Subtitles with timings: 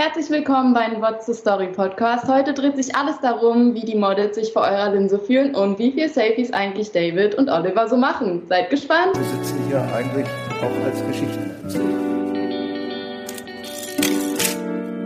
[0.00, 2.28] Herzlich willkommen beim What's the Story Podcast.
[2.28, 5.90] Heute dreht sich alles darum, wie die Models sich vor eurer Linse fühlen und wie
[5.90, 8.44] viel Selfies eigentlich David und Oliver so machen.
[8.48, 9.16] Seid gespannt.
[9.16, 10.28] Wir sitzen hier eigentlich
[10.62, 11.50] auch als Geschichten.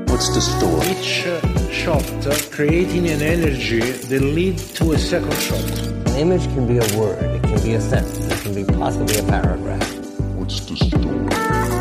[0.09, 0.91] What's the story?
[0.91, 1.25] Each
[1.73, 2.05] shot
[2.51, 5.65] creating an energy that lead to a second shot.
[6.09, 9.19] An image can be a word, it can be a sentence, it can be possibly
[9.21, 9.91] a paragraph.
[10.37, 11.72] What's the story?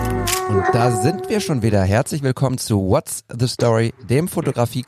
[0.51, 1.81] Und da sind wir schon wieder.
[1.81, 4.83] Herzlich willkommen zu What's the Story, dem fotografie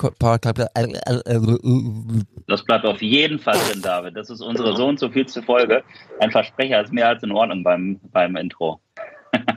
[2.48, 4.18] Das bleibt auf jeden Fall drin, David.
[4.18, 5.82] Das ist unsere so und so vielste Folge.
[6.20, 8.82] Ein Versprecher ist mehr als in Ordnung beim, beim Intro.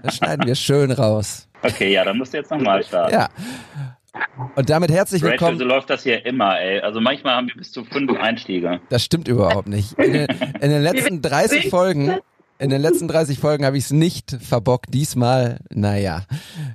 [0.05, 1.49] Das schneiden wir schön raus.
[1.65, 3.13] Okay, ja, dann musst du jetzt nochmal starten.
[3.13, 3.29] Ja.
[4.55, 5.59] Und damit herzlich Rachel, willkommen.
[5.59, 6.83] so läuft das hier immer, ey.
[6.83, 8.79] Also manchmal haben wir bis zu fünf Einstiege.
[8.91, 9.99] Das stimmt überhaupt nicht.
[9.99, 10.27] In den,
[10.61, 12.21] in den letzten 30 Folgen,
[12.59, 14.93] in den letzten 30 Folgen habe ich es nicht verbockt.
[14.93, 16.25] Diesmal, naja.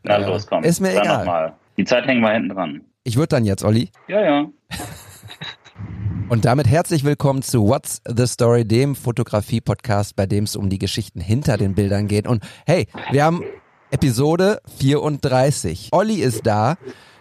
[0.04, 0.64] Na Äh, los, komm.
[0.64, 1.18] Ist mir Dann egal.
[1.26, 1.54] Nochmal.
[1.78, 2.82] Die Zeit hängen wir hinten dran.
[3.04, 3.90] Ich würde dann jetzt, Olli.
[4.08, 4.46] Ja, ja.
[6.30, 10.80] Und damit herzlich willkommen zu What's the Story, dem Fotografie-Podcast, bei dem es um die
[10.80, 12.28] Geschichten hinter den Bildern geht.
[12.28, 13.44] Und hey, wir haben
[13.90, 15.90] Episode 34.
[15.92, 16.78] Olli ist da.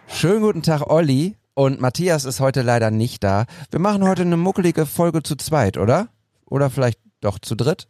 [0.06, 1.36] Schönen guten Tag, Olli.
[1.55, 3.47] Und Matthias ist heute leider nicht da.
[3.70, 6.08] Wir machen heute eine muckelige Folge zu zweit, oder?
[6.47, 7.88] Oder vielleicht doch zu dritt?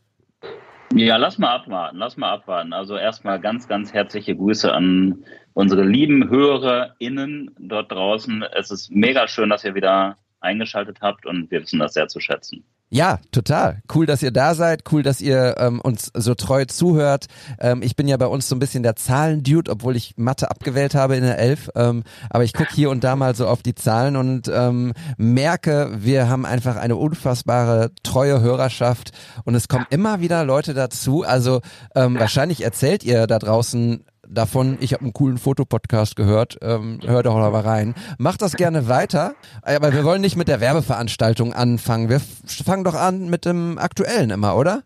[0.94, 2.72] Ja, lass mal abwarten, lass mal abwarten.
[2.72, 5.24] Also erstmal ganz, ganz herzliche Grüße an
[5.54, 8.42] unsere lieben HörerInnen dort draußen.
[8.42, 12.18] Es ist mega schön, dass ihr wieder eingeschaltet habt und wir wissen das sehr zu
[12.18, 12.64] schätzen.
[12.92, 13.82] Ja, total.
[13.94, 14.82] Cool, dass ihr da seid.
[14.90, 17.26] Cool, dass ihr ähm, uns so treu zuhört.
[17.60, 20.96] Ähm, ich bin ja bei uns so ein bisschen der Zahlendude, obwohl ich Mathe abgewählt
[20.96, 21.70] habe in der Elf.
[21.76, 25.92] Ähm, aber ich gucke hier und da mal so auf die Zahlen und ähm, merke,
[26.00, 29.12] wir haben einfach eine unfassbare treue Hörerschaft
[29.44, 31.22] und es kommen immer wieder Leute dazu.
[31.22, 31.60] Also
[31.94, 37.26] ähm, wahrscheinlich erzählt ihr da draußen davon, ich habe einen coolen Fotopodcast gehört, ähm, hört
[37.26, 37.94] doch mal rein.
[38.18, 42.08] Macht das gerne weiter, aber wir wollen nicht mit der Werbeveranstaltung anfangen.
[42.08, 44.82] Wir fangen doch an mit dem aktuellen immer, oder?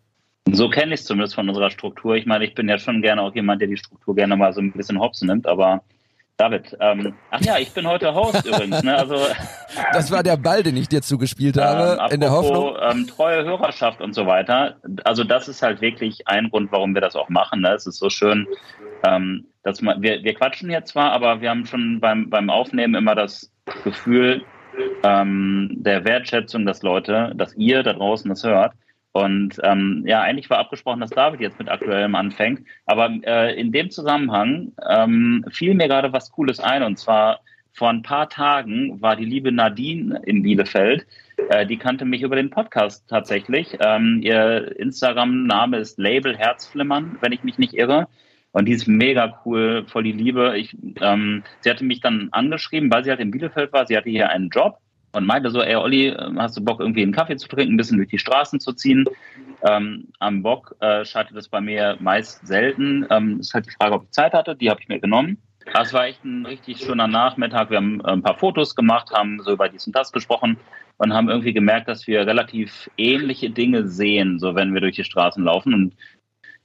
[0.50, 2.16] So kenne ich es zumindest von unserer Struktur.
[2.16, 4.60] Ich meine, ich bin ja schon gerne auch jemand, der die Struktur gerne mal so
[4.60, 5.82] ein bisschen hops nimmt, aber
[6.36, 8.96] David, ähm, ach ja, ich bin heute Host übrigens, ne?
[8.96, 9.14] Also
[9.92, 12.76] Das war der Ball, den ich dir zugespielt habe, ähm, in der Hoffnung.
[12.76, 14.76] apropos, Ähm, treue Hörerschaft und so weiter.
[15.04, 17.60] Also das ist halt wirklich ein Grund, warum wir das auch machen.
[17.60, 17.72] Ne?
[17.72, 18.48] Es ist so schön,
[19.06, 22.96] ähm, dass man, wir, wir quatschen hier zwar, aber wir haben schon beim, beim Aufnehmen
[22.96, 23.52] immer das
[23.84, 24.42] Gefühl
[25.04, 28.72] ähm, der Wertschätzung, dass Leute, dass ihr da draußen das hört.
[29.14, 32.66] Und ähm, ja, eigentlich war abgesprochen, dass David jetzt mit aktuellem anfängt.
[32.84, 36.82] Aber äh, in dem Zusammenhang ähm, fiel mir gerade was Cooles ein.
[36.82, 37.38] Und zwar
[37.70, 41.06] vor ein paar Tagen war die liebe Nadine in Bielefeld.
[41.48, 43.78] Äh, die kannte mich über den Podcast tatsächlich.
[43.78, 48.08] Ähm, ihr Instagram-Name ist Label Herzflimmern, wenn ich mich nicht irre.
[48.50, 50.58] Und die ist mega cool, voll die Liebe.
[50.58, 53.86] Ich, ähm, sie hatte mich dann angeschrieben, weil sie halt in Bielefeld war.
[53.86, 54.80] Sie hatte hier einen Job
[55.14, 57.76] und meinte so, ey Olli, äh, hast du Bock irgendwie einen Kaffee zu trinken, ein
[57.76, 59.04] bisschen durch die Straßen zu ziehen?
[59.62, 63.06] Ähm, am Bock äh, scheitert es bei mir meist selten.
[63.10, 64.56] Ähm, ist halt die Frage, ob ich Zeit hatte.
[64.56, 65.38] Die habe ich mir genommen.
[65.72, 67.70] Aber Es war echt ein richtig schöner Nachmittag.
[67.70, 70.58] Wir haben äh, ein paar Fotos gemacht, haben so über dies und das gesprochen
[70.98, 75.04] und haben irgendwie gemerkt, dass wir relativ ähnliche Dinge sehen, so wenn wir durch die
[75.04, 75.74] Straßen laufen.
[75.74, 75.94] Und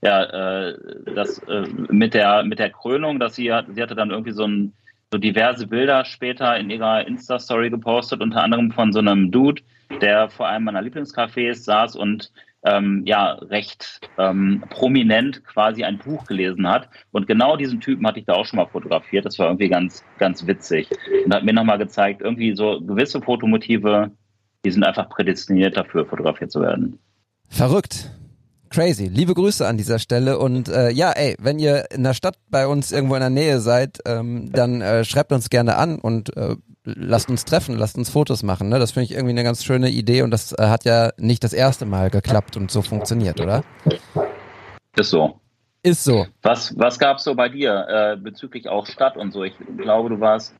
[0.01, 0.77] ja, äh,
[1.15, 4.73] das äh, mit der mit der Krönung, dass sie sie hatte dann irgendwie so ein
[5.11, 9.61] so diverse Bilder später in ihrer Insta-Story gepostet, unter anderem von so einem Dude,
[10.01, 12.31] der vor einem meiner Lieblingscafés saß und
[12.63, 16.89] ähm, ja recht ähm, prominent quasi ein Buch gelesen hat.
[17.11, 19.25] Und genau diesen Typen hatte ich da auch schon mal fotografiert.
[19.25, 20.89] Das war irgendwie ganz, ganz witzig.
[21.25, 24.11] Und hat mir nochmal gezeigt, irgendwie so gewisse Fotomotive,
[24.65, 26.99] die sind einfach prädestiniert dafür, fotografiert zu werden.
[27.47, 28.11] Verrückt.
[28.69, 29.07] Crazy.
[29.07, 32.67] Liebe Grüße an dieser Stelle und äh, ja, ey, wenn ihr in der Stadt bei
[32.67, 36.55] uns irgendwo in der Nähe seid, ähm, dann äh, schreibt uns gerne an und äh,
[36.83, 38.69] lasst uns treffen, lasst uns Fotos machen.
[38.69, 38.77] Ne?
[38.77, 41.53] Das finde ich irgendwie eine ganz schöne Idee und das äh, hat ja nicht das
[41.53, 43.63] erste Mal geklappt und so funktioniert, oder?
[44.95, 45.39] Ist so.
[45.81, 46.27] Ist so.
[46.41, 49.43] Was, was gab es so bei dir äh, bezüglich auch Stadt und so?
[49.43, 50.53] Ich glaube, du warst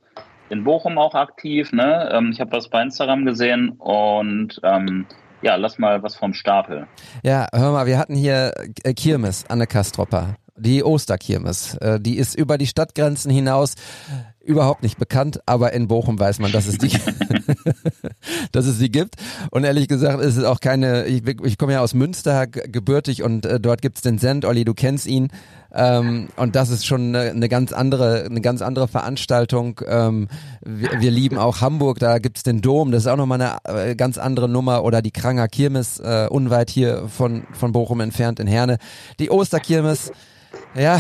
[0.50, 1.72] in Bochum auch aktiv.
[1.72, 2.10] Ne?
[2.12, 5.06] Ähm, ich habe was bei Instagram gesehen und ähm,
[5.42, 6.88] ja, lass mal was vom Stapel.
[7.24, 8.54] Ja, hör mal, wir hatten hier
[8.84, 10.36] äh, Kirmes, Anne Kastropper.
[10.56, 11.76] Die Osterkirmes.
[11.76, 13.76] Äh, die ist über die Stadtgrenzen hinaus
[14.50, 16.90] überhaupt nicht bekannt, aber in Bochum weiß man, dass es die,
[18.52, 19.16] dass es sie gibt.
[19.52, 23.46] Und ehrlich gesagt ist es auch keine, ich, ich komme ja aus Münster gebürtig und
[23.46, 25.30] äh, dort gibt's den Send, Olli, du kennst ihn.
[25.72, 29.82] Ähm, und das ist schon eine, eine ganz andere, eine ganz andere Veranstaltung.
[29.88, 30.28] Ähm,
[30.66, 33.96] wir, wir lieben auch Hamburg, da gibt's den Dom, das ist auch nochmal eine äh,
[33.96, 34.84] ganz andere Nummer.
[34.84, 38.80] Oder die Kranger Kirmes, äh, unweit hier von, von Bochum entfernt in Herne.
[39.20, 40.12] Die Osterkirmes,
[40.74, 41.00] ja,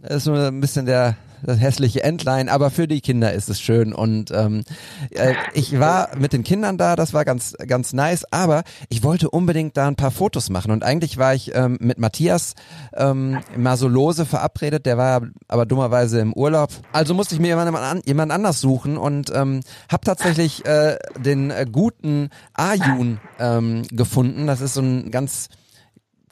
[0.00, 3.60] das ist nur ein bisschen der, das hässliche Entlein, aber für die Kinder ist es
[3.60, 3.92] schön.
[3.92, 4.62] Und ähm,
[5.10, 9.30] äh, ich war mit den Kindern da, das war ganz ganz nice, aber ich wollte
[9.30, 10.70] unbedingt da ein paar Fotos machen.
[10.70, 12.54] Und eigentlich war ich ähm, mit Matthias
[12.96, 17.48] ähm, mal so lose verabredet, der war aber dummerweise im Urlaub, also musste ich mir
[17.48, 23.82] jemand, an, jemand anders suchen und ähm, habe tatsächlich äh, den äh, guten Ayun ähm,
[23.90, 25.48] gefunden, das ist so ein ganz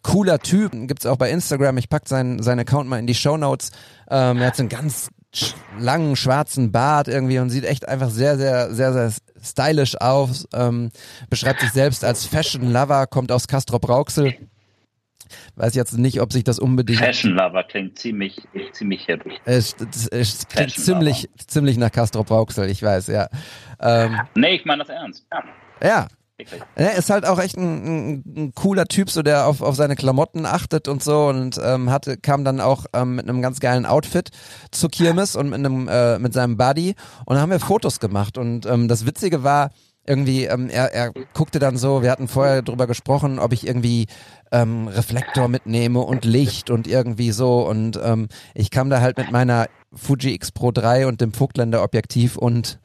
[0.07, 0.71] cooler Typ.
[0.73, 1.77] Gibt's auch bei Instagram.
[1.79, 3.73] Ich pack seinen, seinen Account mal in die Show Notes.
[4.09, 8.09] Ähm, er hat so einen ganz sch langen schwarzen Bart irgendwie und sieht echt einfach
[8.09, 9.13] sehr, sehr, sehr, sehr
[9.43, 10.47] stylisch aus.
[10.55, 10.91] Ähm,
[11.29, 14.35] beschreibt sich selbst als Fashion Lover, kommt aus Castro Brauxel.
[15.57, 17.01] Weiß jetzt nicht, ob sich das unbedingt.
[17.01, 18.41] Fashion Lover klingt ziemlich,
[18.73, 19.25] ziemlich hip.
[19.45, 23.29] Es, es, es klingt ziemlich, ziemlich nach Castro Brauxel, ich weiß, ja.
[23.81, 25.27] Ähm, nee, ich meine das ernst.
[25.33, 25.43] Ja.
[25.83, 26.07] Ja,
[26.75, 30.45] er ist halt auch echt ein, ein, cooler Typ, so der auf, auf seine Klamotten
[30.45, 34.31] achtet und so und ähm, hatte kam dann auch ähm, mit einem ganz geilen Outfit
[34.71, 36.95] zur Kirmes und mit einem äh, mit seinem Buddy
[37.25, 39.71] und dann haben wir Fotos gemacht und ähm, das Witzige war
[40.07, 44.07] irgendwie ähm, er, er guckte dann so, wir hatten vorher drüber gesprochen, ob ich irgendwie
[44.53, 49.33] ähm, Reflektor mitnehme und Licht und irgendwie so und ähm, ich kam da halt mit
[49.33, 52.79] meiner Fuji X Pro 3 und dem Vogtländer Objektiv und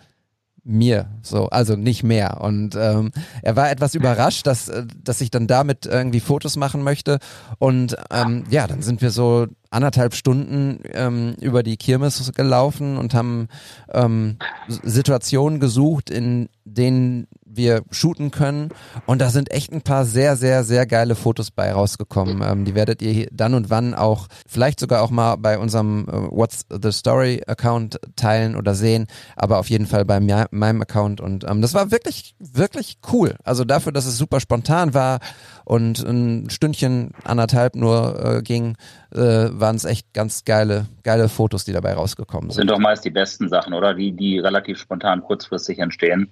[0.64, 2.42] mir so, also nicht mehr.
[2.42, 3.12] Und ähm,
[3.42, 7.20] er war etwas überrascht, dass, äh, dass ich dann damit irgendwie Fotos machen möchte.
[7.58, 13.14] Und ähm, ja, dann sind wir so anderthalb Stunden ähm, über die Kirmes gelaufen und
[13.14, 13.48] haben
[13.92, 14.38] ähm,
[14.68, 18.70] Situationen gesucht, in denen wir shooten können.
[19.06, 22.42] Und da sind echt ein paar sehr, sehr, sehr geile Fotos bei rausgekommen.
[22.44, 26.12] Ähm, die werdet ihr dann und wann auch, vielleicht sogar auch mal bei unserem äh,
[26.12, 31.22] What's the Story Account teilen oder sehen, aber auf jeden Fall bei mir, meinem Account.
[31.22, 33.36] Und ähm, das war wirklich, wirklich cool.
[33.44, 35.20] Also dafür, dass es super spontan war
[35.66, 38.76] und ein Stündchen, anderthalb nur äh, ging,
[39.14, 42.50] äh, waren es echt ganz geile, geile Fotos, die dabei rausgekommen sind.
[42.50, 43.94] Das sind doch meist die besten Sachen, oder?
[43.94, 46.30] Die, die relativ spontan kurzfristig entstehen.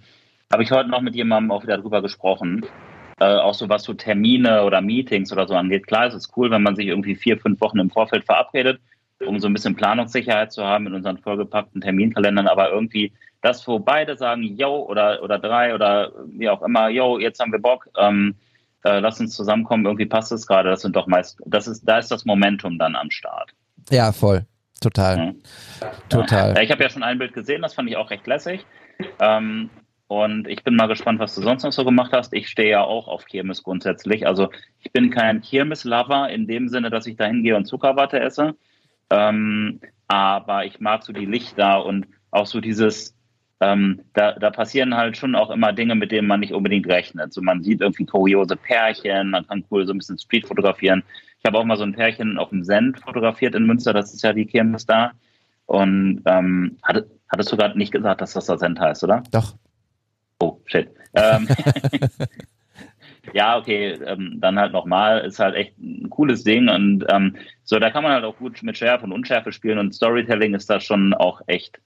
[0.51, 2.65] Habe ich heute noch mit jemandem auch wieder drüber gesprochen.
[3.19, 5.85] Äh, auch so was so Termine oder Meetings oder so angeht.
[5.85, 8.79] Klar, es ist cool, wenn man sich irgendwie vier, fünf Wochen im Vorfeld verabredet,
[9.25, 13.11] um so ein bisschen Planungssicherheit zu haben in unseren vollgepackten Terminkalendern, aber irgendwie
[13.41, 17.51] das, wo beide sagen, yo, oder, oder drei oder wie auch immer, yo, jetzt haben
[17.51, 18.35] wir Bock, ähm,
[18.83, 21.99] äh, lass uns zusammenkommen, irgendwie passt es gerade, das sind doch meist, das ist, da
[21.99, 23.51] ist das Momentum dann am Start.
[23.91, 24.45] Ja, voll.
[24.81, 25.17] Total.
[25.81, 25.91] Ja.
[26.07, 26.55] Total.
[26.55, 28.65] Ja, ich habe ja schon ein Bild gesehen, das fand ich auch recht lässig.
[29.19, 29.69] Ähm,
[30.09, 32.33] und ich bin mal gespannt, was du sonst noch so gemacht hast.
[32.33, 34.25] Ich stehe ja auch auf Kirmes grundsätzlich.
[34.25, 38.55] Also ich bin kein Kirmes-Lover in dem Sinne, dass ich da hingehe und Zuckerwatte esse.
[39.11, 43.15] Ähm, aber ich mag so die Lichter und auch so dieses,
[43.59, 47.31] ähm, da, da passieren halt schon auch immer Dinge, mit denen man nicht unbedingt rechnet.
[47.31, 51.03] So man sieht irgendwie kuriose Pärchen, man kann cool so ein bisschen Street fotografieren.
[51.37, 54.23] Ich habe auch mal so ein Pärchen auf dem Send fotografiert in Münster, das ist
[54.23, 55.11] ja die Kirmes da.
[55.67, 59.21] Und ähm, hattest, du gerade nicht gesagt, dass das der Send heißt, oder?
[59.29, 59.53] Doch.
[60.39, 60.89] Oh, shit.
[61.13, 61.47] Ähm,
[63.33, 67.79] ja, okay, ähm, dann halt nochmal, ist halt echt ein cooles Ding und ähm, so,
[67.79, 70.79] da kann man halt auch gut mit Schärfe und Unschärfe spielen und Storytelling ist da
[70.79, 71.79] schon auch echt.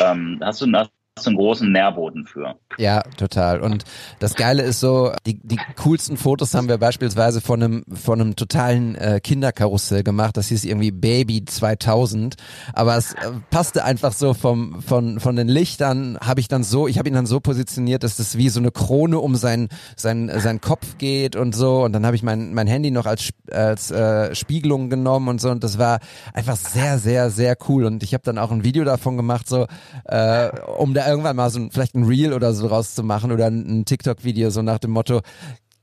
[0.00, 0.90] Ähm, hast du, hast
[1.26, 2.54] einen großen Nährboden für.
[2.78, 3.60] Ja, total.
[3.60, 3.84] Und
[4.18, 8.36] das Geile ist so, die, die coolsten Fotos haben wir beispielsweise von einem, von einem
[8.36, 10.36] totalen äh, Kinderkarussell gemacht.
[10.36, 12.36] Das hieß irgendwie Baby 2000.
[12.72, 16.98] Aber es äh, passte einfach so vom, von, von den Lichtern habe ich so, ich
[16.98, 20.60] habe ihn dann so positioniert, dass das wie so eine Krone um seinen, seinen, seinen
[20.60, 21.82] Kopf geht und so.
[21.84, 25.50] Und dann habe ich mein, mein Handy noch als, als äh, Spiegelung genommen und so.
[25.50, 26.00] Und das war
[26.34, 27.84] einfach sehr, sehr, sehr cool.
[27.84, 29.66] Und ich habe dann auch ein Video davon gemacht, so,
[30.04, 33.80] äh, um da irgendwann mal so ein, vielleicht ein Reel oder so rauszumachen oder ein,
[33.80, 35.20] ein TikTok-Video so nach dem Motto,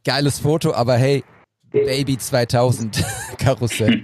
[0.04, 1.24] geiles Foto, aber hey,
[1.72, 3.04] Baby 2000
[3.38, 4.04] Karussell.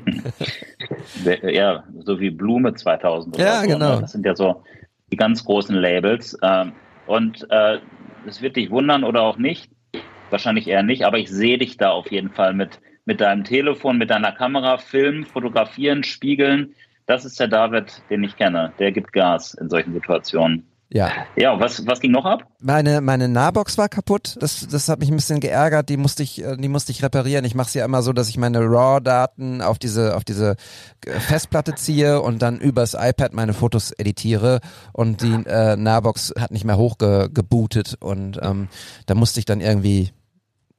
[1.44, 3.38] ja, so wie Blume 2000.
[3.38, 3.68] ja, so, ne?
[3.74, 4.02] genau.
[4.02, 4.64] Das sind ja so
[5.12, 6.38] die ganz großen Labels.
[6.42, 6.74] Ähm,
[7.08, 7.80] und äh,
[8.28, 9.72] es wird dich wundern oder auch nicht.
[10.30, 13.98] Wahrscheinlich eher nicht, aber ich sehe dich da auf jeden Fall mit, mit deinem Telefon,
[13.98, 16.74] mit deiner Kamera, filmen, fotografieren, spiegeln.
[17.06, 18.74] Das ist der David, den ich kenne.
[18.80, 20.66] Der gibt Gas in solchen Situationen.
[20.94, 21.12] Ja.
[21.36, 22.44] Ja, was, was ging noch ab?
[22.62, 24.36] Meine, meine Nahbox war kaputt.
[24.40, 25.90] Das, das hat mich ein bisschen geärgert.
[25.90, 27.46] Die musste ich, äh, die musste ich reparieren.
[27.46, 30.56] Ich mache es ja immer so, dass ich meine RAW-Daten auf diese, auf diese
[31.06, 34.60] äh, Festplatte ziehe und dann übers iPad meine Fotos editiere.
[34.92, 37.98] Und die äh, Nahbox hat nicht mehr hochgebootet.
[38.00, 38.68] Und ähm,
[39.08, 40.12] da musste ich dann irgendwie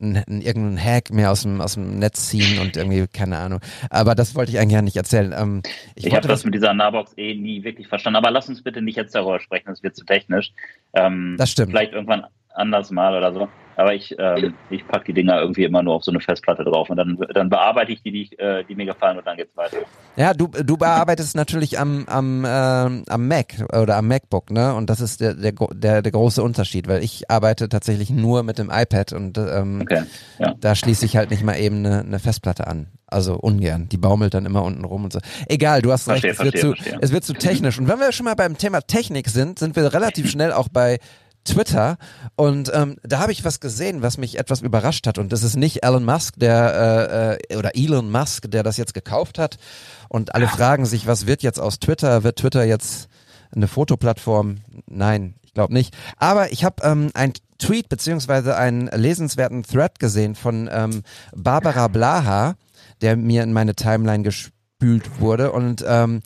[0.00, 3.60] einen, irgendeinen Hack mehr aus dem, aus dem Netz ziehen und irgendwie, keine Ahnung.
[3.90, 5.34] Aber das wollte ich eigentlich ja nicht erzählen.
[5.36, 5.62] Ähm,
[5.94, 8.16] ich ich habe das mit dieser Nahbox eh nie wirklich verstanden.
[8.16, 10.52] Aber lass uns bitte nicht jetzt darüber sprechen, das wird zu technisch.
[10.94, 11.70] Ähm, das stimmt.
[11.70, 13.48] Vielleicht irgendwann anders mal oder so.
[13.76, 16.90] Aber ich, ähm, ich packe die Dinger irgendwie immer nur auf so eine Festplatte drauf
[16.90, 19.78] und dann, dann bearbeite ich die, die, äh, die mir gefallen und dann geht's weiter.
[20.16, 24.74] Ja, du, du bearbeitest natürlich am, am, äh, am Mac oder am MacBook, ne?
[24.74, 28.58] Und das ist der, der, der, der große Unterschied, weil ich arbeite tatsächlich nur mit
[28.58, 30.04] dem iPad und ähm, Okay,
[30.38, 30.54] ja.
[30.60, 32.86] da schließe ich halt nicht mal eben eine, eine Festplatte an.
[33.06, 33.88] Also ungern.
[33.88, 35.20] Die baumelt dann immer unten rum und so.
[35.46, 37.78] Egal, du hast Verstehe, recht, es wird, verstehe, zu, es wird zu technisch.
[37.78, 40.98] Und wenn wir schon mal beim Thema Technik sind, sind wir relativ schnell auch bei
[41.44, 41.98] Twitter
[42.36, 45.56] und ähm, da habe ich was gesehen, was mich etwas überrascht hat und das ist
[45.56, 49.58] nicht Elon Musk, der äh, äh, oder Elon Musk, der das jetzt gekauft hat
[50.08, 52.22] und alle fragen sich, was wird jetzt aus Twitter?
[52.22, 53.08] Wird Twitter jetzt
[53.54, 54.58] eine Fotoplattform?
[54.86, 55.94] Nein, ich glaube nicht.
[56.16, 61.02] Aber ich habe ähm, ein Tweet beziehungsweise einen lesenswerten Thread gesehen von ähm,
[61.34, 62.54] Barbara Blaha,
[63.00, 66.22] der mir in meine Timeline gespült wurde und ähm,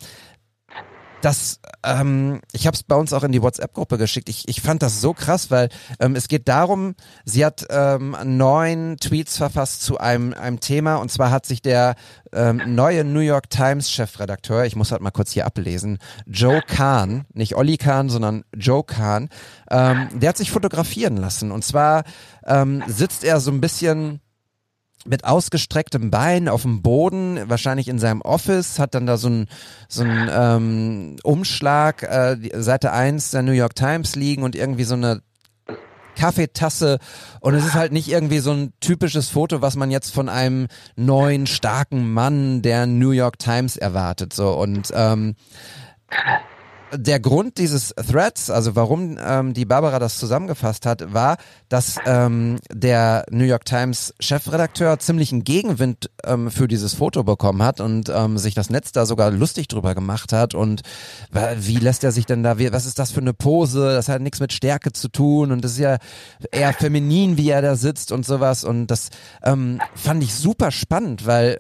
[1.20, 4.28] das, ähm, ich habe es bei uns auch in die WhatsApp-Gruppe geschickt.
[4.28, 5.68] Ich, ich fand das so krass, weil
[6.00, 6.94] ähm, es geht darum,
[7.24, 11.96] sie hat ähm, neun Tweets verfasst zu einem, einem Thema und zwar hat sich der
[12.32, 17.24] ähm, neue New York Times Chefredakteur, ich muss halt mal kurz hier ablesen, Joe Kahn,
[17.32, 19.28] nicht Olli Kahn, sondern Joe Kahn,
[19.70, 22.04] ähm, der hat sich fotografieren lassen und zwar
[22.46, 24.20] ähm, sitzt er so ein bisschen
[25.06, 29.46] mit ausgestrecktem Bein auf dem Boden, wahrscheinlich in seinem Office, hat dann da so ein
[29.88, 35.22] so ähm, Umschlag, äh, Seite 1 der New York Times liegen und irgendwie so eine
[36.16, 36.98] Kaffeetasse
[37.40, 40.66] und es ist halt nicht irgendwie so ein typisches Foto, was man jetzt von einem
[40.96, 44.32] neuen, starken Mann der New York Times erwartet.
[44.32, 45.36] So und ähm,
[46.92, 51.36] der Grund dieses Threads, also warum ähm, die Barbara das zusammengefasst hat, war,
[51.68, 57.80] dass ähm, der New York Times Chefredakteur ziemlichen Gegenwind ähm, für dieses Foto bekommen hat
[57.80, 60.54] und ähm, sich das Netz da sogar lustig drüber gemacht hat.
[60.54, 60.82] Und
[61.56, 64.22] wie lässt er sich denn da, wie, was ist das für eine Pose, das hat
[64.22, 65.98] nichts mit Stärke zu tun und das ist ja
[66.50, 68.64] eher feminin, wie er da sitzt und sowas.
[68.64, 69.10] Und das
[69.42, 71.58] ähm, fand ich super spannend, weil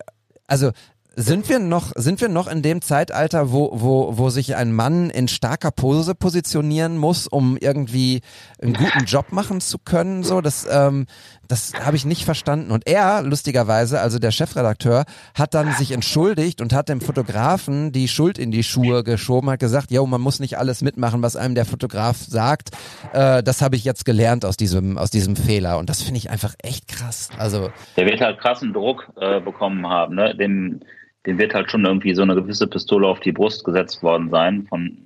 [0.48, 0.72] also
[1.18, 5.10] sind wir noch, sind wir noch in dem Zeitalter, wo, wo, wo sich ein Mann
[5.10, 8.20] in starker Pose positionieren muss, um irgendwie
[8.62, 10.22] einen guten Job machen zu können?
[10.22, 11.06] So, das, ähm,
[11.48, 12.70] das habe ich nicht verstanden.
[12.70, 18.06] Und er, lustigerweise, also der Chefredakteur, hat dann sich entschuldigt und hat dem Fotografen die
[18.06, 21.56] Schuld in die Schuhe geschoben, hat gesagt, jo, man muss nicht alles mitmachen, was einem
[21.56, 22.70] der Fotograf sagt.
[23.12, 25.78] Äh, das habe ich jetzt gelernt aus diesem, aus diesem Fehler.
[25.78, 27.30] Und das finde ich einfach echt krass.
[27.38, 30.36] Also, Der wird halt krassen Druck äh, bekommen haben, ne?
[30.36, 30.78] Dem,
[31.28, 34.66] dem wird halt schon irgendwie so eine gewisse Pistole auf die Brust gesetzt worden sein,
[34.66, 34.96] von,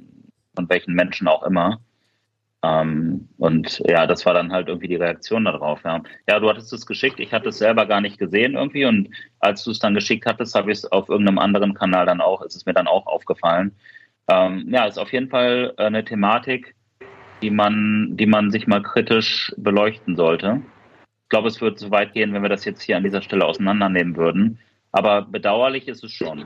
[0.54, 1.80] von welchen Menschen auch immer.
[2.62, 5.82] Ähm, und ja, das war dann halt irgendwie die Reaktion darauf.
[5.84, 9.08] Ja, ja du hattest es geschickt, ich hatte es selber gar nicht gesehen irgendwie und
[9.40, 12.40] als du es dann geschickt hattest, habe ich es auf irgendeinem anderen Kanal dann auch,
[12.42, 13.72] ist es mir dann auch aufgefallen.
[14.28, 16.76] Ähm, ja, ist auf jeden Fall eine Thematik,
[17.42, 20.62] die man, die man sich mal kritisch beleuchten sollte.
[21.24, 23.44] Ich glaube, es wird zu weit gehen, wenn wir das jetzt hier an dieser Stelle
[23.44, 24.60] auseinandernehmen würden.
[24.92, 26.44] Aber bedauerlich ist es schon.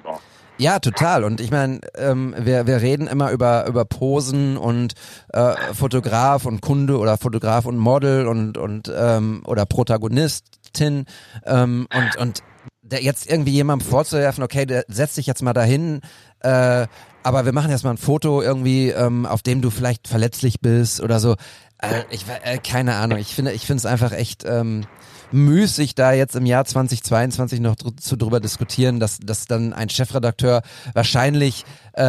[0.58, 1.24] Ja, total.
[1.24, 4.94] Und ich meine, ähm, wir, wir reden immer über, über Posen und
[5.32, 11.04] äh, Fotograf und Kunde oder Fotograf und Model und, und ähm, oder Protagonistin
[11.44, 12.42] ähm, und, und
[12.82, 16.00] der jetzt irgendwie jemandem vorzuwerfen, okay, der setzt dich jetzt mal dahin,
[16.40, 16.86] äh,
[17.22, 21.00] aber wir machen jetzt mal ein Foto irgendwie, ähm, auf dem du vielleicht verletzlich bist
[21.00, 21.34] oder so.
[21.82, 23.18] Äh, ich äh, keine Ahnung.
[23.18, 24.86] Ich finde, ich finde es einfach echt ähm,
[25.32, 29.88] müßig, da jetzt im Jahr 2022 noch dr zu drüber diskutieren, dass, dass dann ein
[29.88, 30.62] Chefredakteur
[30.94, 31.64] wahrscheinlich
[31.96, 32.02] äh,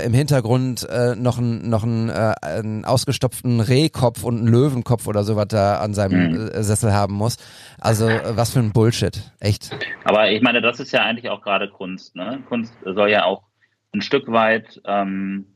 [0.00, 5.06] äh, im Hintergrund äh, noch einen noch einen, äh, einen ausgestopften Rehkopf und einen Löwenkopf
[5.06, 6.48] oder sowas da an seinem Mhm.
[6.48, 7.36] äh, Sessel haben muss.
[7.78, 9.32] Also äh, was für ein Bullshit.
[9.40, 9.70] Echt.
[10.04, 12.16] Aber ich meine, das ist ja eigentlich auch gerade Kunst.
[12.16, 12.42] Ne?
[12.48, 13.44] Kunst soll ja auch
[13.92, 15.46] ein Stück weit ähm,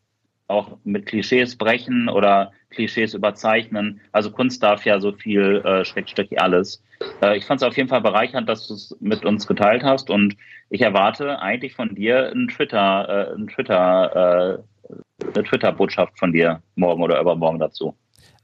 [0.48, 4.00] auch mit Klischees brechen oder Klischees überzeichnen.
[4.12, 6.82] Also Kunst darf ja so viel äh, Schrägstrich alles.
[7.22, 10.10] Äh, ich fand es auf jeden Fall bereichernd, dass du es mit uns geteilt hast
[10.10, 10.36] und
[10.70, 14.94] ich erwarte eigentlich von dir ein Twitter, äh, ein Twitter, äh,
[15.34, 17.94] eine Twitter-Botschaft von dir morgen oder übermorgen dazu.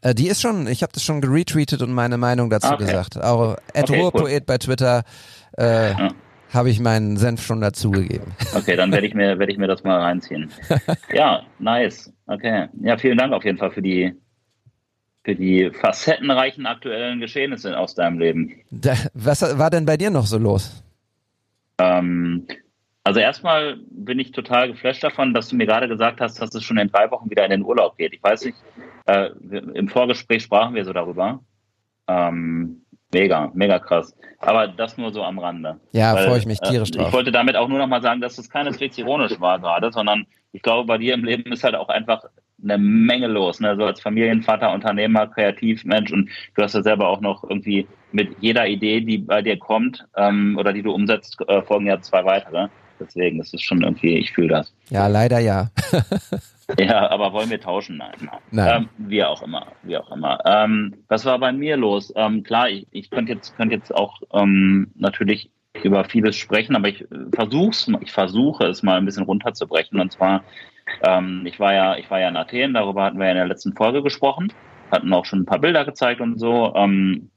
[0.02, 2.84] Äh, die ist schon, ich habe das schon geretweetet und meine Meinung dazu Okay.
[2.84, 3.22] gesagt.
[3.22, 4.40] Auch at Okay, cool.
[4.46, 5.02] Bei Twitter
[5.58, 6.08] äh, Ja.
[6.52, 8.32] habe ich meinen Senf schon dazugegeben.
[8.54, 10.50] Okay, dann werde ich mir werde ich mir das mal reinziehen.
[11.12, 12.12] Ja, nice.
[12.26, 12.68] Okay.
[12.82, 14.14] Ja, vielen Dank auf jeden Fall für die
[15.24, 18.54] für die facettenreichen aktuellen Geschehnisse aus deinem Leben.
[18.70, 20.82] Da, was war denn bei dir noch so los?
[21.78, 22.46] Ähm,
[23.04, 26.62] also erstmal bin ich total geflasht davon, dass du mir gerade gesagt hast, dass es
[26.62, 28.12] schon in drei Wochen wieder in den Urlaub geht.
[28.12, 28.58] Ich weiß nicht,
[29.06, 29.30] äh,
[29.74, 31.40] im Vorgespräch sprachen wir so darüber.
[32.08, 32.82] Ähm,
[33.12, 34.14] Mega, mega krass.
[34.38, 35.80] Aber das nur so am Rande.
[35.92, 37.08] Ja, freue ich mich tierisch äh, drauf.
[37.08, 40.62] Ich wollte damit auch nur nochmal sagen, dass das keineswegs ironisch war gerade, sondern ich
[40.62, 42.24] glaube, bei dir im Leben ist halt auch einfach
[42.62, 43.60] eine Menge los.
[43.60, 43.76] Ne?
[43.76, 48.66] So als Familienvater, Unternehmer, Kreativmensch und du hast ja selber auch noch irgendwie mit jeder
[48.66, 52.68] Idee, die bei dir kommt ähm, oder die du umsetzt, äh, folgen ja zwei weitere.
[52.98, 54.74] Deswegen, das ist schon irgendwie, ich fühle das.
[54.90, 55.70] Ja, leider ja.
[56.78, 57.98] Ja, aber wollen wir tauschen?
[57.98, 58.30] Nein.
[58.50, 58.82] Nein.
[58.82, 60.38] Ähm, wie auch immer, wie auch immer.
[60.44, 62.12] Ähm, was war bei mir los?
[62.16, 65.50] Ähm, klar, ich, ich könnte jetzt, könnte jetzt auch ähm, natürlich
[65.82, 70.00] über vieles sprechen, aber ich versuch's, ich versuche es mal ein bisschen runterzubrechen.
[70.00, 70.42] Und zwar,
[71.02, 73.46] ähm, ich war ja, ich war ja in Athen, darüber hatten wir ja in der
[73.46, 74.52] letzten Folge gesprochen,
[74.90, 76.74] hatten auch schon ein paar Bilder gezeigt und so.
[76.74, 77.30] Ähm,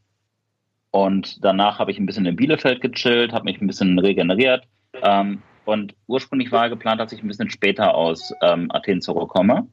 [0.92, 4.68] und danach habe ich ein bisschen in Bielefeld gechillt, habe mich ein bisschen regeneriert.
[5.02, 9.68] Ähm, und ursprünglich war geplant, dass ich ein bisschen später aus ähm, Athen zurückkomme.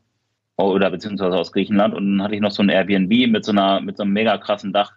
[0.57, 1.95] Oder beziehungsweise aus Griechenland.
[1.95, 4.37] Und dann hatte ich noch so ein Airbnb mit so einer, mit so einem mega
[4.37, 4.93] krassen Dach,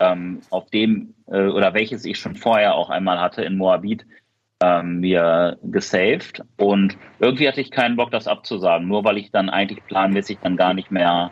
[0.00, 4.04] ähm, auf dem, äh, oder welches ich schon vorher auch einmal hatte in Moabit,
[4.60, 6.42] ähm, mir gesaved.
[6.56, 10.56] Und irgendwie hatte ich keinen Bock, das abzusagen, nur weil ich dann eigentlich planmäßig dann
[10.56, 11.30] gar nicht mehr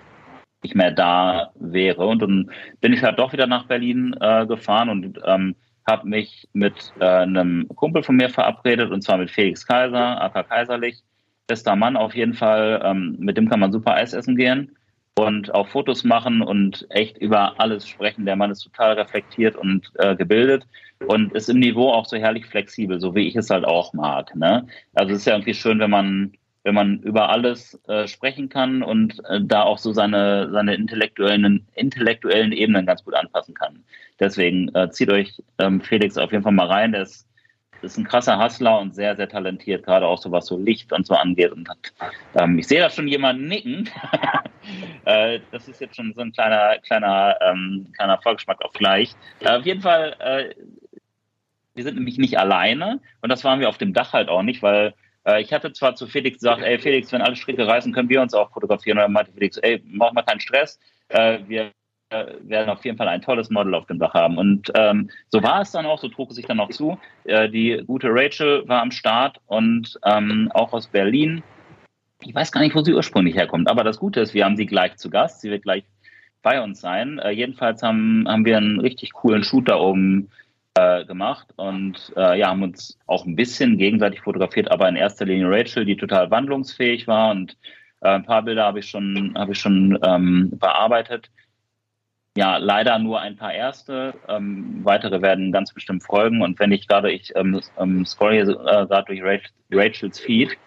[0.62, 2.06] nicht mehr da wäre.
[2.06, 5.54] Und dann bin ich halt doch wieder nach Berlin äh, gefahren und ähm,
[5.86, 10.48] habe mich mit äh, einem Kumpel von mir verabredet und zwar mit Felix Kaiser, AK
[10.48, 11.02] Kaiserlich.
[11.46, 12.80] Bester Mann auf jeden Fall.
[12.82, 14.76] Ähm, mit dem kann man super Eis essen gehen
[15.16, 18.24] und auch Fotos machen und echt über alles sprechen.
[18.24, 20.66] Der Mann ist total reflektiert und äh, gebildet
[21.06, 24.34] und ist im Niveau auch so herrlich flexibel, so wie ich es halt auch mag.
[24.34, 24.66] Ne?
[24.94, 26.32] Also es ist ja irgendwie schön, wenn man
[26.64, 31.66] wenn man über alles äh, sprechen kann und äh, da auch so seine, seine intellektuellen,
[31.74, 33.84] intellektuellen Ebenen ganz gut anpassen kann.
[34.18, 36.92] Deswegen äh, zieht euch ähm, Felix auf jeden Fall mal rein.
[36.92, 37.28] Der ist,
[37.82, 41.06] ist ein krasser Hustler und sehr, sehr talentiert, gerade auch so was so Licht und
[41.06, 41.52] so angeht.
[41.52, 41.92] Und hat,
[42.34, 43.90] ähm, ich sehe da schon jemanden nicken.
[45.04, 49.14] äh, das ist jetzt schon so ein kleiner, kleiner, ähm, kleiner Vorgeschmack auf gleich.
[49.40, 50.54] Äh, auf jeden Fall, äh,
[51.74, 54.62] wir sind nämlich nicht alleine und das waren wir auf dem Dach halt auch nicht,
[54.62, 54.94] weil
[55.40, 58.34] ich hatte zwar zu Felix gesagt, ey Felix, wenn alle Stricke reißen, können wir uns
[58.34, 58.98] auch fotografieren.
[58.98, 60.78] Und dann meinte Felix, ey, mach mal keinen Stress.
[61.08, 61.72] Äh, wir
[62.10, 64.38] äh, werden auf jeden Fall ein tolles Model auf dem Dach haben.
[64.38, 66.98] Und ähm, so war es dann auch, so trug es sich dann auch zu.
[67.24, 71.42] Äh, die gute Rachel war am Start und ähm, auch aus Berlin.
[72.20, 74.66] Ich weiß gar nicht, wo sie ursprünglich herkommt, aber das Gute ist, wir haben sie
[74.66, 75.40] gleich zu Gast.
[75.40, 75.84] Sie wird gleich
[76.42, 77.18] bei uns sein.
[77.18, 80.30] Äh, jedenfalls haben, haben wir einen richtig coolen Shoot da oben
[80.76, 85.24] äh, gemacht und äh, ja, haben uns auch ein bisschen gegenseitig fotografiert, aber in erster
[85.24, 87.56] Linie Rachel, die total wandlungsfähig war und
[88.00, 91.30] äh, ein paar Bilder habe ich schon, habe ich schon ähm, bearbeitet.
[92.36, 94.14] Ja, leider nur ein paar erste.
[94.26, 96.42] Ähm, weitere werden ganz bestimmt folgen.
[96.42, 100.58] Und wenn ich gerade, ich ähm, ähm, scroll hier äh, gerade durch Rachel, Rachels Feed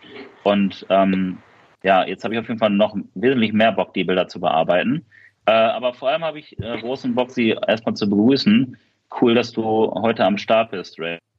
[0.44, 1.40] und ähm,
[1.84, 5.06] ja, jetzt habe ich auf jeden Fall noch wesentlich mehr Bock, die Bilder zu bearbeiten.
[5.46, 8.78] Äh, aber vor allem habe ich äh, großen Bock, sie erstmal zu begrüßen.
[9.10, 10.98] Cool, dass du heute am Start bist,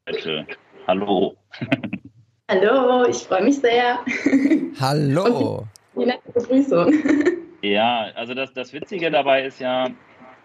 [0.09, 0.47] Rachel.
[0.87, 1.37] Hallo.
[2.51, 3.99] Hallo, ich freue mich sehr.
[4.81, 5.67] Hallo.
[5.95, 6.93] Die nette Begrüßung.
[7.63, 9.89] Ja, also das, das Witzige dabei ist ja,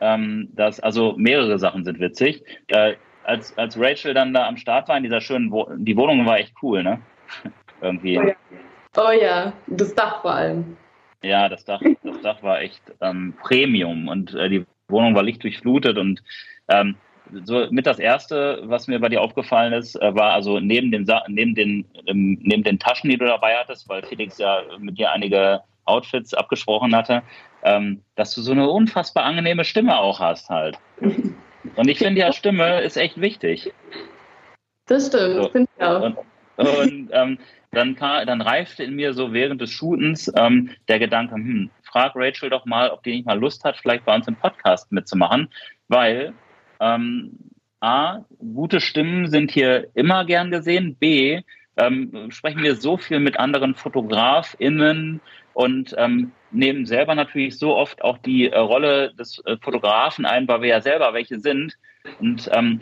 [0.01, 2.43] ähm, dass, also mehrere Sachen sind witzig.
[2.67, 6.25] Äh, als, als Rachel dann da am Start war in dieser schönen, Wo die Wohnung
[6.25, 6.99] war echt cool, ne?
[7.81, 8.17] Irgendwie.
[8.19, 8.36] Oh ja.
[8.97, 10.77] oh ja, das Dach vor allem.
[11.21, 15.97] Ja, das Dach, das Dach war echt ähm, Premium und äh, die Wohnung war lichtdurchflutet
[15.97, 16.21] und
[16.67, 16.95] ähm,
[17.43, 21.05] so mit das erste, was mir bei dir aufgefallen ist, äh, war also neben den
[21.05, 24.97] Sa neben den ähm, neben den Taschen, die du dabei hattest, weil Felix ja mit
[24.97, 27.23] dir einige Outfits abgesprochen hatte,
[27.63, 30.77] ähm, dass du so eine unfassbar angenehme Stimme auch hast halt.
[30.99, 33.73] Und ich finde ja Stimme ist echt wichtig.
[34.88, 35.49] Das stimmt, So.
[35.49, 36.01] finde ich auch.
[36.01, 36.17] Und,
[36.57, 37.39] und ähm,
[37.71, 42.13] dann, kam, dann reifte in mir so während des Shootens ähm, der Gedanke, hm, frag
[42.15, 45.49] Rachel doch mal, ob die nicht mal Lust hat, vielleicht bei uns im Podcast mitzumachen,
[45.88, 46.33] weil
[46.79, 47.38] ähm,
[47.79, 51.41] A, gute Stimmen sind hier immer gern gesehen, B,
[51.75, 55.21] ähm, sprechen wir so viel mit anderen FotografInnen
[55.53, 60.47] und ähm, nehmen selber natürlich so oft auch die äh, Rolle des äh, Fotografen ein,
[60.47, 61.77] weil wir ja selber welche sind.
[62.19, 62.81] Und ähm,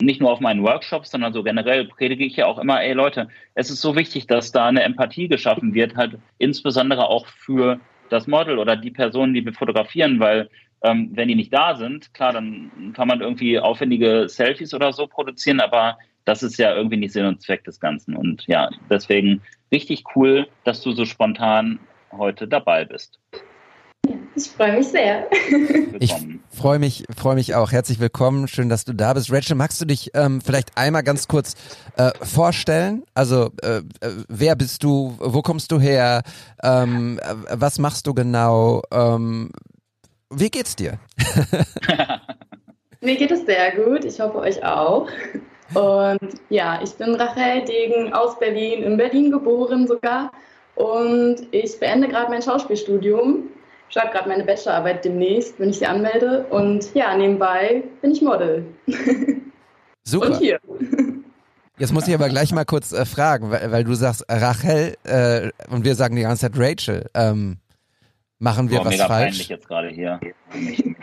[0.00, 3.28] nicht nur auf meinen Workshops, sondern so generell predige ich ja auch immer, ey Leute,
[3.54, 8.26] es ist so wichtig, dass da eine Empathie geschaffen wird, halt insbesondere auch für das
[8.26, 10.48] Model oder die Personen, die wir fotografieren, weil
[10.82, 15.06] ähm, wenn die nicht da sind, klar, dann kann man irgendwie aufwendige Selfies oder so
[15.06, 18.14] produzieren, aber das ist ja irgendwie nicht Sinn und Zweck des Ganzen.
[18.14, 19.40] Und ja, deswegen
[19.72, 21.78] richtig cool, dass du so spontan
[22.12, 23.18] heute dabei bist.
[24.34, 25.26] Ich freue mich sehr.
[25.98, 26.14] Ich
[26.50, 27.72] freue mich, freue mich auch.
[27.72, 28.46] Herzlich willkommen.
[28.46, 29.32] Schön, dass du da bist.
[29.32, 31.56] Rachel, magst du dich ähm, vielleicht einmal ganz kurz
[31.96, 33.02] äh, vorstellen?
[33.14, 33.82] Also, äh, äh,
[34.28, 35.16] wer bist du?
[35.18, 36.22] Wo kommst du her?
[36.62, 38.82] Ähm, äh, was machst du genau?
[38.92, 39.50] Ähm,
[40.30, 40.98] wie geht's dir?
[43.00, 44.04] Mir geht es sehr gut.
[44.04, 45.08] Ich hoffe euch auch.
[45.74, 50.32] Und ja, ich bin Rachel Degen aus Berlin, in Berlin geboren sogar.
[50.74, 53.50] Und ich beende gerade mein Schauspielstudium.
[53.90, 56.46] Schreibe gerade meine Bachelorarbeit demnächst, wenn ich sie anmelde.
[56.50, 58.66] Und ja, nebenbei bin ich Model.
[60.04, 60.26] Super.
[60.26, 60.58] Und hier.
[61.78, 65.50] Jetzt muss ich aber gleich mal kurz äh, fragen, weil, weil, du sagst Rachel äh,
[65.70, 67.06] und wir sagen die ganze Zeit Rachel.
[67.14, 67.58] Ähm,
[68.38, 69.24] machen wir Boah, was mega falsch?
[69.30, 70.20] peinlich jetzt gerade hier.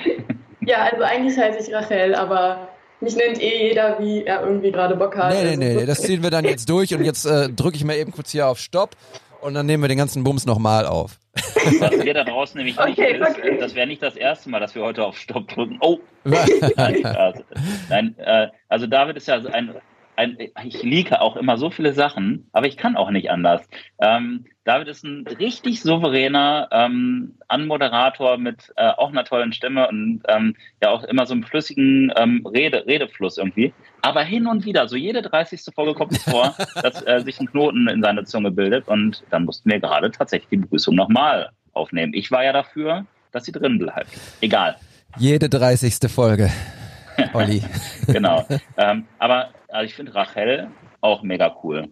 [0.68, 2.70] Ja, also eigentlich heiße ich Rachel, aber
[3.00, 5.32] mich nennt eh jeder, wie er irgendwie gerade Bock hat.
[5.32, 7.78] Nee, nee, Also, nee, nee, das ziehen wir dann jetzt durch und jetzt äh, drücke
[7.78, 8.96] ich mal eben kurz hier auf Stopp
[9.42, 11.20] und dann nehmen wir den ganzen Bums nochmal auf.
[11.80, 13.58] Was wir da draußen nämlich nicht Okay, ist, okay.
[13.60, 15.78] das wäre nicht das erste Mal, dass wir heute auf Stopp drücken.
[15.82, 17.44] Oh, nein, also,
[17.90, 19.76] nein äh, also David ist ja ein,
[20.16, 23.62] ein, ich lieke auch immer so viele Sachen, aber ich kann auch nicht anders.
[24.00, 30.24] Ähm, David ist ein richtig souveräner ähm, Anmoderator mit äh, auch einer tollen Stimme und
[30.28, 33.74] ähm, ja auch immer so einem flüssigen ähm, Rede, Redefluss irgendwie.
[34.02, 35.62] Aber hin und wieder, so jede 30.
[35.74, 39.46] Folge kommt es vor, dass äh, sich ein Knoten in seine Zunge bildet und dann
[39.46, 42.16] mussten wir gerade tatsächlich die Begrüßung nochmal aufnehmen.
[42.16, 44.10] Ich war ja dafür, dass sie drin bleibt.
[44.42, 44.78] Egal.
[45.18, 46.10] Jede 30.
[46.12, 46.50] Folge,
[47.34, 47.62] Olli.
[48.08, 48.44] genau.
[48.78, 50.70] ähm, aber also ich finde Rachel
[51.02, 51.88] auch mega cool.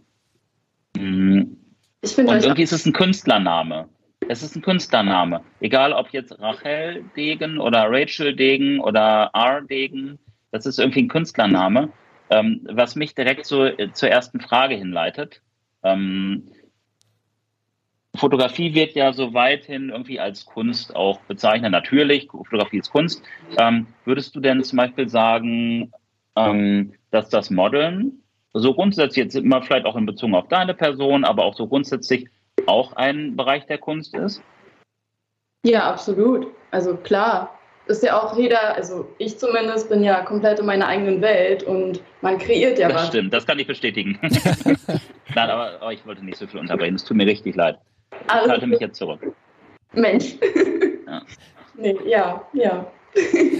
[0.98, 1.58] Mhm.
[2.04, 3.88] Ich finde Und irgendwie ist es ein Künstlername.
[4.28, 5.42] Es ist ein Künstlername.
[5.62, 10.20] Egal ob jetzt Rachel Degen oder Rachel Degen oder R Degen,
[10.52, 11.90] das ist irgendwie ein Künstlername,
[12.30, 15.42] ähm, was mich direkt so äh, zur ersten Frage hinleitet.
[15.82, 16.44] Ähm,
[18.16, 21.72] Fotografie wird ja so weithin irgendwie als Kunst auch bezeichnet.
[21.72, 23.24] Natürlich, Fotografie ist Kunst.
[23.58, 25.92] Ähm, würdest du denn zum Beispiel sagen,
[26.36, 28.23] ähm, dass das Modeln
[28.54, 32.28] so grundsätzlich jetzt immer vielleicht auch in Bezug auf deine Person, aber auch so grundsätzlich
[32.68, 34.42] auch ein Bereich der Kunst ist?
[35.66, 36.48] Ja, absolut.
[36.72, 41.22] Also klar, ist ja auch jeder, also ich zumindest bin ja komplett in meiner eigenen
[41.22, 43.08] Welt und man kreiert ja das was.
[43.08, 44.20] stimmt, das kann ich bestätigen.
[45.36, 46.96] Nein, aber, aber ich wollte nicht so viel unterbrechen.
[46.96, 47.78] Es tut mir richtig leid.
[48.12, 49.20] Ich Also, halte mich jetzt zurück.
[49.94, 50.36] Mensch.
[51.08, 51.22] Ja.
[51.76, 52.86] nee, ja, ja.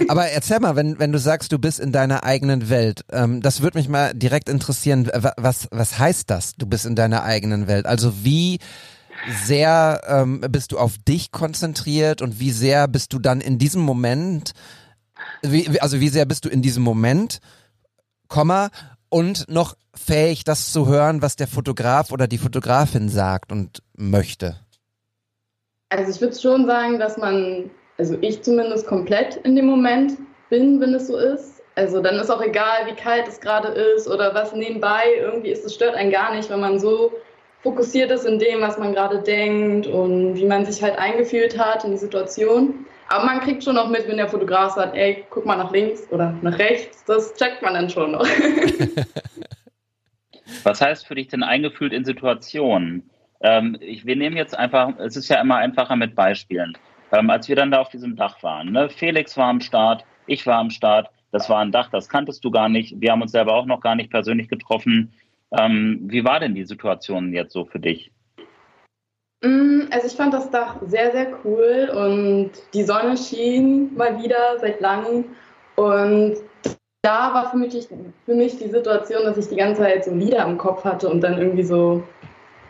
[0.08, 3.62] Aber erzähl mal, wenn, wenn du sagst, du bist in deiner eigenen Welt, ähm, das
[3.62, 7.66] würde mich mal direkt interessieren, wa- was, was heißt das, du bist in deiner eigenen
[7.68, 7.86] Welt?
[7.86, 8.58] Also wie
[9.26, 13.82] sehr ähm, bist du auf dich konzentriert und wie sehr bist du dann in diesem
[13.82, 14.52] Moment,
[15.42, 17.40] wie- also wie sehr bist du in diesem Moment,
[18.28, 18.70] Komma,
[19.08, 24.56] und noch fähig, das zu hören, was der Fotograf oder die Fotografin sagt und möchte?
[25.90, 30.14] Also ich würde schon sagen, dass man, also ich zumindest komplett in dem Moment
[30.50, 31.62] bin, wenn es so ist.
[31.76, 35.64] Also dann ist auch egal, wie kalt es gerade ist oder was nebenbei irgendwie ist,
[35.64, 37.12] es stört einen gar nicht, wenn man so
[37.62, 41.82] fokussiert ist in dem, was man gerade denkt und wie man sich halt eingefühlt hat
[41.84, 42.86] in die Situation.
[43.08, 46.06] Aber man kriegt schon noch mit, wenn der Fotograf sagt, ey, guck mal nach links
[46.10, 48.26] oder nach rechts, das checkt man dann schon noch.
[50.62, 53.10] Was heißt für dich denn eingefühlt in Situationen?
[53.40, 56.76] Ähm, ich, wir nehmen jetzt einfach, es ist ja immer einfacher mit Beispielen.
[57.14, 58.88] Ähm, als wir dann da auf diesem Dach waren, ne?
[58.88, 62.50] Felix war am Start, ich war am Start, das war ein Dach, das kanntest du
[62.50, 63.00] gar nicht.
[63.00, 65.12] Wir haben uns selber auch noch gar nicht persönlich getroffen.
[65.56, 68.10] Ähm, wie war denn die Situation jetzt so für dich?
[69.44, 74.58] Mm, Also ich fand das Dach sehr, sehr cool und die Sonne schien mal wieder
[74.58, 75.26] seit langem.
[75.76, 76.36] Und
[77.02, 77.88] da war für mich,
[78.24, 81.20] für mich die Situation, dass ich die ganze Zeit so Lieder im Kopf hatte und
[81.20, 82.02] dann irgendwie so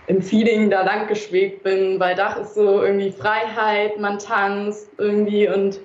[0.07, 5.49] im Feeling da lang geschwebt bin, weil Dach ist so irgendwie Freiheit, man tanzt irgendwie
[5.49, 5.81] und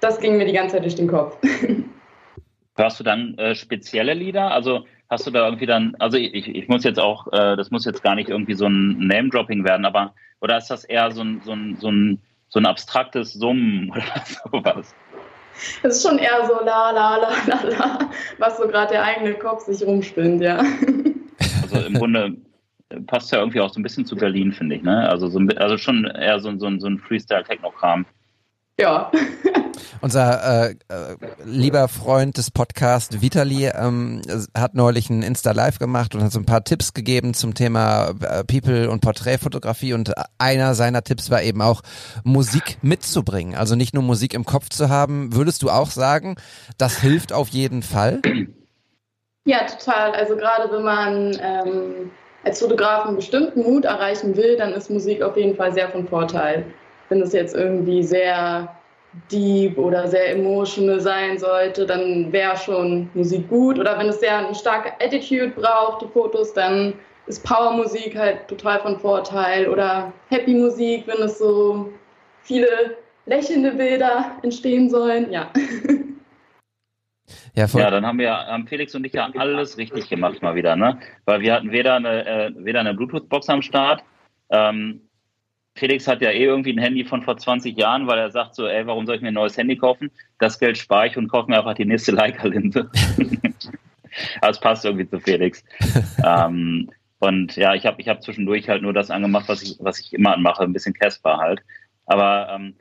[0.00, 1.36] das ging mir die ganze Zeit durch den Kopf.
[2.76, 4.52] Hörst du dann äh, spezielle Lieder?
[4.52, 7.84] Also hast du da irgendwie dann, also ich, ich muss jetzt auch, äh, das muss
[7.84, 11.42] jetzt gar nicht irgendwie so ein Name-Dropping werden, aber oder ist das eher so ein,
[11.44, 14.94] so ein, so ein, so ein abstraktes Summen oder sowas?
[15.82, 17.98] Es ist schon eher so la la la la la,
[18.38, 20.62] was so gerade der eigene Kopf sich rumspinnt, ja.
[21.62, 22.36] Also im Grunde
[23.06, 25.08] passt ja irgendwie auch so ein bisschen zu Berlin, finde ich, ne?
[25.08, 28.06] Also, so ein, also schon eher so, so, ein- so ein Freestyle-Techno-Kram.
[28.78, 29.10] Ja.
[30.02, 34.22] Unser äh, äh, lieber Freund des Podcasts, Vitali, ähm,
[34.56, 38.42] hat neulich ein Insta-Live gemacht und hat so ein paar Tipps gegeben zum Thema äh,
[38.44, 41.82] People- und Porträtfotografie und einer seiner Tipps war eben auch,
[42.24, 43.54] Musik mitzubringen.
[43.54, 45.34] Also nicht nur Musik im Kopf zu haben.
[45.34, 46.36] Würdest du auch sagen,
[46.78, 48.22] das hilft auf jeden Fall?
[49.44, 50.12] Ja, total.
[50.12, 52.10] Also gerade wenn man ähm,
[52.44, 56.06] als Fotograf einen bestimmten Mut erreichen will, dann ist Musik auf jeden Fall sehr von
[56.06, 56.64] Vorteil.
[57.08, 58.74] Wenn es jetzt irgendwie sehr
[59.30, 63.78] deep oder sehr emotional sein sollte, dann wäre schon Musik gut.
[63.78, 66.94] Oder wenn es sehr eine starke Attitude braucht, die Fotos, dann
[67.26, 69.68] ist Powermusik halt total von Vorteil.
[69.68, 71.90] Oder Happy Musik, wenn es so
[72.42, 75.30] viele lächelnde Bilder entstehen sollen.
[75.32, 75.50] Ja.
[77.60, 77.80] Ja.
[77.80, 80.98] Ja, dann haben wir, haben Felix und ich ja alles richtig gemacht mal wieder, ne?
[81.24, 84.02] Weil wir hatten weder eine, äh, weder eine Bluetooth-Box am Start.
[84.50, 85.02] Ähm,
[85.74, 88.66] Felix hat ja eh irgendwie ein Handy von vor 20 Jahren, weil er sagt so,
[88.66, 90.10] ey, warum soll ich mir ein neues Handy kaufen?
[90.38, 92.90] Das Geld spare ich und kaufe mir einfach die nächste Leica-Linse.
[94.42, 95.64] das passt irgendwie zu Felix.
[96.24, 100.00] ähm, und ja, ich habe ich hab zwischendurch halt nur das angemacht, was ich, was
[100.00, 101.60] ich immer anmache, ein bisschen Casper halt.
[102.06, 102.74] Aber ähm,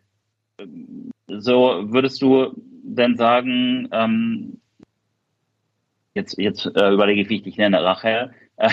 [1.28, 4.60] so würdest du denn sagen, ähm,
[6.14, 8.32] jetzt, jetzt äh, überlege ich, wie ich dich nenne, Rachel,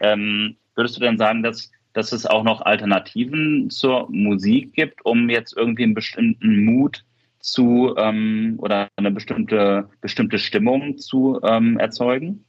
[0.00, 5.28] ähm, würdest du denn sagen, dass, dass es auch noch Alternativen zur Musik gibt, um
[5.28, 7.04] jetzt irgendwie einen bestimmten Mut
[7.40, 12.44] zu ähm, oder eine bestimmte, bestimmte Stimmung zu ähm, erzeugen?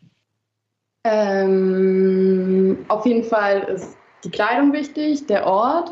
[1.05, 5.91] Ähm, auf jeden Fall ist die Kleidung wichtig, der Ort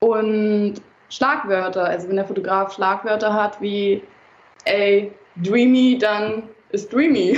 [0.00, 0.74] und
[1.08, 1.84] Schlagwörter.
[1.84, 4.02] Also wenn der Fotograf Schlagwörter hat wie
[4.64, 7.36] ey, dreamy, dann ist dreamy.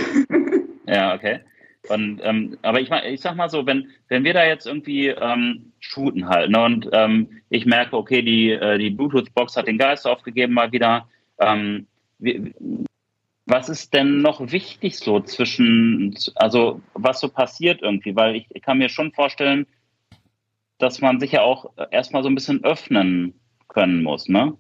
[0.87, 1.41] ja, okay.
[1.89, 5.73] Und, ähm, aber ich, ich sag mal so, wenn, wenn wir da jetzt irgendwie ähm,
[5.81, 10.07] shooten halt, ne, und ähm, ich merke, okay, die, äh, die Bluetooth-Box hat den Geist
[10.07, 11.09] aufgegeben mal wieder,
[11.41, 11.87] ähm,
[12.19, 12.55] wie,
[13.47, 18.15] was ist denn noch wichtig so zwischen, also was so passiert irgendwie?
[18.15, 19.67] Weil ich, ich kann mir schon vorstellen,
[20.79, 23.35] dass man sich ja auch erstmal so ein bisschen öffnen
[23.69, 24.57] können muss, ne?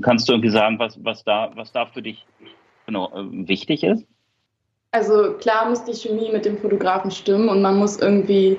[0.00, 2.24] Kannst du irgendwie sagen, was, was, da, was da für dich
[2.86, 4.04] genau, äh, wichtig ist?
[4.92, 8.58] Also klar muss die Chemie mit dem Fotografen stimmen und man muss irgendwie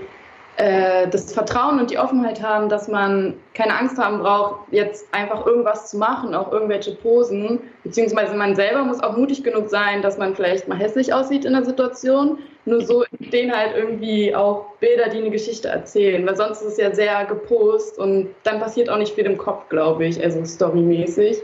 [0.57, 5.45] äh, das Vertrauen und die Offenheit haben, dass man keine Angst haben braucht, jetzt einfach
[5.45, 7.59] irgendwas zu machen, auch irgendwelche Posen.
[7.83, 11.53] Beziehungsweise man selber muss auch mutig genug sein, dass man vielleicht mal hässlich aussieht in
[11.53, 12.39] der Situation.
[12.65, 16.25] Nur so entstehen halt irgendwie auch Bilder, die eine Geschichte erzählen.
[16.25, 19.67] Weil sonst ist es ja sehr gepost und dann passiert auch nicht viel im Kopf,
[19.69, 21.37] glaube ich, also storymäßig.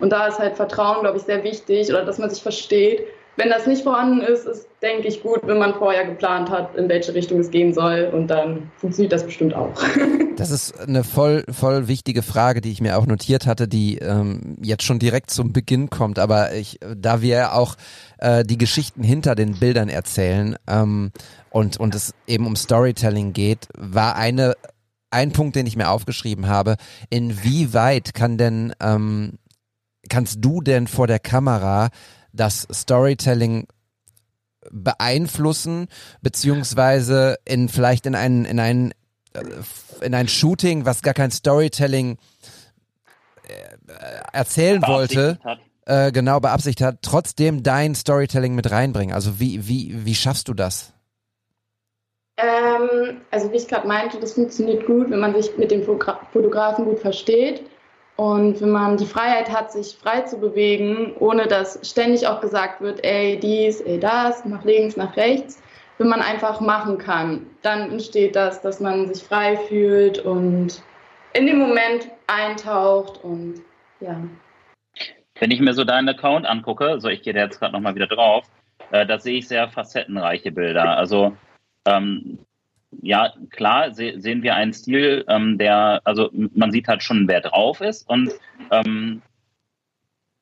[0.00, 3.02] Und da ist halt Vertrauen, glaube ich, sehr wichtig oder dass man sich versteht.
[3.36, 6.88] Wenn das nicht vorhanden ist, ist, denke ich, gut, wenn man vorher geplant hat, in
[6.88, 8.10] welche Richtung es gehen soll.
[8.12, 9.72] Und dann funktioniert das bestimmt auch.
[10.36, 14.58] Das ist eine voll, voll wichtige Frage, die ich mir auch notiert hatte, die ähm,
[14.60, 17.76] jetzt schon direkt zum Beginn kommt, aber ich, da wir auch
[18.18, 21.10] äh, die Geschichten hinter den Bildern erzählen ähm,
[21.48, 24.56] und, und es eben um Storytelling geht, war eine,
[25.10, 26.76] ein Punkt, den ich mir aufgeschrieben habe,
[27.08, 29.38] inwieweit kann denn, ähm,
[30.08, 31.88] kannst du denn vor der Kamera
[32.32, 33.66] das Storytelling
[34.70, 35.88] beeinflussen,
[36.22, 38.92] beziehungsweise in vielleicht in ein, in ein,
[39.34, 42.18] äh, in ein Shooting, was gar kein Storytelling
[43.48, 43.52] äh,
[44.32, 45.38] erzählen wollte,
[45.86, 49.14] äh, genau beabsichtigt hat, trotzdem dein Storytelling mit reinbringen.
[49.14, 50.92] Also wie, wie, wie schaffst du das?
[52.38, 56.84] Ähm, also wie ich gerade meinte, das funktioniert gut, wenn man sich mit dem Fotografen
[56.84, 57.62] gut versteht.
[58.16, 62.80] Und wenn man die Freiheit hat, sich frei zu bewegen, ohne dass ständig auch gesagt
[62.80, 65.62] wird, ey, dies, ey, das, nach links, nach rechts,
[65.98, 70.82] wenn man einfach machen kann, dann entsteht das, dass man sich frei fühlt und
[71.34, 73.62] in den Moment eintaucht und
[74.00, 74.16] ja.
[75.38, 78.06] Wenn ich mir so deinen Account angucke, so ich gehe da jetzt gerade nochmal wieder
[78.06, 78.46] drauf,
[78.90, 80.96] äh, da sehe ich sehr facettenreiche Bilder.
[80.96, 81.36] Also
[81.86, 82.38] ähm,
[83.02, 87.40] ja, klar se sehen wir einen Stil, ähm, der, also man sieht halt schon, wer
[87.40, 88.32] drauf ist und
[88.70, 89.22] ähm,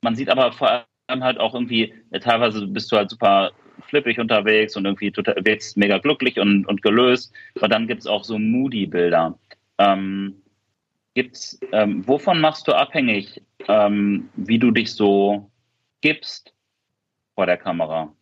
[0.03, 3.53] man sieht aber vor allem halt auch irgendwie, äh, teilweise bist du halt super
[3.89, 7.33] flippig unterwegs und irgendwie total, wirkst mega glücklich und, und gelöst.
[7.57, 9.39] Aber dann gibt es auch so Moody-Bilder.
[9.79, 10.37] Ähm,
[11.15, 15.51] gibt's, ähm, wovon machst du abhängig, ähm, wie du dich so
[16.01, 16.55] gibst
[17.35, 18.13] vor der Kamera?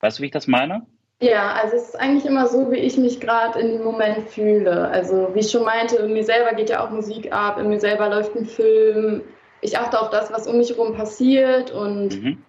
[0.00, 0.86] Weißt du, wie ich das meine?
[1.22, 4.88] Ja, also es ist eigentlich immer so, wie ich mich gerade in dem Moment fühle.
[4.88, 7.78] Also wie ich schon meinte, in mir selber geht ja auch Musik ab, in mir
[7.78, 9.22] selber läuft ein Film.
[9.60, 12.42] Ich achte auf das, was um mich herum passiert und mhm.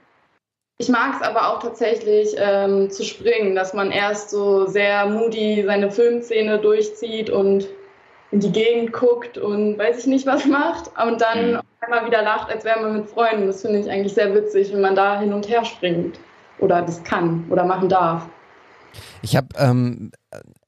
[0.78, 5.64] ich mag es aber auch tatsächlich ähm, zu springen, dass man erst so sehr moody
[5.66, 7.68] seine Filmszene durchzieht und
[8.32, 11.60] in die Gegend guckt und weiß ich nicht was macht und dann mhm.
[11.82, 13.48] einmal wieder lacht, als wäre man mit Freunden.
[13.48, 16.18] Das finde ich eigentlich sehr witzig, wenn man da hin und her springt
[16.60, 18.30] oder das kann oder machen darf.
[19.22, 20.12] Ich habe ähm,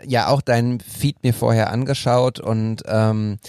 [0.04, 3.40] ja auch deinen Feed mir vorher angeschaut und ähm,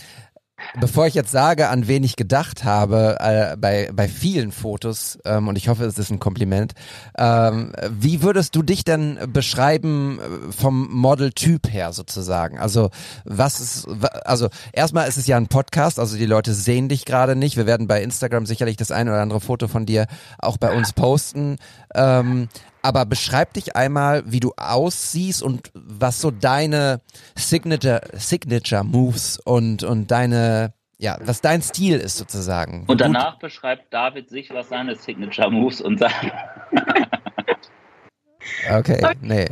[0.81, 5.49] Bevor ich jetzt sage, an wen ich gedacht habe, äh, bei, bei vielen Fotos, ähm,
[5.49, 6.75] und ich hoffe, es ist ein Kompliment,
[7.17, 12.59] ähm, wie würdest du dich denn beschreiben äh, vom Modeltyp her sozusagen?
[12.59, 12.91] Also,
[13.25, 13.89] was ist,
[14.25, 17.57] also, erstmal ist es ja ein Podcast, also die Leute sehen dich gerade nicht.
[17.57, 20.07] Wir werden bei Instagram sicherlich das ein oder andere Foto von dir
[20.39, 21.57] auch bei uns posten.
[21.95, 22.49] Ähm,
[22.85, 27.01] aber beschreib dich einmal, wie du aussiehst und was so deine
[27.35, 32.85] Signature, Signature Moves und, und deine, ja, was dein Stil ist sozusagen.
[32.87, 36.31] Und danach beschreibt David sich, was seine Signature Moves und sagt.
[38.71, 39.47] okay, nee.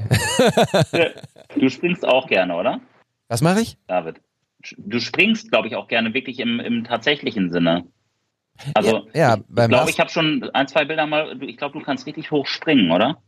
[1.58, 2.80] du springst auch gerne, oder?
[3.28, 3.78] Was mache ich?
[3.86, 4.20] David.
[4.76, 7.86] Du springst, glaube ich, auch gerne wirklich im, im tatsächlichen Sinne.
[8.74, 11.84] Also, ja, ja, ich glaube, ich habe schon ein, zwei Bilder mal, ich glaube, du
[11.84, 13.20] kannst richtig hoch springen, oder?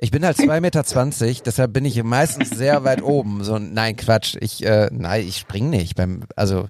[0.00, 3.42] Ich bin halt 2,20 Meter, deshalb bin ich meistens sehr weit oben.
[3.42, 4.36] So, nein, Quatsch.
[4.40, 5.96] Ich, äh, nein, ich spring nicht.
[5.96, 6.68] Beim, also,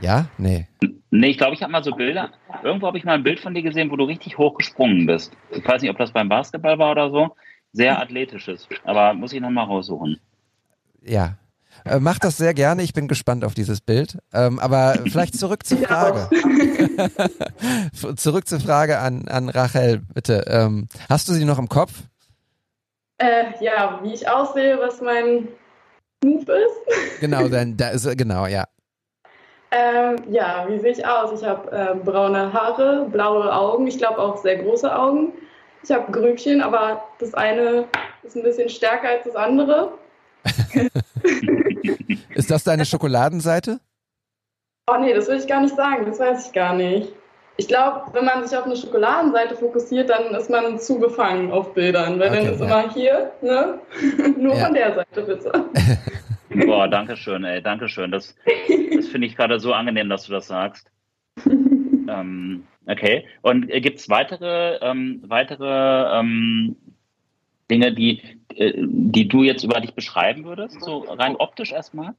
[0.00, 0.66] ja, nee.
[1.10, 2.32] Nee, ich glaube, ich habe mal so Bilder.
[2.64, 5.32] Irgendwo habe ich mal ein Bild von dir gesehen, wo du richtig hoch gesprungen bist.
[5.52, 7.36] Ich weiß nicht, ob das beim Basketball war oder so.
[7.72, 8.68] Sehr athletisches.
[8.82, 10.18] Aber muss ich nochmal raussuchen.
[11.04, 11.36] Ja,
[11.84, 12.82] äh, mach das sehr gerne.
[12.82, 14.18] Ich bin gespannt auf dieses Bild.
[14.32, 16.28] Ähm, aber vielleicht zurück zur Frage.
[18.16, 20.44] zurück zur Frage an, an Rachel, bitte.
[20.46, 21.92] Ähm, hast du sie noch im Kopf?
[23.18, 25.48] Äh, ja, wie ich aussehe, was mein
[26.24, 27.20] Move ist.
[27.20, 28.64] Genau, dann da ist genau, ja.
[29.70, 31.40] Ähm, ja, wie sehe ich aus?
[31.40, 35.32] Ich habe äh, braune Haare, blaue Augen, ich glaube auch sehr große Augen.
[35.82, 37.86] Ich habe Grübchen, aber das eine
[38.22, 39.92] ist ein bisschen stärker als das andere.
[42.34, 43.80] Ist das deine Schokoladenseite?
[44.86, 47.12] Oh nee, das will ich gar nicht sagen, das weiß ich gar nicht.
[47.56, 51.72] Ich glaube, wenn man sich auf eine Schokoladenseite fokussiert, dann ist man zu befangen auf
[51.72, 52.66] Bildern, weil okay, dann ist ja.
[52.66, 53.78] immer hier, ne?
[54.36, 54.64] Nur ja.
[54.64, 55.64] von der Seite bitte.
[56.66, 58.10] Boah, danke schön, ey, danke schön.
[58.10, 60.90] Das, das finde ich gerade so angenehm, dass du das sagst.
[61.46, 63.26] ähm, okay.
[63.42, 66.76] Und äh, gibt es weitere, ähm, weitere ähm,
[67.70, 68.22] Dinge, die,
[68.54, 72.14] äh, die du jetzt über dich beschreiben würdest, so rein optisch erstmal?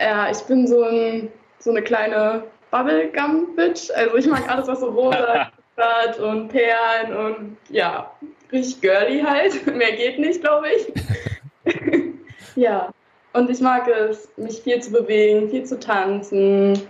[0.00, 3.90] Ja, ich bin so, ein, so eine kleine Bubblegum-Bitch.
[3.94, 8.10] Also ich mag alles, was so rosa hat und Perlen und ja,
[8.52, 9.66] richtig girly halt.
[9.74, 11.74] Mehr geht nicht, glaube ich.
[12.56, 12.92] ja,
[13.32, 16.80] und ich mag es, mich viel zu bewegen, viel zu tanzen.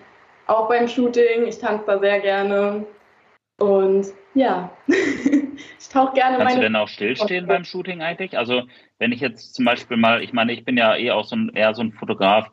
[0.47, 2.85] Auch beim Shooting, ich tanze da sehr gerne.
[3.59, 4.71] Und ja,
[5.90, 8.38] tauche gerne Kannst du denn auch stillstehen beim Shooting eigentlich?
[8.38, 8.62] Also
[8.98, 11.50] wenn ich jetzt zum Beispiel mal, ich meine, ich bin ja eh auch so ein,
[11.50, 12.50] eher so ein Fotograf.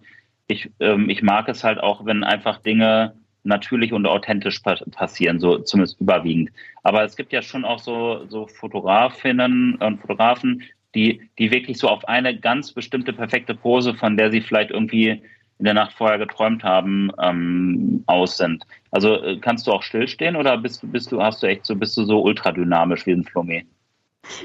[0.48, 5.60] Ich, ähm, ich mag es halt auch, wenn einfach Dinge natürlich und authentisch passieren, so
[5.60, 6.52] zumindest überwiegend.
[6.84, 10.64] Aber es gibt ja schon auch so, so Fotografinnen und Fotografen,
[10.96, 15.22] die, die wirklich so auf eine ganz bestimmte perfekte Pose, von der sie vielleicht irgendwie
[15.60, 18.64] in der Nacht vorher geträumt haben, ähm, aus sind.
[18.92, 21.76] Also äh, kannst du auch stillstehen oder bist du, bist du, hast du echt so,
[21.76, 23.66] bist du so ultradynamisch wie ein Flummi?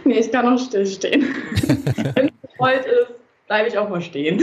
[0.05, 1.23] Nee, ich kann auch stillstehen.
[2.15, 4.41] wenn es gewollt ist, bleibe ich auch mal stehen.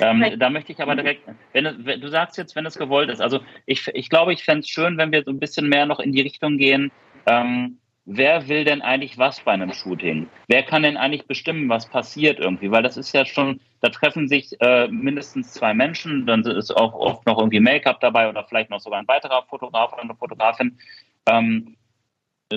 [0.00, 1.22] Ähm, da möchte ich aber direkt,
[1.52, 4.60] wenn, wenn, du sagst jetzt, wenn es gewollt ist, also ich, ich glaube, ich fände
[4.60, 6.92] es schön, wenn wir so ein bisschen mehr noch in die Richtung gehen,
[7.26, 7.78] ähm,
[8.10, 10.28] wer will denn eigentlich was bei einem Shooting?
[10.46, 12.70] Wer kann denn eigentlich bestimmen, was passiert irgendwie?
[12.70, 16.94] Weil das ist ja schon, da treffen sich äh, mindestens zwei Menschen, dann ist auch
[16.94, 20.78] oft noch irgendwie Make-up dabei oder vielleicht noch sogar ein weiterer Fotograf oder eine Fotografin.
[21.26, 21.76] Ähm,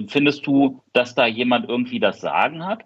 [0.07, 2.85] findest du, dass da jemand irgendwie das Sagen hat?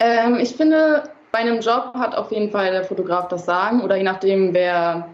[0.00, 3.96] Ähm, ich finde, bei einem Job hat auf jeden Fall der Fotograf das Sagen oder
[3.96, 5.08] je nachdem, wer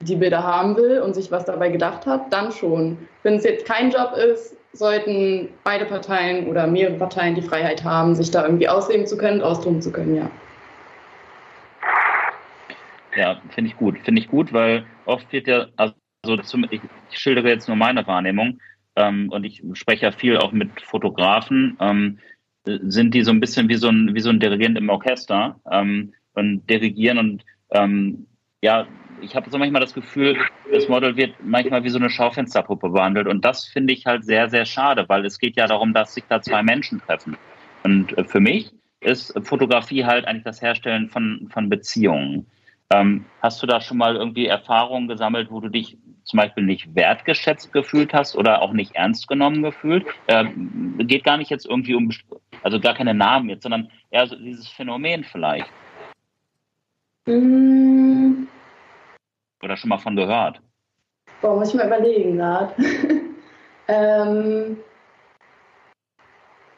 [0.00, 3.06] die Bilder haben will und sich was dabei gedacht hat, dann schon.
[3.22, 8.14] Wenn es jetzt kein Job ist, sollten beide Parteien oder mehrere Parteien die Freiheit haben,
[8.14, 10.30] sich da irgendwie ausleben zu können, austoben zu können, ja.
[13.16, 13.96] Ja, finde ich gut.
[14.04, 15.94] Finde ich gut, weil oft wird ja, also
[16.42, 18.58] zum, ich, ich schildere jetzt nur meine Wahrnehmung
[18.96, 22.18] ähm, und ich spreche ja viel auch mit Fotografen, ähm,
[22.64, 26.14] sind die so ein bisschen wie so ein, wie so ein Dirigent im Orchester ähm,
[26.34, 28.26] und dirigieren und ähm,
[28.62, 28.86] ja,
[29.24, 30.36] ich habe so manchmal das Gefühl,
[30.70, 33.26] das Model wird manchmal wie so eine Schaufensterpuppe behandelt.
[33.26, 36.24] Und das finde ich halt sehr, sehr schade, weil es geht ja darum, dass sich
[36.28, 37.36] da zwei Menschen treffen.
[37.82, 42.46] Und äh, für mich ist Fotografie halt eigentlich das Herstellen von, von Beziehungen.
[42.90, 46.94] Ähm, hast du da schon mal irgendwie Erfahrungen gesammelt, wo du dich zum Beispiel nicht
[46.94, 50.06] wertgeschätzt gefühlt hast oder auch nicht ernst genommen gefühlt?
[50.28, 52.10] Ähm, geht gar nicht jetzt irgendwie um,
[52.62, 55.70] also gar keine Namen jetzt, sondern eher so dieses Phänomen vielleicht.
[57.26, 58.46] Mm,
[59.64, 60.60] oder schon mal von gehört?
[61.40, 62.74] Boah, muss ich mal überlegen gerade.
[63.88, 64.76] ähm,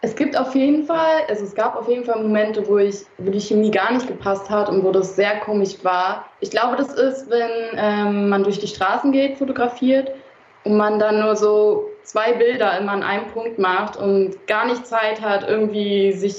[0.03, 3.31] es gibt auf jeden Fall, also es gab auf jeden Fall Momente, wo ich, wo
[3.31, 6.27] die Chemie gar nicht gepasst hat und wo das sehr komisch war.
[6.41, 10.13] Ich glaube, das ist, wenn ähm, man durch die Straßen geht, fotografiert
[10.65, 14.87] und man dann nur so zwei Bilder immer an einem Punkt macht und gar nicht
[14.87, 16.37] Zeit hat, irgendwie sich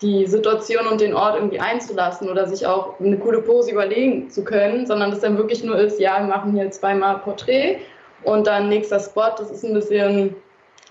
[0.00, 4.44] die Situation und den Ort irgendwie einzulassen oder sich auch eine coole Pose überlegen zu
[4.44, 7.78] können, sondern das dann wirklich nur ist, ja, wir machen hier zweimal Porträt
[8.22, 9.30] und dann nächster Spot.
[9.36, 10.36] Das ist ein bisschen,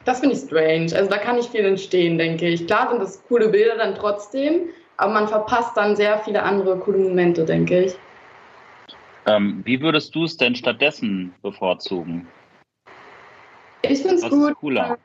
[0.04, 0.94] das finde ich strange.
[0.94, 2.68] Also da kann nicht viel entstehen, denke ich.
[2.68, 6.98] Klar sind das coole Bilder dann trotzdem, aber man verpasst dann sehr viele andere coole
[6.98, 7.96] Momente, denke ich.
[9.26, 12.28] Ähm, wie würdest du es denn stattdessen bevorzugen?
[13.84, 14.56] Ich finde es gut.
[14.56, 14.98] cooler?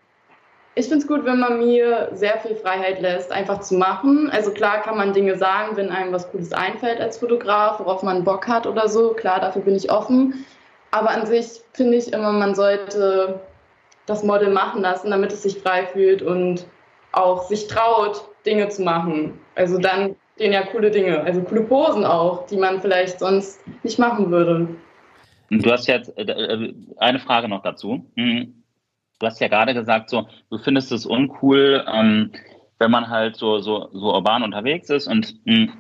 [0.75, 4.31] Ich finde es gut, wenn man mir sehr viel Freiheit lässt, einfach zu machen.
[4.31, 8.25] Also klar kann man Dinge sagen, wenn einem was Cooles einfällt als Fotograf, worauf man
[8.25, 9.11] Bock hat oder so.
[9.11, 10.47] Klar, dafür bin ich offen.
[10.91, 13.41] Aber an sich finde ich immer, man sollte
[14.07, 16.67] das Model machen lassen, damit es sich frei fühlt und
[17.13, 19.39] auch sich traut, Dinge zu machen.
[19.55, 23.99] Also dann gehen ja coole Dinge, also coole Posen auch, die man vielleicht sonst nicht
[23.99, 24.69] machen würde.
[25.51, 28.07] Du hast jetzt äh, äh, eine Frage noch dazu.
[28.17, 28.62] Hm.
[29.23, 32.33] Du hast ja gerade gesagt, so du findest es uncool, ähm,
[32.81, 35.75] wenn man halt so so so urban unterwegs ist und hm,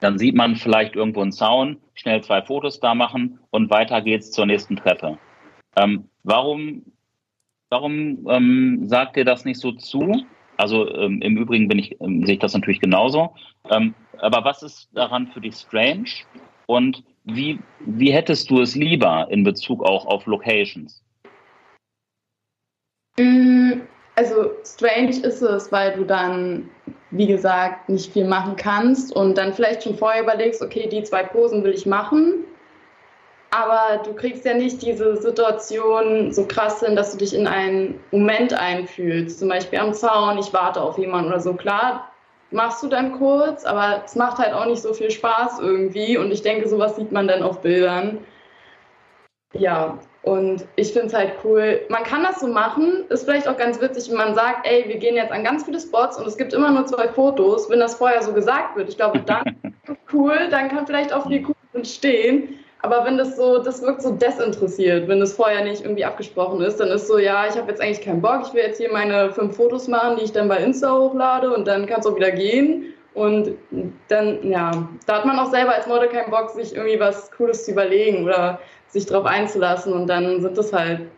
[0.00, 4.30] dann sieht man vielleicht irgendwo einen Zaun, schnell zwei Fotos da machen und weiter geht's
[4.30, 5.18] zur nächsten Treppe.
[5.76, 6.82] Ähm, warum
[7.68, 10.24] warum ähm, sagt dir das nicht so zu?
[10.56, 13.34] Also ähm, im Übrigen bin ich ähm, sehe ich das natürlich genauso.
[13.68, 16.08] Ähm, aber was ist daran für dich strange?
[16.64, 21.02] Und wie, wie hättest du es lieber in Bezug auch auf Locations?
[23.18, 23.82] Mm,
[24.16, 26.68] Also strange ist es, weil du dann,
[27.10, 31.22] wie gesagt, nicht viel machen kannst und dann vielleicht schon vorher überlegst, okay, die zwei
[31.22, 32.44] Posen will ich machen.
[33.50, 38.00] Aber du kriegst ja nicht diese Situation so krass hin, dass du dich in einen
[38.10, 39.38] Moment einfühlst.
[39.38, 41.52] Zum Beispiel am Zaun, ich warte auf jemanden oder so.
[41.54, 42.10] Klar,
[42.50, 46.16] machst du dann kurz, aber es macht halt auch nicht so viel Spaß irgendwie.
[46.16, 48.18] Und ich denke, sowas sieht man dann auf Bildern.
[49.54, 51.80] Ja, und ich finde es halt cool.
[51.88, 54.96] Man kann das so machen, ist vielleicht auch ganz witzig, wenn man sagt, ey, wir
[54.96, 57.96] gehen jetzt an ganz viele Spots und es gibt immer nur zwei Fotos, wenn das
[57.96, 58.88] vorher so gesagt wird.
[58.88, 59.56] Ich glaube, dann
[60.12, 62.58] cool, dann kann vielleicht auch viel cool entstehen.
[62.82, 66.78] Aber wenn das so, das wirkt so desinteressiert, wenn das vorher nicht irgendwie abgesprochen ist,
[66.78, 69.30] dann ist so, ja, ich habe jetzt eigentlich keinen Bock, ich will jetzt hier meine
[69.32, 72.32] fünf Fotos machen, die ich dann bei Insta hochlade und dann kann es auch wieder
[72.32, 72.92] gehen.
[73.14, 73.56] Und
[74.08, 77.64] dann, ja, da hat man auch selber als Model keinen Bock, sich irgendwie was Cooles
[77.66, 78.58] zu überlegen oder
[78.92, 81.08] sich drauf einzulassen und dann sind das halt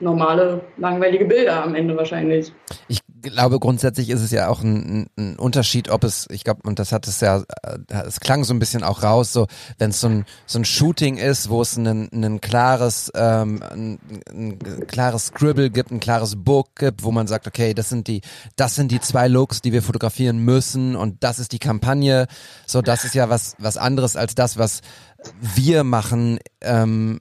[0.00, 2.52] normale, langweilige Bilder am Ende wahrscheinlich.
[2.88, 6.78] Ich glaube, grundsätzlich ist es ja auch ein, ein Unterschied, ob es, ich glaube, und
[6.78, 10.00] das hat es ja, äh, es klang so ein bisschen auch raus, so wenn es
[10.00, 13.98] so ein, so ein Shooting ist, wo es ein, ein klares, ähm, ein,
[14.30, 18.20] ein klares Scribble gibt, ein klares Book gibt, wo man sagt, okay, das sind die,
[18.54, 22.26] das sind die zwei Looks, die wir fotografieren müssen und das ist die Kampagne.
[22.66, 24.80] So, das ist ja was, was anderes als das, was
[25.40, 27.18] wir machen, ähm,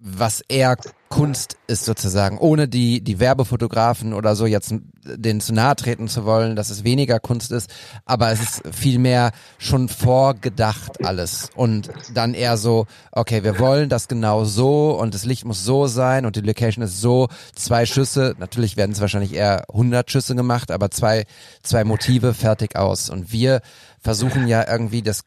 [0.00, 0.76] was eher
[1.08, 4.72] Kunst ist sozusagen, ohne die, die Werbefotografen oder so jetzt
[5.04, 7.70] denen zu nahe treten zu wollen, dass es weniger Kunst ist,
[8.04, 11.50] aber es ist vielmehr schon vorgedacht alles.
[11.56, 15.86] Und dann eher so, okay, wir wollen das genau so und das Licht muss so
[15.86, 20.36] sein und die Location ist so, zwei Schüsse, natürlich werden es wahrscheinlich eher 100 Schüsse
[20.36, 21.24] gemacht, aber zwei,
[21.62, 23.10] zwei Motive fertig aus.
[23.10, 23.62] Und wir
[24.00, 25.24] versuchen ja irgendwie das,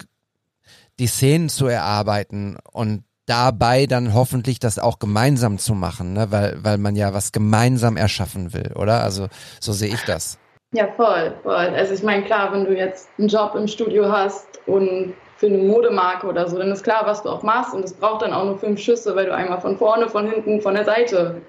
[0.99, 6.27] die Szenen zu erarbeiten und dabei dann hoffentlich das auch gemeinsam zu machen, ne?
[6.31, 9.03] weil, weil man ja was gemeinsam erschaffen will, oder?
[9.03, 9.27] Also
[9.59, 10.37] so sehe ich das.
[10.73, 11.53] Ja, voll, voll.
[11.53, 15.57] Also ich meine, klar, wenn du jetzt einen Job im Studio hast und für eine
[15.57, 18.45] Modemarke oder so, dann ist klar, was du auch machst und es braucht dann auch
[18.45, 21.41] nur fünf Schüsse, weil du einmal von vorne, von hinten, von der Seite.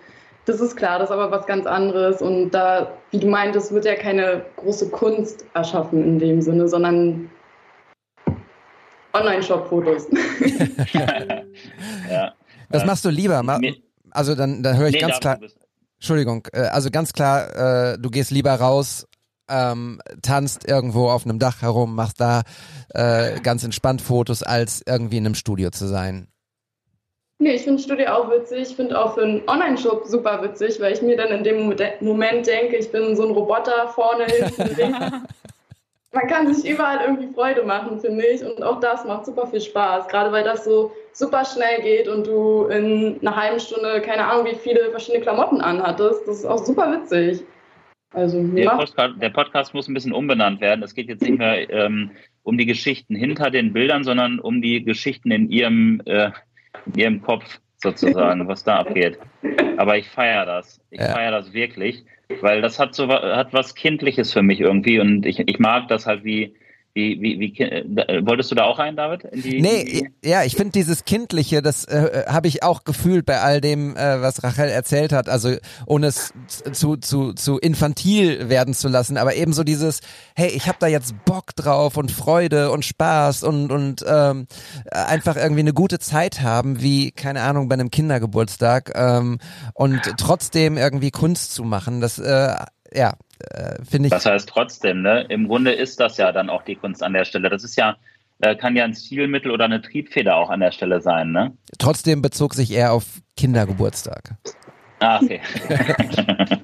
[0.44, 3.84] Das ist klar, das ist aber was ganz anderes und da, wie du meintest, wird
[3.84, 7.30] ja keine große Kunst erschaffen in dem Sinne, sondern
[9.12, 10.08] Online-Shop-Fotos.
[12.10, 12.32] ja.
[12.70, 13.42] Was machst du lieber?
[13.42, 13.82] Ma Nee.
[14.10, 15.38] also dann, dann höre ich Nee, ganz klar,
[15.98, 19.06] Entschuldigung, äh, also ganz klar, äh, du gehst lieber raus,
[19.48, 22.42] ähm, tanzt irgendwo auf einem Dach herum, machst da
[22.94, 26.28] äh, ganz entspannt Fotos, als irgendwie in einem Studio zu sein.
[27.38, 28.70] Nee, ich finde Studio auch witzig.
[28.70, 31.74] Ich finde auch für einen Online-Shop super witzig, weil ich mir dann in dem Mo-
[32.00, 34.98] Moment denke, ich bin so ein Roboter vorne, hinten, links.
[36.12, 38.44] Man kann sich überall irgendwie Freude machen, finde ich.
[38.44, 40.06] Und auch das macht super viel Spaß.
[40.08, 44.46] Gerade weil das so super schnell geht und du in einer halben Stunde, keine Ahnung,
[44.46, 46.26] wie viele verschiedene Klamotten anhattest.
[46.26, 47.44] Das ist auch super witzig.
[48.14, 50.82] Also, Der Podcast, der Podcast muss ein bisschen umbenannt werden.
[50.82, 52.10] Es geht jetzt nicht mehr ähm,
[52.42, 56.30] um die Geschichten hinter den Bildern, sondern um die Geschichten in ihrem, äh,
[56.86, 59.18] in ihrem Kopf sozusagen, was da abgeht.
[59.78, 60.80] Aber ich feiere das.
[60.90, 61.08] Ich Ja.
[61.08, 62.04] feiere das wirklich,
[62.40, 66.06] weil das hat so hat was Kindliches für mich irgendwie und ich, ich mag das
[66.06, 66.54] halt wie
[66.94, 69.24] wie wie, wie äh, wolltest du da auch rein, David?
[69.24, 69.84] In die, Nee,
[70.22, 73.96] die, ja, ich finde dieses Kindliche, das äh, habe ich auch gefühlt bei all dem,
[73.96, 75.54] äh, was Rachel erzählt hat, also
[75.86, 76.34] ohne es
[76.72, 80.00] zu, zu, zu infantil werden zu lassen, aber eben so dieses,
[80.34, 84.46] hey, ich habe da jetzt Bock drauf und Freude und Spaß und, und ähm,
[84.90, 89.38] einfach irgendwie eine gute Zeit haben, wie, keine Ahnung, bei einem Kindergeburtstag ähm,
[89.72, 92.54] und trotzdem irgendwie Kunst zu machen, das, äh,
[92.94, 93.14] ja,
[93.50, 94.10] äh, finde ich...
[94.10, 95.26] Das heißt trotzdem, ne?
[95.28, 97.48] Im Grunde ist das ja dann auch die Kunst an der Stelle.
[97.48, 97.96] Das ist ja,
[98.40, 101.56] äh, kann ja ein Stilmittel oder eine Triebfeder auch an der Stelle sein, ne?
[101.78, 104.36] Trotzdem bezog sich eher auf Kindergeburtstag.
[105.00, 105.40] Ah, okay.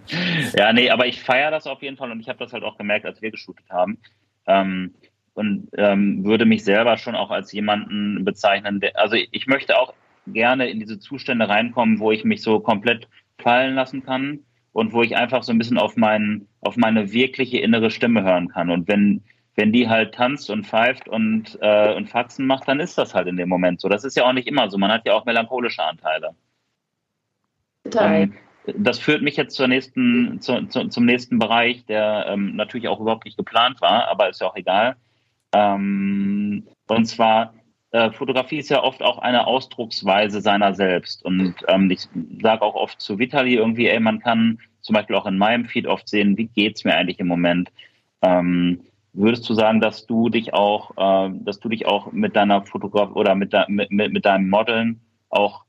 [0.57, 2.79] ja, nee, aber ich feiere das auf jeden Fall und ich habe das halt auch
[2.79, 3.99] gemerkt, als wir geshootet haben.
[4.47, 4.95] Ähm,
[5.35, 9.93] und ähm, würde mich selber schon auch als jemanden bezeichnen, der, also ich möchte auch
[10.27, 13.09] gerne in diese Zustände reinkommen, wo ich mich so komplett
[13.39, 14.41] fallen lassen kann
[14.79, 18.49] und wo ich einfach so ein bisschen auf, mein, auf meine wirkliche innere Stimme hören
[18.49, 18.71] kann.
[18.71, 19.25] Und wenn,
[19.57, 23.27] wenn die halt tanzt und pfeift und, äh, und Faxen macht, dann ist das halt
[23.27, 23.89] in dem Moment so.
[23.89, 24.79] Das ist ja auch nicht immer so.
[24.79, 26.31] Man hat ja auch melancholische Anteile.
[27.83, 28.23] Total.
[28.23, 28.35] Ähm,
[28.77, 33.01] das führt mich jetzt zur nächsten, zu, zu, zum nächsten Bereich, der ähm, natürlich auch
[33.01, 34.95] überhaupt nicht geplant war, aber ist ja auch egal.
[35.53, 37.53] Ähm, und zwar,
[37.93, 41.25] äh, Fotografie ist ja oft auch eine Ausdrucksweise seiner selbst.
[41.25, 42.09] Und ähm, ich
[42.43, 45.87] sage auch oft zu Vitali irgendwie, ey, man kann zum Beispiel auch in meinem Feed
[45.87, 47.71] oft sehen, wie geht's mir eigentlich im Moment.
[48.23, 48.81] Ähm,
[49.13, 53.11] würdest du sagen, dass du dich auch, äh, dass du dich auch mit deiner Fotograf
[53.13, 55.65] oder mit, de mit, mit deinem Modeln auch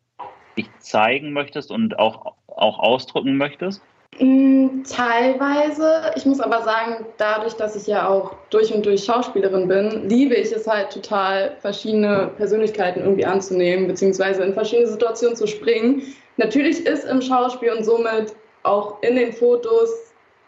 [0.58, 3.82] dich zeigen möchtest und auch, auch ausdrücken möchtest?
[4.18, 6.12] Mm, Teilweise.
[6.16, 10.36] Ich muss aber sagen, dadurch, dass ich ja auch durch und durch Schauspielerin bin, liebe
[10.36, 16.02] ich es halt total, verschiedene Persönlichkeiten irgendwie anzunehmen, beziehungsweise in verschiedene Situationen zu springen.
[16.38, 18.34] Natürlich ist im Schauspiel und somit
[18.64, 19.90] auch in den Fotos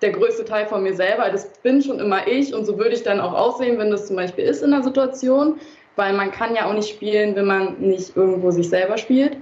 [0.02, 1.30] der größte Teil von mir selber.
[1.30, 4.16] Das bin schon immer ich und so würde ich dann auch aussehen, wenn das zum
[4.16, 5.60] Beispiel ist in der Situation,
[5.96, 9.38] weil man kann ja auch nicht spielen, wenn man nicht irgendwo sich selber spielt.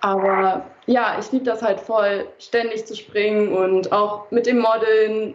[0.00, 5.34] Aber ja, ich liebe das halt voll, ständig zu springen und auch mit dem Modeln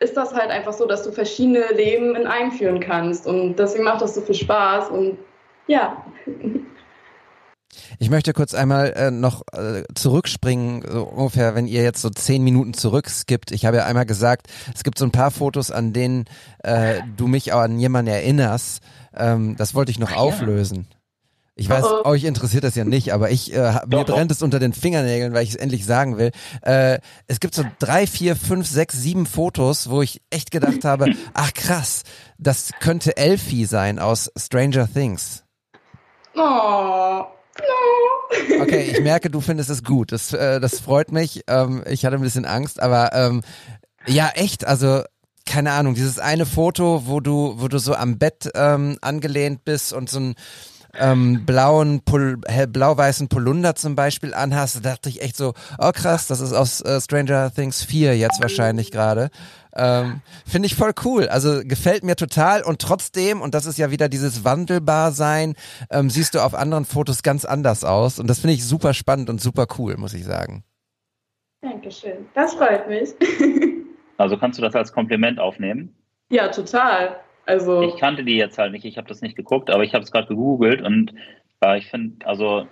[0.00, 3.84] ist das halt einfach so, dass du verschiedene Leben in einem führen kannst und deswegen
[3.84, 5.18] macht das so viel Spaß und
[5.66, 6.04] ja.
[7.98, 12.44] Ich möchte kurz einmal äh, noch äh, zurückspringen, so ungefähr, wenn ihr jetzt so zehn
[12.44, 13.50] Minuten zurückskippt.
[13.50, 16.26] Ich habe ja einmal gesagt, es gibt so ein paar Fotos, an denen
[16.62, 18.82] äh, du mich auch an jemanden erinnerst.
[19.16, 20.86] Ähm, das wollte ich noch Ach, auflösen.
[20.90, 20.96] Ja.
[21.54, 22.08] Ich weiß, oh, oh.
[22.08, 25.44] euch interessiert das ja nicht, aber ich äh, mir brennt es unter den Fingernägeln, weil
[25.44, 26.30] ich es endlich sagen will.
[26.62, 31.12] Äh, es gibt so drei, vier, fünf, sechs, sieben Fotos, wo ich echt gedacht habe,
[31.34, 32.04] ach krass,
[32.38, 35.44] das könnte Elfie sein aus Stranger Things.
[36.34, 36.40] Oh.
[37.58, 38.62] No.
[38.62, 40.10] Okay, ich merke, du findest es gut.
[40.12, 41.42] Das, äh, das freut mich.
[41.48, 43.42] Ähm, ich hatte ein bisschen Angst, aber ähm,
[44.06, 45.02] ja, echt, also
[45.44, 49.92] keine Ahnung, dieses eine Foto, wo du, wo du so am Bett ähm, angelehnt bist
[49.92, 50.34] und so ein
[50.98, 56.40] ähm, blauen, blau-weißen Polunder zum Beispiel anhast, da dachte ich echt so, oh krass, das
[56.40, 59.30] ist aus äh, Stranger Things 4 jetzt wahrscheinlich gerade.
[59.74, 61.28] Ähm, Finde ich voll cool.
[61.28, 65.54] Also gefällt mir total und trotzdem, und das ist ja wieder dieses Wandelbarsein,
[65.90, 68.18] ähm, siehst du auf anderen Fotos ganz anders aus.
[68.18, 70.64] Und das finde ich super spannend und super cool, muss ich sagen.
[71.62, 72.26] Dankeschön.
[72.34, 73.10] Das freut mich.
[74.18, 75.94] also kannst du das als Kompliment aufnehmen?
[76.28, 77.20] Ja, total.
[77.46, 80.04] Also ich kannte die jetzt halt nicht, ich habe das nicht geguckt, aber ich habe
[80.04, 81.12] es gerade gegoogelt und
[81.60, 82.66] äh, ich finde, also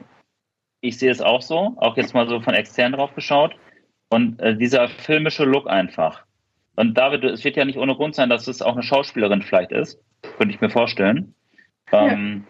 [0.81, 3.55] ich sehe es auch so, auch jetzt mal so von extern drauf geschaut.
[4.09, 6.25] Und äh, dieser filmische Look einfach.
[6.77, 9.71] Und David, es wird ja nicht ohne Grund sein, dass es auch eine Schauspielerin vielleicht
[9.71, 10.01] ist.
[10.37, 11.35] Könnte ich mir vorstellen.
[11.93, 12.45] Ähm,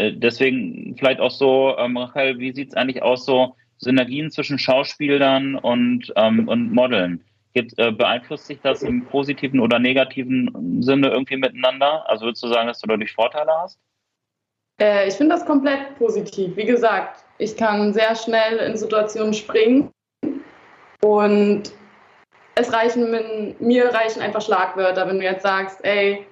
[0.00, 0.06] ja.
[0.06, 4.58] äh, deswegen vielleicht auch so, ähm, Rachel, wie sieht es eigentlich aus, so Synergien zwischen
[4.58, 7.24] Schauspielern und, ähm, und Modeln?
[7.54, 12.08] Gibt, äh, beeinflusst sich das im positiven oder negativen Sinne irgendwie miteinander?
[12.08, 13.78] Also würdest du sagen, dass du dadurch Vorteile hast?
[14.80, 16.56] Äh, ich finde das komplett positiv.
[16.56, 19.90] Wie gesagt, ich kann sehr schnell in Situationen springen
[21.04, 21.72] und
[22.54, 26.26] es reichen, mir reichen einfach Schlagwörter, wenn du jetzt sagst, ey,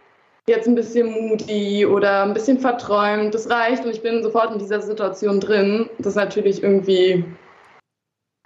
[0.46, 4.58] jetzt ein bisschen moody oder ein bisschen verträumt, das reicht und ich bin sofort in
[4.58, 5.88] dieser Situation drin.
[5.98, 7.24] Das ist natürlich irgendwie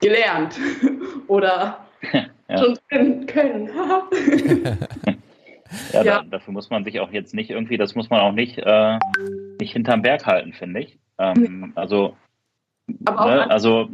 [0.01, 0.59] gelernt
[1.29, 1.87] oder
[2.57, 2.65] ja.
[2.65, 3.27] schon können.
[3.27, 3.69] können.
[5.93, 6.05] ja, ja.
[6.05, 8.99] Da, dafür muss man sich auch jetzt nicht irgendwie, das muss man auch nicht, äh,
[9.61, 10.99] nicht hinterm Berg halten, finde ich.
[11.19, 12.17] Ähm, also,
[12.87, 13.89] ne, also,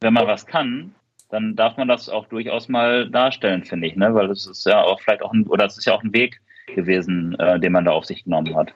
[0.00, 0.94] wenn man was kann,
[1.30, 4.14] dann darf man das auch durchaus mal darstellen, finde ich, ne?
[4.14, 6.40] Weil das ist ja auch vielleicht auch ein, oder es ist ja auch ein Weg
[6.74, 8.72] gewesen, äh, den man da auf sich genommen hat.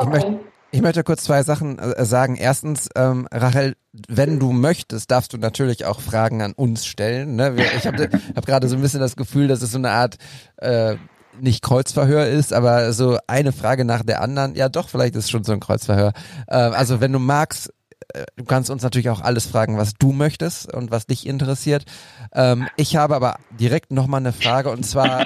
[0.00, 0.40] Ich möchte,
[0.72, 2.36] ich möchte kurz zwei Sachen äh, sagen.
[2.36, 3.76] Erstens, ähm, Rachel,
[4.08, 7.36] wenn du möchtest, darfst du natürlich auch Fragen an uns stellen.
[7.36, 7.56] Ne?
[7.76, 10.16] Ich habe hab gerade so ein bisschen das Gefühl, dass es so eine Art
[10.56, 10.96] äh,
[11.40, 14.54] nicht Kreuzverhör ist, aber so eine Frage nach der anderen.
[14.54, 16.12] Ja, doch, vielleicht ist es schon so ein Kreuzverhör.
[16.46, 17.72] Äh, also wenn du magst,
[18.14, 21.84] äh, du kannst uns natürlich auch alles fragen, was du möchtest und was dich interessiert.
[22.32, 25.24] Ähm, ich habe aber direkt nochmal eine Frage und zwar,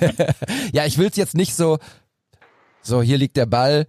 [0.72, 1.78] ja, ich will es jetzt nicht so,
[2.82, 3.86] so hier liegt der Ball,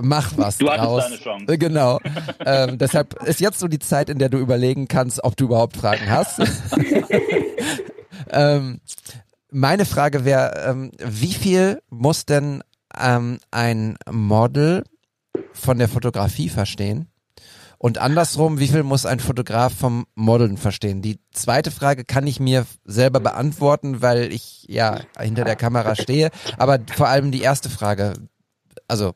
[0.00, 1.04] mach was du draus.
[1.04, 1.52] deine Chance.
[1.52, 2.00] Äh, genau.
[2.44, 5.76] ähm, deshalb ist jetzt so die Zeit, in der du überlegen kannst, ob du überhaupt
[5.76, 6.40] Fragen hast.
[8.30, 8.80] ähm,
[9.50, 12.62] meine Frage wäre, ähm, wie viel muss denn
[12.98, 14.84] ähm, ein Model
[15.52, 17.08] von der Fotografie verstehen?
[17.80, 21.00] Und andersrum, wie viel muss ein Fotograf vom Modeln verstehen?
[21.00, 26.30] Die zweite Frage kann ich mir selber beantworten, weil ich ja hinter der Kamera stehe.
[26.56, 28.14] Aber vor allem die erste Frage,
[28.88, 29.12] also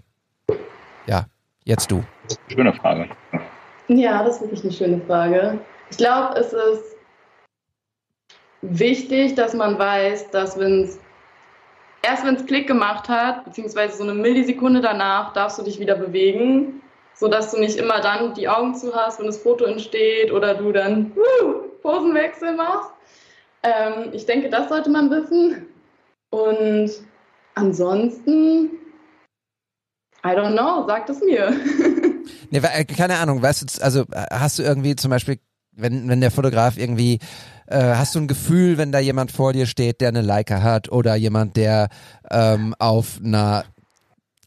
[1.06, 1.26] ja,
[1.64, 2.02] jetzt du.
[2.48, 3.08] Schöne Frage.
[3.88, 5.58] Ja, das ist wirklich eine schöne Frage.
[5.90, 6.96] Ich glaube, es ist
[8.62, 10.98] wichtig, dass man weiß, dass wenn es
[12.02, 15.94] erst wenn es Klick gemacht hat, beziehungsweise so eine Millisekunde danach, darfst du dich wieder
[15.94, 16.82] bewegen,
[17.14, 20.72] sodass du nicht immer dann die Augen zu hast, wenn das Foto entsteht oder du
[20.72, 22.90] dann uh, Posenwechsel machst.
[23.62, 25.66] Ähm, ich denke, das sollte man wissen.
[26.30, 26.90] Und
[27.54, 28.70] ansonsten,
[30.24, 31.52] I don't know, sagt es mir.
[32.50, 35.38] Nee, äh, keine Ahnung, weißt du, also äh, hast du irgendwie zum Beispiel,
[35.72, 37.18] wenn, wenn der Fotograf irgendwie,
[37.66, 40.92] äh, hast du ein Gefühl, wenn da jemand vor dir steht, der eine Leica hat
[40.92, 41.88] oder jemand, der
[42.30, 43.64] ähm, auf einer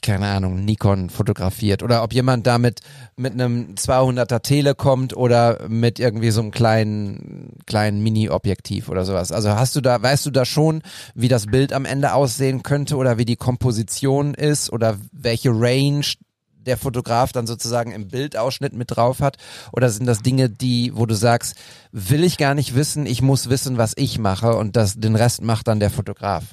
[0.05, 2.81] keine Ahnung, Nikon fotografiert oder ob jemand damit
[3.17, 9.31] mit einem 200er Tele kommt oder mit irgendwie so einem kleinen kleinen Mini-Objektiv oder sowas.
[9.31, 10.83] Also hast du da, weißt du da schon,
[11.15, 16.05] wie das Bild am Ende aussehen könnte oder wie die Komposition ist oder welche Range
[16.53, 19.37] der Fotograf dann sozusagen im Bildausschnitt mit drauf hat?
[19.71, 21.55] Oder sind das Dinge, die, wo du sagst,
[21.91, 25.41] will ich gar nicht wissen, ich muss wissen, was ich mache und das, den Rest
[25.41, 26.43] macht dann der Fotograf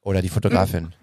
[0.00, 0.94] oder die Fotografin?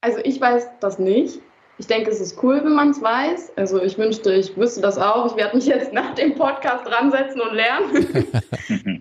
[0.00, 1.40] Also ich weiß das nicht.
[1.78, 3.56] Ich denke, es ist cool, wenn man es weiß.
[3.56, 5.26] Also ich wünschte, ich wüsste das auch.
[5.26, 8.26] Ich werde mich jetzt nach dem Podcast ransetzen und lernen.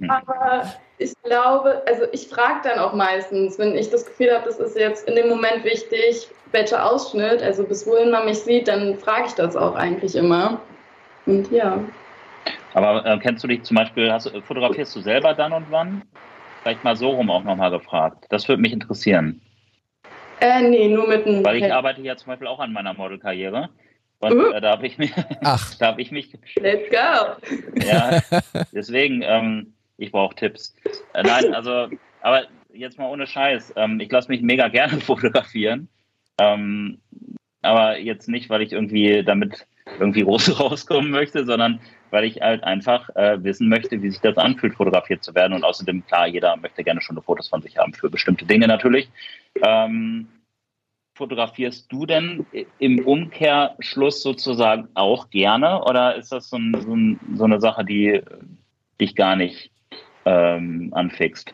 [0.10, 4.60] Aber ich glaube, also ich frage dann auch meistens, wenn ich das Gefühl habe, das
[4.60, 8.97] ist jetzt in dem Moment wichtig, welcher Ausschnitt, also bis wohin man mich sieht, dann
[8.97, 10.62] frage ich das auch eigentlich immer.
[11.26, 11.80] Und ja.
[12.74, 16.04] Aber äh, kennst du dich zum Beispiel, hast, fotografierst du selber dann und wann?
[16.62, 18.26] Vielleicht mal so rum auch nochmal gefragt.
[18.30, 19.41] Das würde mich interessieren.
[20.42, 21.44] Äh, nee, nur mit einem.
[21.44, 23.70] Weil ich arbeite ja zum Beispiel auch an meiner Modelkarriere.
[24.20, 24.52] Und uh.
[24.52, 25.14] äh, da habe ich mich.
[25.44, 25.76] Ach.
[25.76, 26.38] da habe ich mich.
[26.56, 27.86] Let's go!
[27.86, 28.22] Ja,
[28.74, 30.76] deswegen, ähm, ich brauche Tipps.
[31.14, 31.88] Äh, nein, also,
[32.22, 33.74] aber jetzt mal ohne Scheiß.
[33.76, 35.88] Ähm, ich lasse mich mega gerne fotografieren.
[36.40, 37.00] Ähm,
[37.62, 39.68] aber jetzt nicht, weil ich irgendwie damit
[40.00, 41.80] irgendwie groß rauskommen möchte, sondern
[42.12, 45.54] weil ich halt einfach äh, wissen möchte, wie sich das anfühlt, fotografiert zu werden.
[45.54, 49.10] Und außerdem, klar, jeder möchte gerne schon Fotos von sich haben für bestimmte Dinge natürlich.
[49.62, 50.28] Ähm,
[51.16, 52.45] fotografierst du denn
[52.80, 57.84] im Umkehrschluss sozusagen auch gerne oder ist das so, ein, so, ein, so eine Sache,
[57.84, 58.22] die
[59.02, 59.72] dich gar nicht
[60.26, 61.54] ähm, anfixt?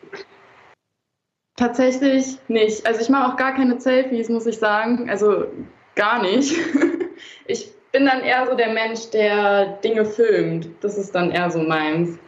[1.56, 2.86] Tatsächlich nicht.
[2.86, 5.10] Also ich mache auch gar keine Selfies, muss ich sagen.
[5.10, 5.46] Also
[5.94, 6.54] gar nicht.
[7.46, 10.68] Ich bin dann eher so der Mensch, der Dinge filmt.
[10.82, 12.18] Das ist dann eher so meins.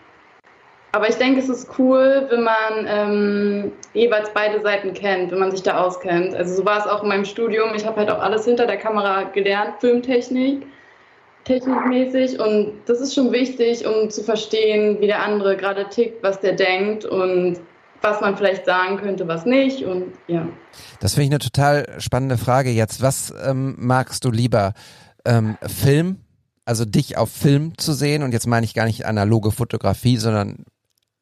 [0.93, 5.51] Aber ich denke, es ist cool, wenn man ähm, jeweils beide Seiten kennt, wenn man
[5.51, 6.35] sich da auskennt.
[6.35, 7.75] Also so war es auch in meinem Studium.
[7.75, 10.67] Ich habe halt auch alles hinter der Kamera gelernt, Filmtechnik,
[11.45, 12.41] technikmäßig.
[12.41, 16.55] Und das ist schon wichtig, um zu verstehen, wie der andere gerade tickt, was der
[16.55, 17.61] denkt und
[18.01, 19.85] was man vielleicht sagen könnte, was nicht.
[19.85, 20.49] Und ja.
[21.01, 23.03] Das finde ich eine total spannende Frage jetzt.
[23.03, 24.73] Was ähm, magst du lieber?
[25.29, 26.25] Ähm, Film,
[26.65, 30.65] also dich auf Film zu sehen, und jetzt meine ich gar nicht analoge Fotografie, sondern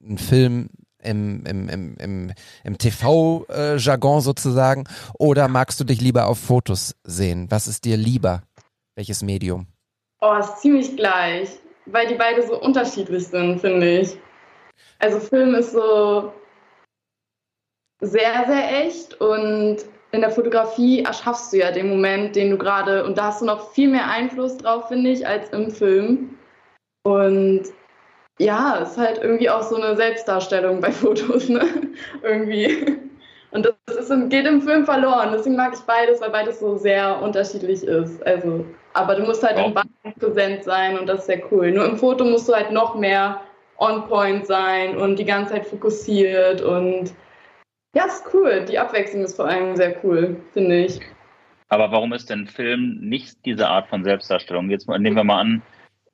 [0.01, 0.69] einen Film
[1.03, 2.33] im, im, im, im,
[2.65, 4.85] im TV-Jargon sozusagen?
[5.19, 7.51] Oder magst du dich lieber auf Fotos sehen?
[7.51, 8.43] Was ist dir lieber?
[8.95, 9.67] Welches Medium?
[10.21, 11.51] Oh, ist ziemlich gleich,
[11.87, 14.17] weil die beide so unterschiedlich sind, finde ich.
[14.99, 16.33] Also Film ist so
[18.01, 19.79] sehr, sehr echt und
[20.17, 23.45] in der Fotografie erschaffst du ja den Moment, den du gerade, und da hast du
[23.45, 26.39] noch viel mehr Einfluss drauf, finde ich, als im Film.
[27.05, 27.65] Und
[28.39, 31.65] ja, es ist halt irgendwie auch so eine Selbstdarstellung bei Fotos, ne?
[32.23, 32.99] irgendwie.
[33.51, 35.31] Und das ist, geht im Film verloren.
[35.33, 38.27] Deswegen mag ich beides, weil beides so sehr unterschiedlich ist.
[38.27, 38.65] Also,
[38.95, 39.67] aber du musst halt oh.
[39.67, 41.71] im beiden präsent sein und das ist sehr cool.
[41.71, 43.41] Nur im Foto musst du halt noch mehr
[43.79, 47.13] on point sein und die ganze Zeit fokussiert und
[47.97, 48.63] ja, ist cool.
[48.69, 51.01] Die Abwechslung ist vor allem sehr cool, finde ich.
[51.71, 54.69] Aber warum ist denn Film nicht diese Art von Selbstdarstellung?
[54.69, 55.63] Jetzt nehmen wir mal an,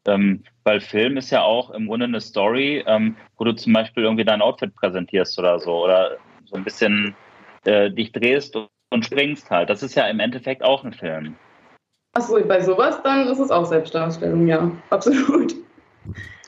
[0.06, 4.04] ähm, weil Film ist ja auch im Grunde eine Story, ähm, wo du zum Beispiel
[4.04, 7.16] irgendwie dein Outfit präsentierst oder so oder so ein bisschen
[7.64, 8.56] äh, dich drehst
[8.90, 9.68] und springst halt.
[9.68, 11.34] Das ist ja im Endeffekt auch ein Film.
[12.14, 15.56] Achso, bei sowas dann ist es auch Selbstdarstellung, ja, absolut.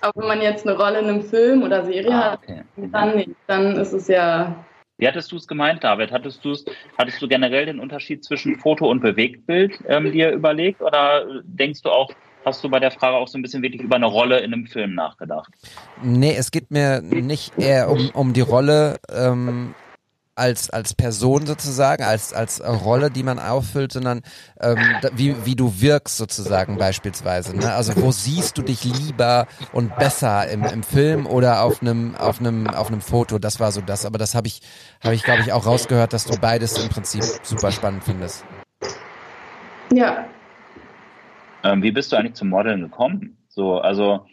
[0.00, 2.58] Aber wenn man jetzt eine Rolle in einem Film oder Serie ah, okay.
[2.58, 3.30] hat, dann nicht.
[3.48, 4.64] Dann ist es ja.
[4.96, 6.12] Wie hattest du es gemeint, David?
[6.12, 6.64] Hattest, du's,
[6.96, 10.80] hattest du generell den Unterschied zwischen Foto und Bewegtbild ähm, dir überlegt?
[10.80, 12.12] Oder denkst du auch,
[12.44, 14.66] hast du bei der Frage auch so ein bisschen wirklich über eine Rolle in einem
[14.66, 15.52] Film nachgedacht?
[16.02, 19.74] Nee, es geht mir nicht eher um, um die Rolle, ähm,
[20.36, 24.22] als als Person sozusagen, als als Rolle, die man auffüllt, sondern
[24.60, 27.56] ähm, da, wie wie du wirkst sozusagen beispielsweise.
[27.56, 27.72] Ne?
[27.72, 32.40] Also wo siehst du dich lieber und besser im, im Film oder auf einem auf
[32.40, 33.38] einem auf einem Foto?
[33.38, 34.04] Das war so das.
[34.04, 34.60] Aber das habe ich
[35.02, 38.44] habe ich glaube ich auch rausgehört, dass du beides im Prinzip super spannend findest.
[39.92, 40.26] Ja.
[41.62, 43.38] Ähm, wie bist du eigentlich zum Modeln gekommen?
[43.48, 44.26] So, also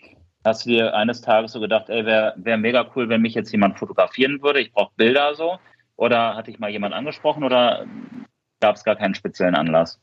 [0.43, 3.51] hast du dir eines Tages so gedacht, ey, wäre wär mega cool, wenn mich jetzt
[3.51, 5.57] jemand fotografieren würde, ich brauche Bilder so.
[6.01, 7.85] Oder hatte ich mal jemand angesprochen oder
[8.59, 9.99] gab es gar keinen speziellen Anlass?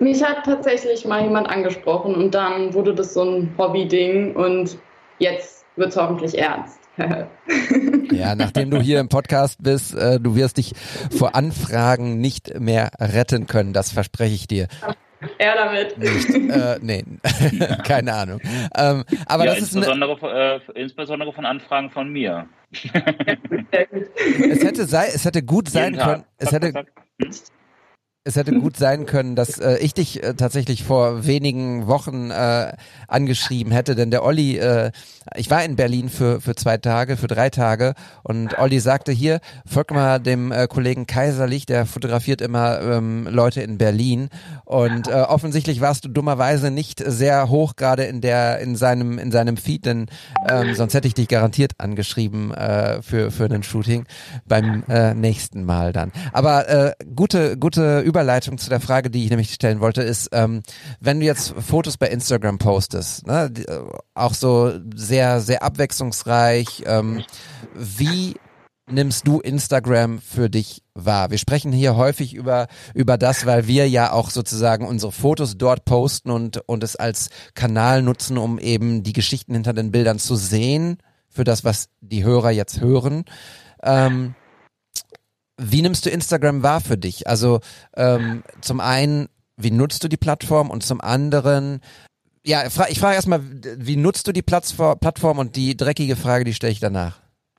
[0.00, 4.76] Mich hat tatsächlich mal jemand angesprochen und dann wurde das so ein Hobby-Ding und
[5.20, 6.80] jetzt wird es hoffentlich ernst.
[8.10, 10.72] ja, nachdem du hier im Podcast bist, äh, du wirst dich
[11.16, 14.66] vor Anfragen nicht mehr retten können, das verspreche ich dir.
[15.38, 15.98] Er damit.
[15.98, 17.04] Nicht, äh, nee,
[17.84, 18.40] keine Ahnung.
[18.76, 22.48] Ähm, aber ja, das ist insbesondere, eine, äh, insbesondere von Anfragen von mir.
[22.72, 26.24] es hätte sei, es hätte gut sein können.
[26.38, 27.30] Es hätte, hm?
[28.26, 32.72] Es hätte gut sein können, dass äh, ich dich äh, tatsächlich vor wenigen Wochen äh,
[33.06, 34.92] angeschrieben hätte, denn der Olli, äh,
[35.36, 37.92] ich war in Berlin für für zwei Tage, für drei Tage.
[38.22, 43.60] Und Olli sagte hier, folg mal dem äh, Kollegen Kaiserlich, der fotografiert immer ähm, Leute
[43.60, 44.30] in Berlin.
[44.64, 49.32] Und äh, offensichtlich warst du dummerweise nicht sehr hoch gerade in der in seinem in
[49.32, 50.06] seinem Feed, denn
[50.48, 54.06] ähm, sonst hätte ich dich garantiert angeschrieben äh, für für ein Shooting
[54.46, 56.10] beim äh, nächsten Mal dann.
[56.32, 60.62] Aber äh, gute gute Überleitung zu der Frage, die ich nämlich stellen wollte, ist, ähm,
[61.00, 63.80] wenn du jetzt Fotos bei Instagram postest, ne, äh,
[64.14, 67.24] auch so sehr, sehr abwechslungsreich, ähm,
[67.74, 68.36] wie
[68.88, 71.32] nimmst du Instagram für dich wahr?
[71.32, 75.84] Wir sprechen hier häufig über, über das, weil wir ja auch sozusagen unsere Fotos dort
[75.84, 80.36] posten und, und es als Kanal nutzen, um eben die Geschichten hinter den Bildern zu
[80.36, 80.98] sehen,
[81.28, 83.24] für das, was die Hörer jetzt hören.
[83.82, 84.36] Ähm,
[85.56, 87.28] wie nimmst du Instagram wahr für dich?
[87.28, 87.60] Also
[87.96, 91.80] ähm, zum einen, wie nutzt du die Plattform und zum anderen,
[92.44, 96.72] ja, ich frage erstmal, wie nutzt du die Plattform und die dreckige Frage, die stelle
[96.72, 97.20] ich danach.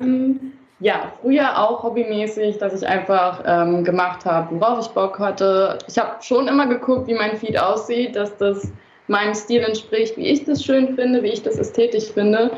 [0.00, 5.78] ähm, ja, früher auch hobbymäßig, dass ich einfach ähm, gemacht habe, worauf ich Bock hatte.
[5.88, 8.70] Ich habe schon immer geguckt, wie mein Feed aussieht, dass das
[9.08, 12.52] meinem Stil entspricht, wie ich das schön finde, wie ich das ästhetisch finde.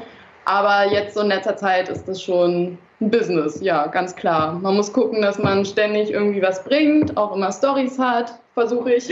[0.45, 4.55] Aber jetzt so in letzter Zeit ist das schon ein Business, ja, ganz klar.
[4.55, 9.11] Man muss gucken, dass man ständig irgendwie was bringt, auch immer Stories hat, versuche ich.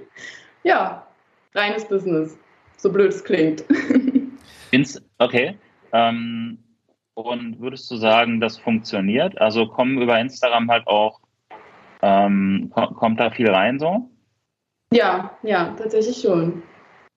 [0.62, 1.06] ja,
[1.54, 2.38] reines Business,
[2.76, 3.64] so blöd es klingt.
[5.18, 5.58] okay.
[5.92, 6.58] Ähm,
[7.14, 9.40] und würdest du sagen, das funktioniert?
[9.40, 11.20] Also kommen über Instagram halt auch,
[12.02, 14.10] ähm, kommt da viel rein so?
[14.92, 16.62] Ja, ja, tatsächlich schon.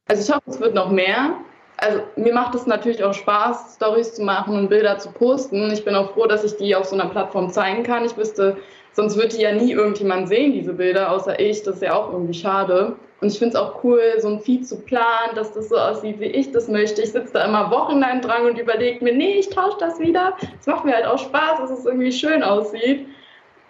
[0.08, 1.38] Also ich hoffe, es wird noch mehr
[1.82, 5.72] also mir macht es natürlich auch Spaß, Stories zu machen und Bilder zu posten.
[5.72, 8.06] Ich bin auch froh, dass ich die auf so einer Plattform zeigen kann.
[8.06, 8.58] Ich wüsste,
[8.92, 11.64] sonst würde die ja nie irgendjemand sehen, diese Bilder, außer ich.
[11.64, 12.96] Das ist ja auch irgendwie schade.
[13.22, 16.20] Und ich finde es auch cool, so ein Feed zu planen, dass das so aussieht,
[16.20, 17.02] wie ich das möchte.
[17.02, 20.36] Ich sitze da immer wochenlang dran und überlege mir, nee, ich tausche das wieder.
[20.60, 23.08] Es macht mir halt auch Spaß, dass es irgendwie schön aussieht.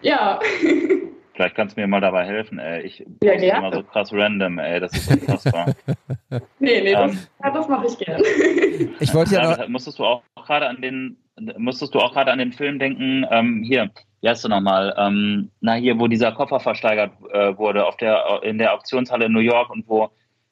[0.01, 0.39] Ja.
[1.40, 2.82] Vielleicht kannst du mir mal dabei helfen, ey.
[2.82, 4.82] Ich ja, immer so krass random, ey.
[4.82, 5.68] Das ist unfassbar.
[6.60, 8.22] nee, nee, ähm, das, das mache ich gern.
[9.00, 9.68] ich wollte ja noch...
[9.70, 11.16] Musstest du auch gerade an den,
[11.58, 14.94] musstest du auch gerade an den Film denken, ähm, hier, wie heißt du nochmal?
[14.98, 19.32] Ähm, na, hier, wo dieser Koffer versteigert äh, wurde, auf der, in der Auktionshalle in
[19.32, 20.10] New York und wo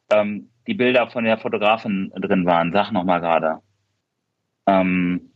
[0.10, 2.72] ähm, die Bilder von der Fotografin drin waren.
[2.72, 3.58] Sag nochmal gerade.
[4.66, 5.34] Ähm,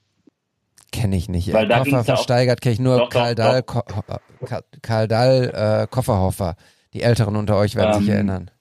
[1.12, 1.52] Kenne ich nicht.
[1.52, 3.86] Weil Koffer versteigert kenne ich nur doch, Karl doch, Dahl, doch.
[3.86, 6.56] Ko Karl Dahl äh, Kofferhofer.
[6.94, 8.52] Die Älteren unter euch werden ähm, sich erinnern.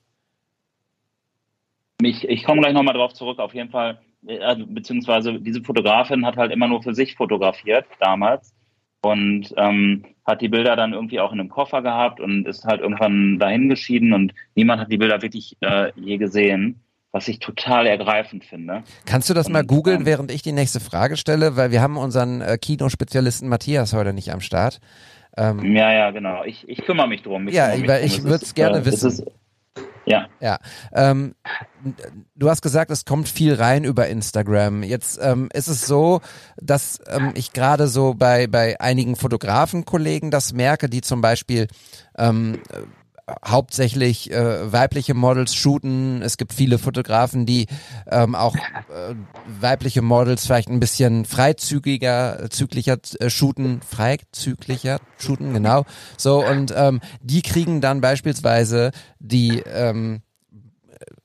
[2.03, 3.39] Ich, ich komme gleich nochmal drauf zurück.
[3.39, 4.01] Auf jeden Fall,
[4.41, 8.53] also, beziehungsweise diese Fotografin hat halt immer nur für sich fotografiert damals
[9.03, 12.81] und ähm, hat die Bilder dann irgendwie auch in einem Koffer gehabt und ist halt
[12.81, 16.81] irgendwann dahin geschieden und niemand hat die Bilder wirklich äh, je gesehen
[17.13, 18.83] was ich total ergreifend finde.
[19.05, 21.57] Kannst du das und, mal googeln, ähm, während ich die nächste Frage stelle?
[21.57, 24.81] Weil wir haben unseren äh, Kinospezialisten Matthias heute nicht am Start.
[25.37, 26.45] Ähm, ja, ja, genau.
[26.45, 27.49] Ich, ich kümmere mich drum.
[27.49, 29.09] Ich ja, weil ich würde es gerne äh, wissen.
[29.11, 29.25] Ist,
[30.07, 30.29] ja.
[30.41, 30.59] Ja.
[30.93, 31.35] Ähm,
[32.35, 34.83] du hast gesagt, es kommt viel rein über Instagram.
[34.83, 36.21] Jetzt ähm, ist es so,
[36.61, 41.69] dass ähm, ich gerade so bei, bei einigen Fotografenkollegen das merke, die zum Beispiel
[42.19, 42.61] ähm,
[43.47, 46.23] hauptsächlich äh, weibliche Models shooten.
[46.23, 47.67] Es gibt viele Fotografen, die
[48.11, 49.15] ähm, auch äh,
[49.61, 55.85] weibliche Models vielleicht ein bisschen freizügiger, züglicher äh, shooten, freizüglicher shooten, genau.
[56.17, 60.23] So und ähm, die kriegen dann beispielsweise die ähm,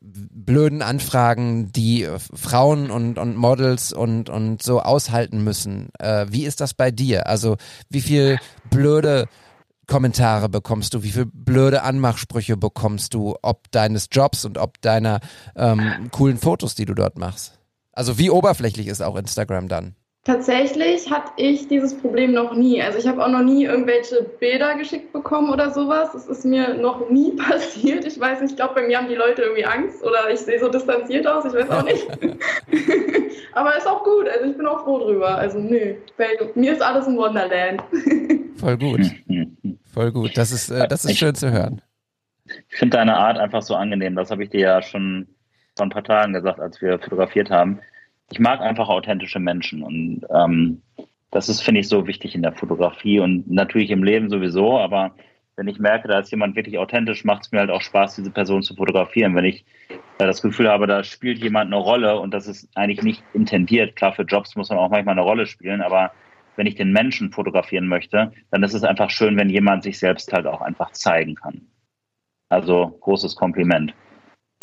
[0.02, 5.90] blöden Anfragen, die äh, Frauen und, und Models und, und so aushalten müssen.
[6.00, 7.28] Äh, wie ist das bei dir?
[7.28, 7.58] Also
[7.90, 8.40] wie viel
[8.70, 9.28] blöde
[9.88, 15.20] Kommentare bekommst du, wie viel blöde Anmachsprüche bekommst du, ob deines Jobs und ob deiner
[15.56, 17.60] ähm, coolen Fotos, die du dort machst?
[17.92, 19.96] Also wie oberflächlich ist auch Instagram dann?
[20.26, 22.82] Tatsächlich hatte ich dieses Problem noch nie.
[22.82, 26.14] Also ich habe auch noch nie irgendwelche Bilder geschickt bekommen oder sowas.
[26.14, 28.06] Das ist mir noch nie passiert.
[28.06, 30.60] Ich weiß nicht, ich glaube, bei mir haben die Leute irgendwie Angst oder ich sehe
[30.60, 32.08] so distanziert aus, ich weiß auch nicht.
[33.54, 35.38] Aber ist auch gut, also ich bin auch froh drüber.
[35.38, 37.84] Also nö, bei mir ist alles ein Wonderland.
[38.56, 39.02] Voll gut.
[39.94, 40.36] Voll gut.
[40.36, 41.84] Das ist, äh, das ist schön zu hören.
[42.70, 44.16] Ich finde deine Art einfach so angenehm.
[44.16, 45.28] Das habe ich dir ja schon
[45.78, 47.80] vor ein paar Tagen gesagt, als wir fotografiert haben
[48.32, 50.82] ich mag einfach authentische Menschen und ähm,
[51.32, 55.16] das ist, finde ich, so wichtig in der Fotografie und natürlich im Leben sowieso, aber
[55.58, 58.32] wenn ich merke, da ist jemand wirklich authentisch, macht es mir halt auch Spaß, diese
[58.32, 59.36] Person zu fotografieren.
[59.36, 63.04] Wenn ich äh, das Gefühl habe, da spielt jemand eine Rolle und das ist eigentlich
[63.04, 63.96] nicht intendiert.
[63.96, 66.12] Klar, für Jobs muss man auch manchmal eine Rolle spielen, aber
[66.58, 70.32] wenn ich den Menschen fotografieren möchte, dann ist es einfach schön, wenn jemand sich selbst
[70.34, 71.68] halt auch einfach zeigen kann.
[72.50, 73.94] Also großes Kompliment.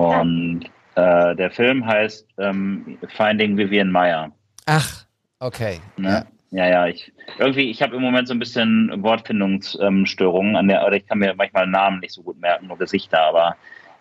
[0.00, 0.64] Und
[0.95, 4.32] äh, der Film heißt ähm, Finding Vivian Meyer.
[4.66, 5.07] Ach,
[5.38, 5.80] okay.
[5.97, 6.26] Ne?
[6.51, 6.64] Ja.
[6.64, 10.97] ja, ja, ich irgendwie, ich habe im Moment so ein bisschen Wortfindungsstörungen an der, oder
[10.97, 13.57] ich kann mir manchmal Namen nicht so gut merken, nur Gesichter, aber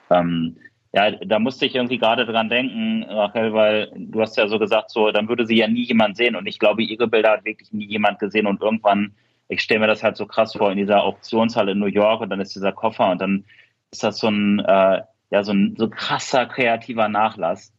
[0.10, 0.58] ähm,
[0.94, 4.92] ja, da musste ich irgendwie gerade dran denken, Rachel, weil du hast ja so gesagt,
[4.92, 6.36] so, dann würde sie ja nie jemand sehen.
[6.36, 8.46] Und ich glaube, ihre Bilder hat wirklich nie jemand gesehen.
[8.46, 9.16] Und irgendwann,
[9.48, 12.30] ich stelle mir das halt so krass vor, in dieser Auktionshalle in New York und
[12.30, 13.46] dann ist dieser Koffer und dann
[13.92, 17.73] ist das so ein, äh, ja, so ein so krasser kreativer Nachlass.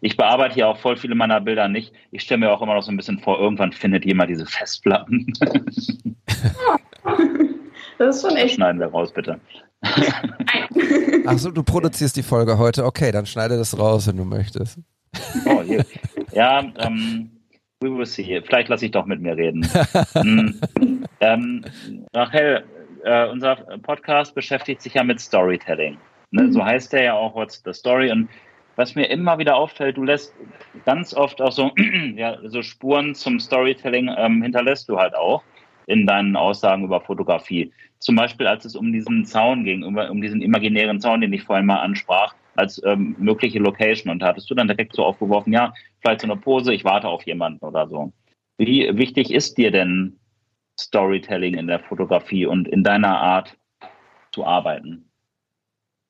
[0.00, 1.92] Ich bearbeite hier auch voll viele meiner Bilder nicht.
[2.12, 5.32] Ich stelle mir auch immer noch so ein bisschen vor, irgendwann findet jemand diese Festplatten.
[7.98, 8.50] Das ist schon echt.
[8.50, 9.40] Das schneiden wir raus, bitte.
[11.26, 12.84] Achso, du produzierst die Folge heute.
[12.84, 14.78] Okay, dann schneide das raus, wenn du möchtest.
[15.44, 15.84] Oh, hier.
[16.32, 17.30] Ja, ähm,
[17.80, 18.40] we will see.
[18.42, 19.68] Vielleicht lasse ich doch mit mir reden.
[20.12, 20.60] Hm.
[21.20, 21.64] ähm,
[22.14, 22.64] Rachel,
[23.04, 25.98] äh, unser Podcast beschäftigt sich ja mit Storytelling.
[26.30, 26.44] Ne?
[26.44, 26.52] Mhm.
[26.52, 28.10] So heißt der ja auch What's the Story.
[28.10, 28.28] Und
[28.76, 30.34] was mir immer wieder auffällt, du lässt
[30.84, 31.72] ganz oft auch so,
[32.14, 35.42] ja, so Spuren zum Storytelling ähm, hinterlässt du halt auch
[35.86, 37.72] in deinen Aussagen über Fotografie.
[37.98, 41.42] Zum Beispiel, als es um diesen Zaun ging, um, um diesen imaginären Zaun, den ich
[41.42, 44.10] vorhin mal ansprach, als ähm, mögliche Location.
[44.10, 47.08] Und da hattest du dann direkt so aufgeworfen, ja, vielleicht so eine Pose, ich warte
[47.08, 48.12] auf jemanden oder so.
[48.58, 50.18] Wie wichtig ist dir denn
[50.78, 53.56] Storytelling in der Fotografie und in deiner Art
[54.32, 55.07] zu arbeiten?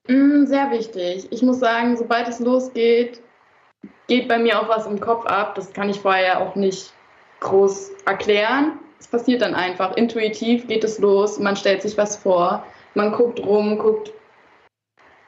[0.08, 1.28] Mm, sehr wichtig.
[1.30, 3.20] Ich muss sagen, sobald es losgeht,
[4.06, 5.54] geht bei mir auch was im Kopf ab.
[5.54, 6.92] Das kann ich vorher auch nicht
[7.40, 8.78] groß erklären.
[8.98, 9.96] Es passiert dann einfach.
[9.96, 11.38] Intuitiv geht es los.
[11.38, 12.64] Man stellt sich was vor.
[12.94, 14.12] Man guckt rum, guckt,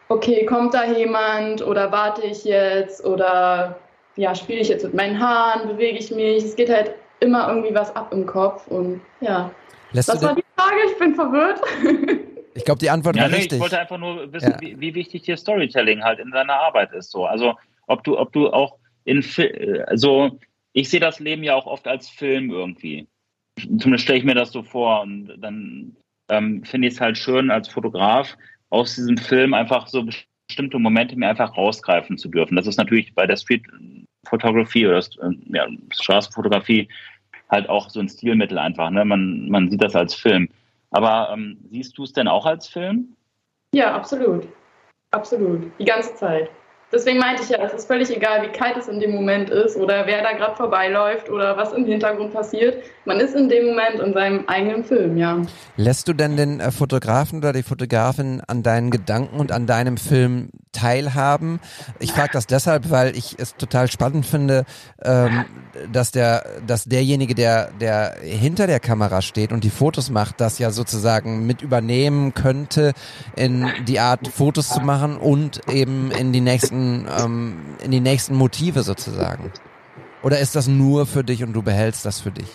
[0.09, 3.79] okay, kommt da jemand oder warte ich jetzt oder
[4.17, 6.45] ja, spiele ich jetzt mit meinen Haaren, bewege ich mich.
[6.45, 9.51] Es geht halt immer irgendwie was ab im Kopf und ja.
[9.93, 11.61] Lässt das war die Frage, ich bin verwirrt.
[12.55, 13.57] Ich glaube, die Antwort ja, war nee, richtig.
[13.57, 14.61] Ich wollte einfach nur wissen, ja.
[14.61, 17.11] wie, wie, wichtig dir Storytelling halt in deiner Arbeit ist.
[17.11, 17.27] So.
[17.27, 17.55] Also
[17.87, 19.25] ob du, ob du auch in
[19.87, 20.39] also
[20.73, 23.09] ich sehe das Leben ja auch oft als Film irgendwie.
[23.57, 25.03] Zumindest stelle ich mir das so vor.
[25.03, 25.97] Und dann
[26.29, 28.37] ähm, finde ich es halt schön, als Fotograf
[28.71, 30.05] aus diesem Film einfach so
[30.49, 32.57] bestimmte Momente mir einfach rausgreifen zu dürfen.
[32.57, 33.63] Das ist natürlich bei der Street
[34.27, 35.03] Photography oder
[35.49, 36.89] ja, Straßenfotografie
[37.49, 38.91] halt auch so ein Stilmittel einfach.
[38.91, 39.05] Ne?
[39.05, 40.49] Man, man sieht das als Film.
[40.91, 43.17] Aber ähm, siehst du es denn auch als Film?
[43.73, 44.49] Ja, absolut.
[45.13, 45.71] Absolut.
[45.79, 46.51] Die ganze Zeit.
[46.93, 49.77] Deswegen meinte ich ja, es ist völlig egal, wie kalt es in dem Moment ist
[49.77, 52.83] oder wer da gerade vorbeiläuft oder was im Hintergrund passiert.
[53.07, 55.41] Man ist in dem Moment in seinem eigenen Film, ja.
[55.77, 59.97] Lässt du denn den äh, Fotografen oder die Fotografin an deinen Gedanken und an deinem
[59.97, 61.61] Film teilhaben?
[61.99, 64.67] Ich frage das deshalb, weil ich es total spannend finde,
[65.03, 65.47] ähm,
[65.91, 70.59] dass der, dass derjenige, der, der hinter der Kamera steht und die Fotos macht, das
[70.59, 72.93] ja sozusagen mit übernehmen könnte,
[73.35, 78.35] in die Art Fotos zu machen und eben in die nächsten, ähm, in die nächsten
[78.35, 79.51] Motive sozusagen.
[80.23, 82.49] Oder ist das nur für dich und du behältst das für dich?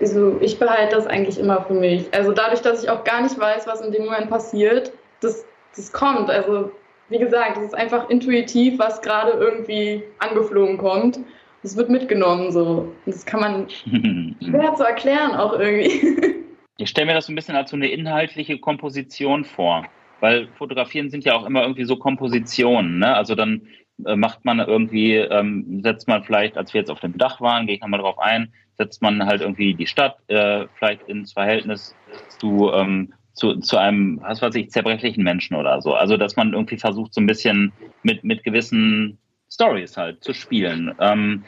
[0.00, 2.12] Also ich behalte das eigentlich immer für mich.
[2.12, 5.44] Also dadurch, dass ich auch gar nicht weiß, was in dem Moment passiert, das,
[5.76, 6.30] das kommt.
[6.30, 6.72] Also
[7.08, 11.20] wie gesagt, es ist einfach intuitiv, was gerade irgendwie angeflogen kommt
[11.62, 12.92] das wird mitgenommen so.
[13.04, 13.70] Und das kann man
[14.40, 16.38] schwer zu erklären auch irgendwie.
[16.78, 19.84] Ich stelle mir das so ein bisschen als so eine inhaltliche Komposition vor,
[20.20, 22.98] weil Fotografieren sind ja auch immer irgendwie so Kompositionen.
[22.98, 23.14] Ne?
[23.14, 23.68] Also dann
[24.16, 27.76] macht man irgendwie, ähm, setzt man vielleicht, als wir jetzt auf dem Dach waren, gehe
[27.76, 31.94] ich nochmal drauf ein, setzt man halt irgendwie die Stadt äh, vielleicht ins Verhältnis
[32.38, 35.94] zu ähm, zu, zu einem, was weiß ich, zerbrechlichen Menschen oder so.
[35.94, 37.72] Also, dass man irgendwie versucht, so ein bisschen
[38.02, 39.18] mit, mit gewissen
[39.50, 40.94] Stories halt zu spielen.
[41.00, 41.44] Ähm,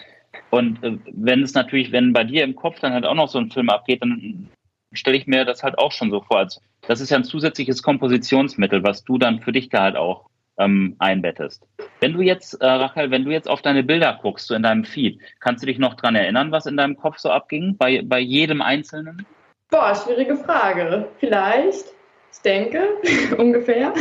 [0.50, 3.38] und äh, wenn es natürlich, wenn bei dir im Kopf dann halt auch noch so
[3.38, 4.48] ein Film abgeht, dann
[4.92, 6.38] stelle ich mir das halt auch schon so vor.
[6.38, 10.28] Als, das ist ja ein zusätzliches Kompositionsmittel, was du dann für dich da halt auch
[10.58, 11.66] ähm, einbettest.
[12.00, 14.84] Wenn du jetzt, äh, Rachel, wenn du jetzt auf deine Bilder guckst, so in deinem
[14.84, 18.20] Feed, kannst du dich noch dran erinnern, was in deinem Kopf so abging, bei, bei
[18.20, 19.26] jedem Einzelnen?
[19.70, 21.08] Boah, schwierige Frage.
[21.18, 21.86] Vielleicht,
[22.32, 22.88] ich denke,
[23.38, 23.92] ungefähr.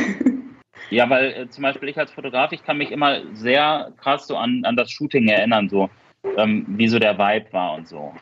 [0.90, 4.38] Ja, weil äh, zum Beispiel ich als Fotograf, ich kann mich immer sehr krass so
[4.38, 5.90] an, an das Shooting erinnern, so
[6.38, 8.14] ähm, wie so der Vibe war und so.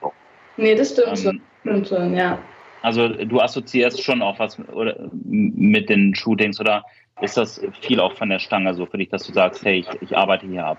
[0.57, 1.41] Nee, das stimmt Ähm, schon.
[1.61, 2.39] Stimmt schon, ja.
[2.81, 6.83] Also du assoziierst schon auch was oder, mit den Shootings oder
[7.21, 10.01] ist das viel auch von der Stange so für dich, dass du sagst, hey, ich,
[10.01, 10.77] ich arbeite hier ab?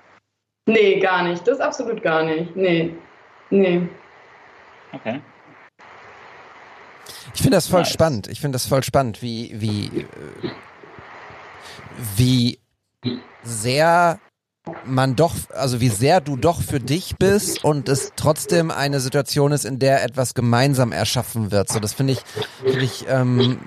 [0.66, 1.46] Nee, gar nicht.
[1.46, 2.54] Das absolut gar nicht.
[2.54, 2.94] Nee.
[3.50, 3.88] Nee.
[4.92, 5.20] Okay.
[7.34, 7.92] Ich finde das voll Nice.
[7.92, 8.28] spannend.
[8.28, 10.06] Ich finde das voll spannend, wie, wie,
[12.16, 12.58] wie
[13.42, 14.18] sehr
[14.84, 19.50] man doch, also wie sehr du doch für dich bist und es trotzdem eine Situation
[19.50, 21.68] ist, in der etwas gemeinsam erschaffen wird.
[21.68, 22.20] So, das finde ich,
[22.62, 23.58] finde ich ähm,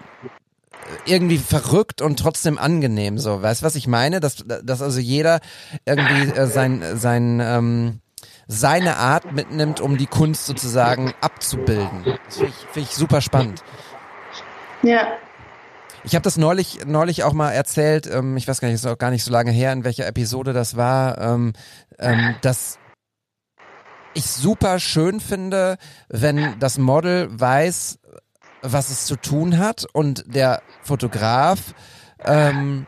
[1.06, 3.18] irgendwie verrückt und trotzdem angenehm.
[3.18, 4.20] So, weißt du, was ich meine?
[4.20, 5.40] Dass, dass also jeder
[5.86, 8.02] irgendwie äh, sein, sein ähm,
[8.48, 12.04] seine Art mitnimmt, um die Kunst sozusagen abzubilden.
[12.26, 13.64] Das finde ich, find ich super spannend.
[14.84, 15.08] Ja.
[16.04, 18.98] Ich habe das neulich, neulich auch mal erzählt, ähm, ich weiß gar nicht, ist auch
[18.98, 21.54] gar nicht so lange her, in welcher Episode das war, ähm,
[21.98, 22.78] ähm, dass
[24.14, 25.78] ich super schön finde,
[26.08, 28.00] wenn das Model weiß,
[28.66, 31.74] was es zu tun hat und der Fotograf
[32.24, 32.86] ähm,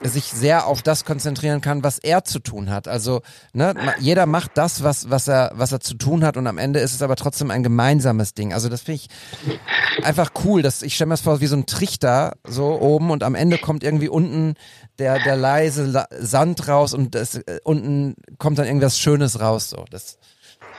[0.00, 2.86] sich sehr auf das konzentrieren kann, was er zu tun hat.
[2.86, 3.22] Also
[3.52, 6.78] ne, jeder macht das, was was er was er zu tun hat und am Ende
[6.78, 8.52] ist es aber trotzdem ein gemeinsames Ding.
[8.52, 10.62] Also das finde ich einfach cool.
[10.62, 13.58] Dass ich stelle mir das vor wie so ein Trichter so oben und am Ende
[13.58, 14.54] kommt irgendwie unten
[15.00, 19.70] der der leise La Sand raus und das, äh, unten kommt dann irgendwas Schönes raus.
[19.70, 20.17] So das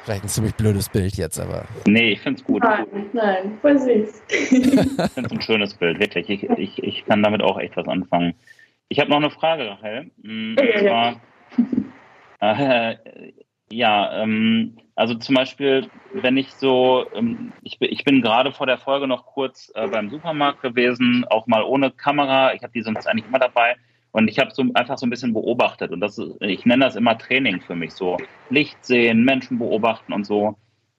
[0.10, 2.64] vielleicht ein ziemlich blödes Bild jetzt, aber Nee, ich finde es gut.
[2.64, 4.24] Nein, nein, voll süß.
[4.30, 6.28] Ich finde es ein schönes Bild, wirklich.
[6.32, 8.34] Ich, ich, ich kann damit auch echt was anfangen.
[8.88, 10.10] Ich habe noch eine Frage, Rachel.
[10.24, 11.22] Mm, Und zwar,
[12.40, 12.96] äh,
[13.72, 18.66] ja, ähm, also zum Beispiel, wenn ich so, ähm, ich, bin- ich bin gerade vor
[18.66, 22.56] der Folge noch kurz äh, beim Supermarkt gewesen, auch mal ohne Kamera.
[22.56, 23.76] Ich habe die sonst eigentlich immer dabei.
[24.12, 25.92] Und ich habe so einfach so ein bisschen beobachtet.
[25.92, 28.18] Und das ist, ich nenne das immer Training für mich so.
[28.50, 30.56] Licht sehen, Menschen beobachten und so.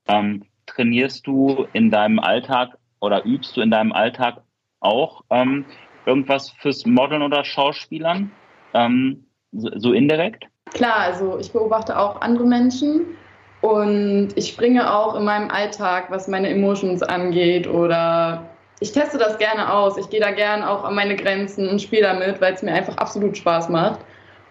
[0.06, 4.42] Ähm, trainierst du in deinem Alltag oder übst du in deinem Alltag
[4.80, 5.64] auch ähm,
[6.06, 8.30] irgendwas fürs Modeln oder Schauspielern?
[8.74, 10.46] Ähm, so, so indirekt?
[10.72, 13.16] Klar, also ich beobachte auch andere Menschen
[13.61, 18.48] und ich springe auch in meinem Alltag, was meine Emotions angeht oder
[18.80, 19.98] ich teste das gerne aus.
[19.98, 22.96] Ich gehe da gerne auch an meine Grenzen und spiele damit, weil es mir einfach
[22.96, 24.00] absolut Spaß macht.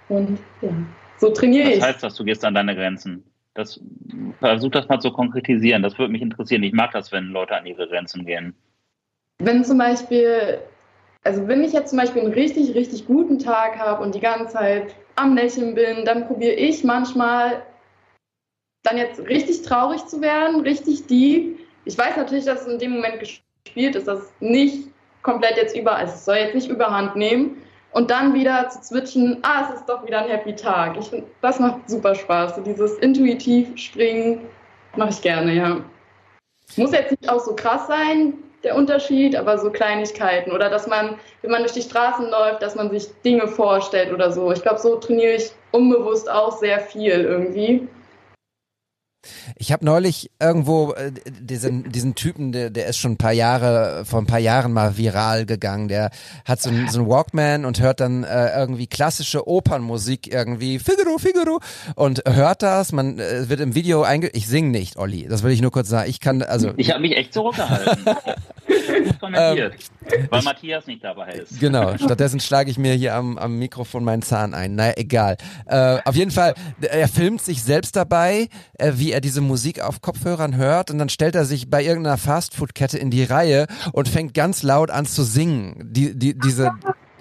[0.08, 0.70] Und ja,
[1.18, 1.84] so trainiere Was ich.
[1.84, 3.24] heißt das, du gehst an deine Grenzen?
[3.56, 3.82] Das,
[4.40, 5.82] versuch das mal zu konkretisieren.
[5.84, 6.64] Das würde mich interessieren.
[6.64, 8.54] Ich mag das, wenn Leute an ihre Grenzen gehen.
[9.40, 10.60] Wenn zum Beispiel,
[11.24, 14.54] also wenn ich jetzt zum Beispiel einen richtig, richtig guten Tag habe und die ganze
[14.54, 17.64] Zeit am Lächeln bin, dann probiere ich manchmal
[18.84, 21.60] dann jetzt richtig traurig zu werden, richtig deep.
[21.86, 23.20] Ich weiß natürlich, dass es in dem Moment
[23.70, 24.88] gespielt ist, dass es nicht
[25.22, 27.62] komplett jetzt über, also es soll jetzt nicht überhand nehmen
[27.92, 30.98] und dann wieder zu switchen, ah, es ist doch wieder ein happy Tag.
[31.00, 32.56] Ich finde, das macht super Spaß.
[32.56, 34.42] So dieses intuitiv springen
[34.96, 35.78] mache ich gerne, ja.
[36.78, 41.16] Muss jetzt nicht auch so krass sein, der Unterschied, aber so Kleinigkeiten oder dass man,
[41.42, 44.52] wenn man durch die Straßen läuft, dass man sich Dinge vorstellt oder so.
[44.52, 47.88] Ich glaube, so trainiere ich unbewusst auch sehr viel irgendwie.
[49.58, 54.06] Ich habe neulich irgendwo äh, diesen, diesen Typen, der, der ist schon ein paar Jahre,
[54.06, 55.90] vor ein paar Jahren mal viral gegangen.
[55.90, 56.10] Der
[56.46, 61.18] hat so einen so einen Walkman und hört dann äh, irgendwie klassische Opernmusik irgendwie, Figaro,
[61.18, 61.60] Figaro,
[61.96, 62.94] und hört das.
[62.94, 64.30] Man äh, wird im Video einge...
[64.30, 66.10] Ich sing nicht, Olli, das will ich nur kurz sagen.
[66.10, 68.06] Ich kann, also Ich habe mich echt zurückgehalten.
[69.20, 69.76] Kommentiert.
[70.30, 71.60] weil Matthias nicht dabei ist.
[71.60, 74.76] Genau, stattdessen schlage ich mir hier am, am Mikrofon meinen Zahn ein.
[74.76, 75.38] Naja, egal.
[75.66, 78.48] Äh, auf jeden Fall, er filmt sich selbst dabei,
[78.78, 82.18] äh, wie er diese Musik auf Kopfhörern hört und dann stellt er sich bei irgendeiner
[82.18, 85.90] Fastfood-Kette in die Reihe und fängt ganz laut an zu singen.
[85.92, 86.72] Die, die, diese,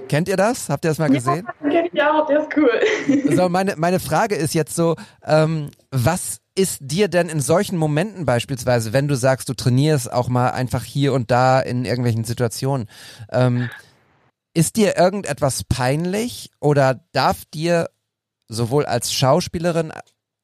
[0.08, 0.68] kennt ihr das?
[0.68, 1.46] Habt ihr das mal gesehen?
[1.62, 3.34] Ja, kenn ich auch, der ist cool.
[3.36, 8.26] So, meine, meine Frage ist jetzt so, ähm, was ist dir denn in solchen Momenten
[8.26, 12.88] beispielsweise, wenn du sagst, du trainierst auch mal einfach hier und da in irgendwelchen Situationen,
[13.30, 13.70] ähm,
[14.54, 17.88] ist dir irgendetwas peinlich oder darf dir
[18.48, 19.92] sowohl als Schauspielerin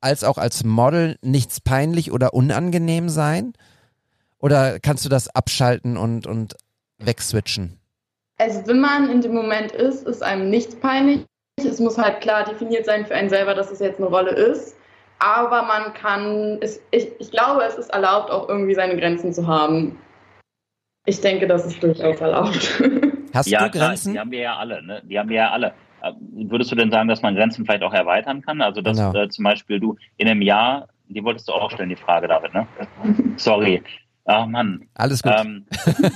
[0.04, 3.54] als auch als Model nichts peinlich oder unangenehm sein?
[4.38, 6.54] Oder kannst du das abschalten und, und
[6.98, 7.80] wegswitchen?
[8.38, 11.24] Also wenn man in dem Moment ist, ist einem nichts peinlich.
[11.56, 14.76] Es muss halt klar definiert sein für einen selber, dass es jetzt eine Rolle ist.
[15.20, 19.46] Aber man kann, es, ich, ich glaube, es ist erlaubt, auch irgendwie seine Grenzen zu
[19.46, 19.98] haben.
[21.06, 22.82] Ich denke, das ist durchaus erlaubt.
[23.32, 24.12] Hast ja, du klar, Grenzen?
[24.12, 25.02] die haben wir ja alle, ne?
[25.04, 25.74] Die haben wir ja alle.
[26.04, 26.12] Äh,
[26.50, 28.60] Würdest du denn sagen, dass man Grenzen vielleicht auch erweitern kann?
[28.60, 29.14] Also dass Genau.
[29.14, 32.54] äh, zum Beispiel du in einem Jahr, die wolltest du auch stellen, die Frage, David,
[32.54, 32.66] ne?
[33.36, 33.82] Sorry.
[34.26, 34.88] Ach Mann.
[34.94, 35.32] Alles gut.
[35.36, 35.66] Ähm,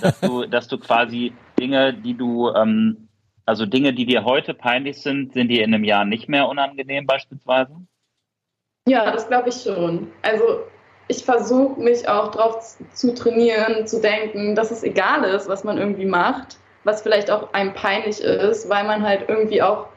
[0.00, 3.08] dass, du, dass du quasi Dinge, die du, ähm,
[3.44, 7.06] also Dinge, die dir heute peinlich sind, sind dir in einem Jahr nicht mehr unangenehm
[7.06, 7.72] beispielsweise?
[8.88, 10.08] Ja, das glaube ich schon.
[10.22, 10.60] Also
[11.08, 15.78] ich versuche mich auch darauf zu trainieren, zu denken, dass es egal ist, was man
[15.78, 16.58] irgendwie macht,
[16.88, 19.88] was vielleicht auch einem peinlich ist, weil man halt irgendwie auch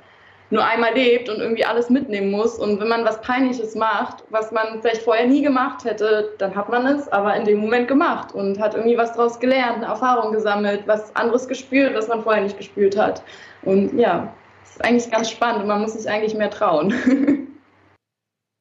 [0.49, 2.59] nur einmal lebt und irgendwie alles mitnehmen muss.
[2.59, 6.67] Und wenn man was Peinliches macht, was man vielleicht vorher nie gemacht hätte, dann hat
[6.67, 10.33] man es aber in dem Moment gemacht und hat irgendwie was daraus gelernt, eine Erfahrung
[10.33, 13.23] gesammelt, was anderes gespürt, was man vorher nicht gespürt hat.
[13.61, 14.33] Und ja,
[14.63, 16.93] es ist eigentlich ganz spannend und man muss sich eigentlich mehr trauen.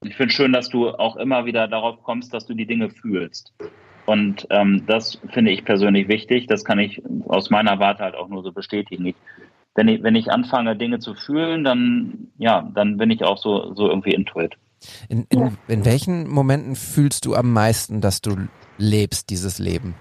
[0.03, 3.53] Ich finde schön, dass du auch immer wieder darauf kommst, dass du die Dinge fühlst.
[4.07, 6.47] Und ähm, das finde ich persönlich wichtig.
[6.47, 9.07] Das kann ich aus meiner Warte halt auch nur so bestätigen.
[9.07, 9.17] Ich,
[9.75, 13.75] wenn, ich, wenn ich anfange, Dinge zu fühlen, dann, ja, dann bin ich auch so,
[13.75, 14.57] so irgendwie intuit.
[15.09, 18.49] In, in, in welchen Momenten fühlst du am meisten, dass du
[18.79, 19.95] lebst, dieses Leben?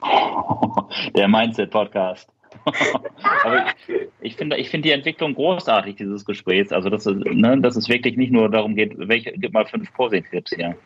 [1.14, 2.28] Der Mindset-Podcast.
[3.44, 6.72] Aber ich, ich finde ich finde die Entwicklung großartig dieses Gesprächs.
[6.72, 9.92] Also, dass es, ne, dass es wirklich nicht nur darum geht, welche, gib mal fünf
[9.92, 10.76] Posing-Tipps hier.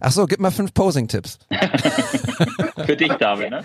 [0.00, 1.38] Ach so, gib mal fünf Posing-Tipps.
[2.86, 3.62] Für dich, David, ne?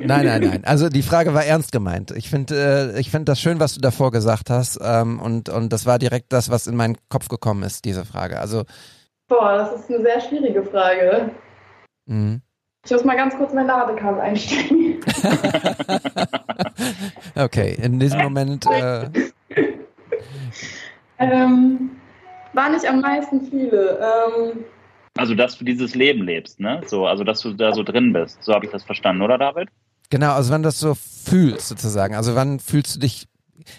[0.00, 0.64] Nein, nein, nein.
[0.64, 2.10] Also die Frage war ernst gemeint.
[2.12, 4.78] Ich finde, äh, ich finde das schön, was du davor gesagt hast.
[4.82, 8.38] Ähm, und, und das war direkt das, was in meinen Kopf gekommen ist, diese Frage.
[8.38, 8.64] Also,
[9.28, 11.30] Boah, das ist eine sehr schwierige Frage.
[12.06, 12.40] mh.
[12.84, 15.00] Ich muss mal ganz kurz mein Ladekabel einstecken.
[17.36, 19.04] okay, in diesem Moment, äh,
[21.18, 21.90] ähm,
[22.54, 23.98] war nicht am meisten viele.
[24.00, 24.64] Ähm,
[25.16, 26.80] Also, dass du dieses Leben lebst, ne?
[26.86, 28.42] So, also, dass du da so drin bist.
[28.42, 29.68] So habe ich das verstanden, oder, David?
[30.10, 32.14] genau, also wenn du das so fühlst sozusagen.
[32.14, 33.26] Also wann fühlst du dich,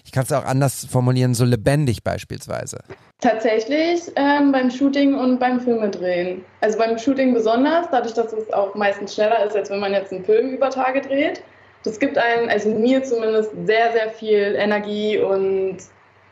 [0.06, 2.80] ich kann es auch anders formulieren, so lebendig beispielsweise.
[3.20, 6.44] tatsächlich ähm, beim Shooting und beim Filmedrehen.
[6.62, 10.12] Also beim Shooting besonders, dadurch, dass es auch meistens schneller ist, als wenn man jetzt
[10.12, 11.44] einen Film über Tage dreht.
[11.84, 15.78] Das gibt einem, also mir zumindest, sehr, sehr viel Energie und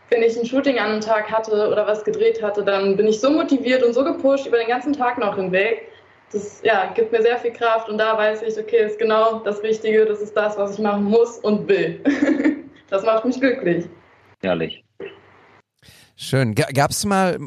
[0.09, 3.19] wenn ich ein Shooting an einem Tag hatte oder was gedreht hatte, dann bin ich
[3.19, 5.91] so motiviert und so gepusht über den ganzen Tag noch hinweg.
[6.31, 9.63] Das ja, gibt mir sehr viel Kraft und da weiß ich, okay, ist genau das
[9.63, 12.03] Richtige, das ist das, was ich machen muss und will.
[12.89, 13.85] das macht mich glücklich.
[14.41, 14.83] Herrlich.
[16.15, 16.53] Schön.
[16.53, 17.39] Gab es mal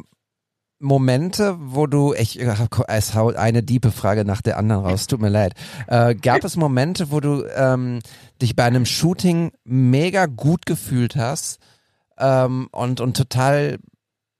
[0.81, 2.41] Momente, wo du, ich,
[2.89, 5.53] es haut eine diepe Frage nach der anderen raus, tut mir leid.
[5.87, 8.01] Äh, gab es Momente, wo du ähm,
[8.41, 11.61] dich bei einem Shooting mega gut gefühlt hast
[12.19, 13.79] ähm, und, und total,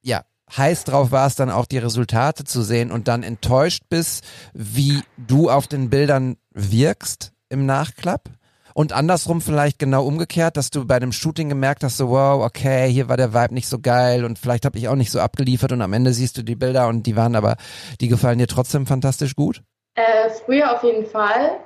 [0.01, 0.23] ja,
[0.55, 5.49] heiß drauf warst, dann auch die Resultate zu sehen und dann enttäuscht bist, wie du
[5.49, 8.29] auf den Bildern wirkst im Nachklapp?
[8.75, 12.89] Und andersrum vielleicht genau umgekehrt, dass du bei einem Shooting gemerkt hast, so wow, okay,
[12.91, 15.71] hier war der Vibe nicht so geil und vielleicht habe ich auch nicht so abgeliefert
[15.71, 17.55] und am Ende siehst du die Bilder und die waren aber,
[18.01, 19.61] die gefallen dir trotzdem fantastisch gut?
[19.93, 21.59] Äh, früher auf jeden Fall.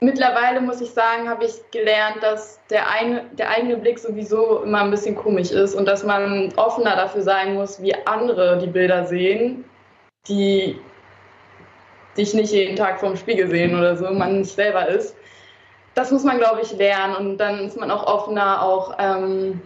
[0.00, 4.80] Mittlerweile muss ich sagen, habe ich gelernt, dass der, eine, der eigene Blick sowieso immer
[4.80, 9.04] ein bisschen komisch ist und dass man offener dafür sein muss, wie andere die Bilder
[9.04, 9.64] sehen,
[10.26, 10.78] die
[12.16, 15.14] dich nicht jeden Tag vorm Spiegel sehen oder so, man nicht selber ist
[15.94, 19.60] das muss man, glaube ich, lernen und dann ist man auch offener, auch ähm,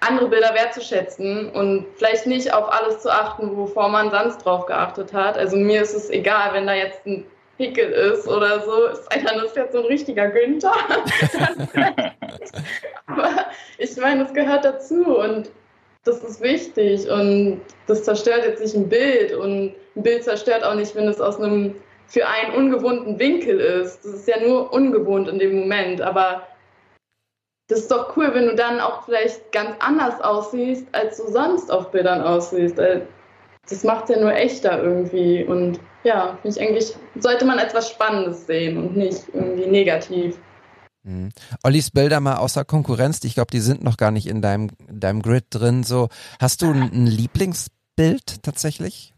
[0.00, 5.12] andere Bilder wertzuschätzen und vielleicht nicht auf alles zu achten, wovor man sonst drauf geachtet
[5.12, 5.36] hat.
[5.36, 7.26] Also mir ist es egal, wenn da jetzt ein
[7.60, 8.72] Pickel ist oder so,
[9.10, 10.72] sei denn, das ist jetzt so ein richtiger Günther.
[13.06, 13.28] Aber
[13.76, 15.50] ich meine, das gehört dazu und
[16.04, 20.74] das ist wichtig und das zerstört jetzt nicht ein Bild und ein Bild zerstört auch
[20.74, 21.74] nicht, wenn es aus einem
[22.06, 24.06] für einen ungewohnten Winkel ist.
[24.06, 26.46] Das ist ja nur ungewohnt in dem Moment, aber
[27.68, 31.70] das ist doch cool, wenn du dann auch vielleicht ganz anders aussiehst, als du sonst
[31.70, 32.78] auf Bildern aussiehst.
[32.78, 37.90] Das macht ja nur echter irgendwie und ja, finde ich eigentlich, sollte man als was
[37.90, 40.38] Spannendes sehen und nicht irgendwie negativ.
[41.02, 41.30] Mhm.
[41.62, 45.22] Ollis Bilder mal außer Konkurrenz, ich glaube, die sind noch gar nicht in deinem, deinem
[45.22, 45.82] Grid drin.
[45.82, 46.08] So,
[46.38, 49.14] hast du ein, ein Lieblingsbild tatsächlich?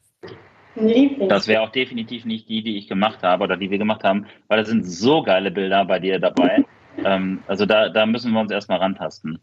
[1.29, 4.27] Das wäre auch definitiv nicht die, die ich gemacht habe oder die wir gemacht haben,
[4.49, 6.65] weil da sind so geile Bilder bei dir dabei.
[7.05, 9.39] ähm, also da, da müssen wir uns erstmal rantasten.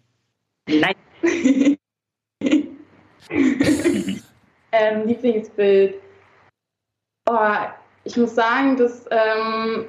[0.68, 0.96] Nein.
[4.72, 5.96] ähm, Lieblingsbild.
[7.32, 7.38] Oh,
[8.06, 9.86] ich muss sagen, dass ähm,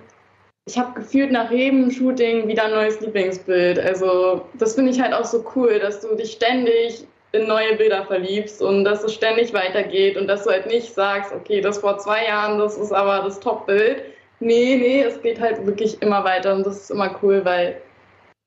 [0.66, 3.78] ich habe gefühlt nach jedem Shooting wieder ein neues Lieblingsbild.
[3.78, 8.04] Also das finde ich halt auch so cool, dass du dich ständig in neue Bilder
[8.04, 11.96] verliebst und dass es ständig weitergeht und dass du halt nicht sagst, okay, das vor
[11.96, 14.02] zwei Jahren, das ist aber das Top-Bild.
[14.40, 17.80] Nee, nee, es geht halt wirklich immer weiter und das ist immer cool, weil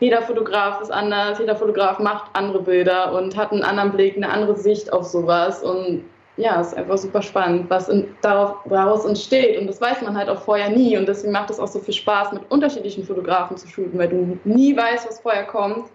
[0.02, 4.30] jeder Fotograf ist anders, jeder Fotograf macht andere Bilder und hat einen anderen Blick, eine
[4.30, 6.04] andere Sicht auf sowas und
[6.38, 9.60] ja, es ist einfach super spannend, was in, darauf, daraus entsteht.
[9.60, 10.98] Und das weiß man halt auch vorher nie.
[10.98, 14.40] Und deswegen macht es auch so viel Spaß, mit unterschiedlichen Fotografen zu shooten, weil du
[14.44, 15.90] nie weißt, was vorher kommt.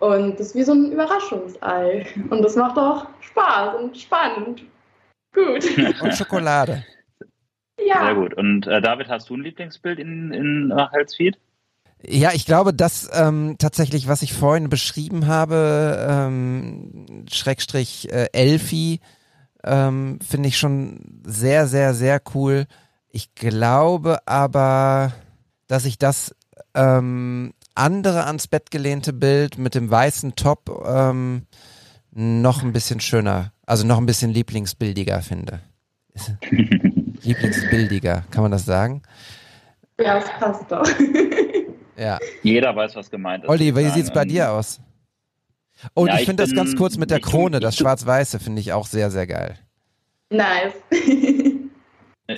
[0.00, 2.06] Und das ist wie so ein Überraschungsei.
[2.30, 4.64] Und das macht auch Spaß und spannend.
[5.34, 5.64] Gut.
[6.02, 6.84] Und Schokolade.
[7.80, 8.04] Ja.
[8.04, 8.34] Sehr gut.
[8.34, 11.38] Und äh, David, hast du ein Lieblingsbild in, in Rachels Feed?
[12.04, 19.00] Ja, ich glaube, das ähm, tatsächlich, was ich vorhin beschrieben habe, ähm, Schrägstrich äh, Elfi,
[19.64, 22.66] ähm, finde ich schon sehr, sehr, sehr cool.
[23.08, 25.12] Ich glaube aber,
[25.66, 26.34] dass ich das
[26.74, 31.46] ähm, andere ans Bett gelehnte Bild mit dem weißen Top ähm,
[32.10, 35.60] noch ein bisschen schöner, also noch ein bisschen lieblingsbildiger finde.
[37.22, 39.02] lieblingsbildiger, kann man das sagen?
[39.98, 40.86] Ja, das passt doch.
[41.96, 42.18] Ja.
[42.42, 43.50] Jeder weiß, was gemeint ist.
[43.50, 44.80] Olli, wie Nein, sieht's bei dir aus?
[45.94, 48.60] Und Ja, ich ich finde das bin- ganz kurz mit der Krone, das Schwarz-Weiße finde
[48.60, 49.58] ich auch sehr, sehr geil.
[50.30, 50.74] nice.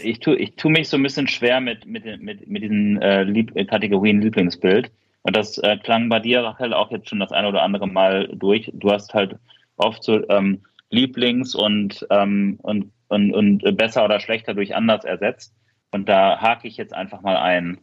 [0.02, 3.22] Ich tue ich tu mich so ein bisschen schwer mit, mit, mit, mit diesen äh,
[3.22, 4.90] Lieb Kategorien Lieblingsbild.
[5.22, 8.28] Und das äh, klang bei dir, Rachel, auch jetzt schon das ein oder andere Mal
[8.34, 8.70] durch.
[8.74, 9.36] Du hast halt
[9.76, 15.54] oft so ähm, Lieblings- und, ähm, und, und, und besser oder schlechter durch anders ersetzt.
[15.92, 17.78] Und da hake ich jetzt einfach mal ein.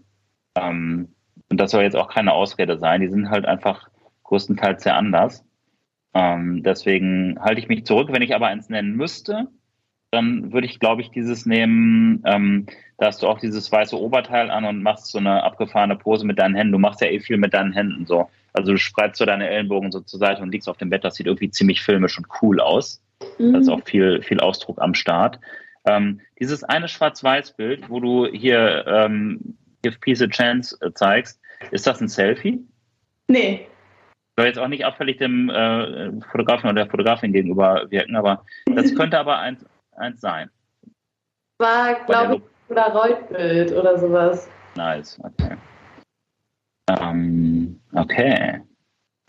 [0.56, 1.08] Ähm,
[1.50, 3.02] und das soll jetzt auch keine Ausrede sein.
[3.02, 3.88] Die sind halt einfach
[4.24, 5.46] größtenteils sehr anders.
[6.14, 8.10] Ähm, deswegen halte ich mich zurück.
[8.12, 9.48] Wenn ich aber eins nennen müsste,
[10.12, 12.66] dann würde ich, glaube ich, dieses nehmen, ähm,
[12.98, 16.38] da hast du auch dieses weiße Oberteil an und machst so eine abgefahrene Pose mit
[16.38, 16.74] deinen Händen.
[16.74, 18.30] Du machst ja eh viel mit deinen Händen so.
[18.54, 21.06] Also du spreizst so deine Ellenbogen so zur Seite und liegst auf dem Bett.
[21.06, 23.02] Das sieht irgendwie ziemlich filmisch und cool aus.
[23.38, 25.40] Da ist auch viel, viel Ausdruck am Start.
[25.86, 31.40] Ähm, dieses eine Schwarz-Weiß-Bild, wo du hier ähm, Give Peace a Chance äh, zeigst,
[31.72, 32.60] ist das ein Selfie?
[33.28, 33.68] Nee.
[34.41, 38.95] Soll jetzt auch nicht abfällig dem äh, Fotografen oder der Fotografin gegenüber wirken, aber das
[38.95, 39.63] könnte aber eins,
[39.95, 40.49] eins sein.
[41.59, 44.49] War, glaube ich, Polaroid-Bild oder sowas.
[44.76, 45.55] Nice, okay.
[46.89, 48.61] Ähm, okay.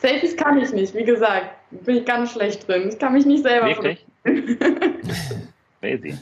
[0.01, 1.51] Selfies kann ich nicht, wie gesagt,
[1.85, 2.89] bin ich ganz schlecht drin.
[2.89, 4.07] Ich kann mich nicht selber Wirklich?
[5.81, 6.17] Crazy.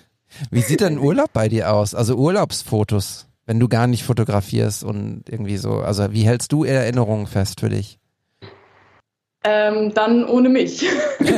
[0.51, 1.95] Wie sieht denn Urlaub bei dir aus?
[1.95, 5.75] Also Urlaubsfotos, wenn du gar nicht fotografierst und irgendwie so.
[5.75, 8.00] Also wie hältst du Erinnerungen fest für dich?
[9.45, 10.87] Ähm, dann ohne mich.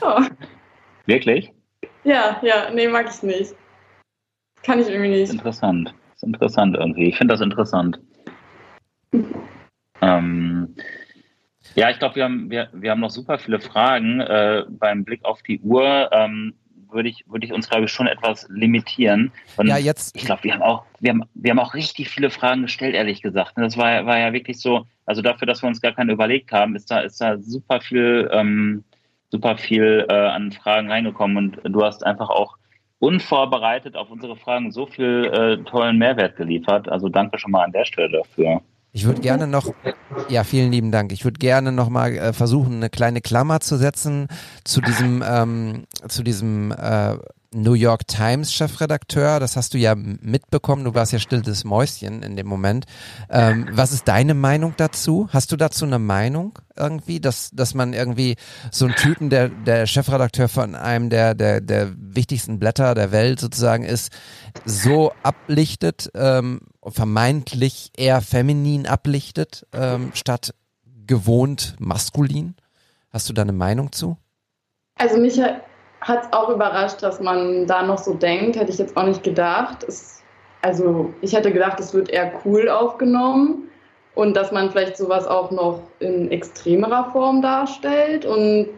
[0.00, 0.22] oh.
[1.06, 1.52] Wirklich?
[2.04, 3.54] Ja, ja, nee, mag ich nicht.
[4.62, 5.32] Kann ich irgendwie nicht.
[5.32, 5.94] interessant.
[6.14, 7.08] Ist interessant irgendwie.
[7.08, 8.00] Ich finde das interessant.
[10.04, 10.74] Ähm,
[11.76, 14.20] ja, ich glaube, wir haben, wir, wir haben noch super viele Fragen.
[14.20, 16.54] Äh, beim Blick auf die Uhr ähm,
[16.92, 19.32] würde ich, würde ich uns, glaube ich, schon etwas limitieren.
[19.56, 22.30] Und Ja, jetzt, ich glaube, wir haben auch, wir haben, wir haben auch richtig viele
[22.30, 23.52] Fragen gestellt, ehrlich gesagt.
[23.56, 26.76] Das war, war ja wirklich so, also dafür, dass wir uns gar keine überlegt haben,
[26.76, 28.84] ist da, ist da super viel, ähm,
[29.30, 32.56] super viel äh, an Fragen reingekommen und du hast einfach auch
[32.98, 36.88] unvorbereitet auf unsere Fragen so viel äh, tollen Mehrwert geliefert.
[36.88, 38.62] Also danke schon mal an der Stelle dafür.
[38.92, 39.72] Ich würde gerne noch,
[40.28, 41.12] ja, vielen lieben Dank.
[41.12, 44.28] Ich würde gerne noch mal äh, versuchen, eine kleine Klammer zu setzen
[44.64, 47.16] zu diesem, ähm, zu diesem äh,
[47.54, 49.40] New York Times Chefredakteur.
[49.40, 50.84] Das hast du ja mitbekommen.
[50.84, 52.86] Du warst ja stilles Mäuschen in dem Moment.
[53.30, 55.28] Ähm, was ist deine Meinung dazu?
[55.32, 58.36] Hast du dazu eine Meinung irgendwie, dass dass man irgendwie
[58.70, 63.40] so einen Typen, der der Chefredakteur von einem der der der wichtigsten Blätter der Welt
[63.40, 64.12] sozusagen ist,
[64.64, 70.54] so ablichtet, ähm, vermeintlich eher feminin ablichtet, ähm, statt
[71.06, 72.54] gewohnt maskulin?
[73.10, 74.16] Hast du da eine Meinung zu?
[74.96, 78.56] Also mich hat es auch überrascht, dass man da noch so denkt.
[78.56, 79.84] Hätte ich jetzt auch nicht gedacht.
[79.84, 80.22] Es,
[80.62, 83.68] also ich hätte gedacht, es wird eher cool aufgenommen
[84.14, 88.24] und dass man vielleicht sowas auch noch in extremerer Form darstellt.
[88.24, 88.68] Und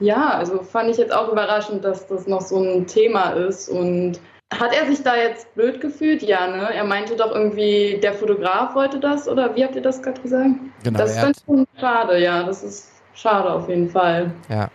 [0.00, 3.68] ja, also fand ich jetzt auch überraschend, dass das noch so ein Thema ist.
[3.68, 4.20] Und
[4.58, 6.22] hat er sich da jetzt blöd gefühlt?
[6.22, 6.72] Ja, ne?
[6.72, 10.50] Er meinte doch irgendwie, der Fotograf wollte das oder wie habt ihr das gerade gesagt?
[10.82, 12.42] Genau, das ist hat, schon schade, ja.
[12.42, 14.30] Das ist schade auf jeden Fall.
[14.48, 14.68] ja.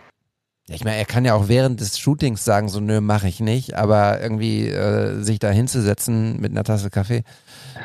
[0.70, 3.40] Ja, ich meine, er kann ja auch während des Shootings sagen, so nö, mache ich
[3.40, 7.24] nicht, aber irgendwie äh, sich da hinzusetzen mit einer Tasse Kaffee,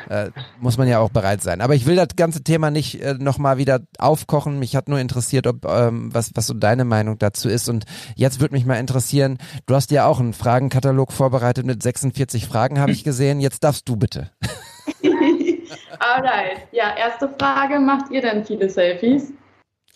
[0.08, 0.30] äh,
[0.60, 1.62] muss man ja auch bereit sein.
[1.62, 4.60] Aber ich will das ganze Thema nicht äh, nochmal wieder aufkochen.
[4.60, 7.68] Mich hat nur interessiert, ob ähm, was, was so deine Meinung dazu ist.
[7.68, 12.46] Und jetzt würde mich mal interessieren, du hast ja auch einen Fragenkatalog vorbereitet mit 46
[12.46, 13.40] Fragen, habe ich gesehen.
[13.40, 14.30] Jetzt darfst du bitte.
[15.98, 16.68] Alright.
[16.70, 17.80] Ja, erste Frage.
[17.80, 19.32] Macht ihr denn viele Selfies?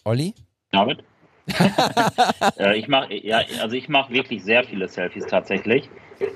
[0.03, 0.35] Olli?
[0.73, 1.05] David?
[2.59, 5.89] äh, ich mache ja, also ich mache wirklich sehr viele Selfies tatsächlich.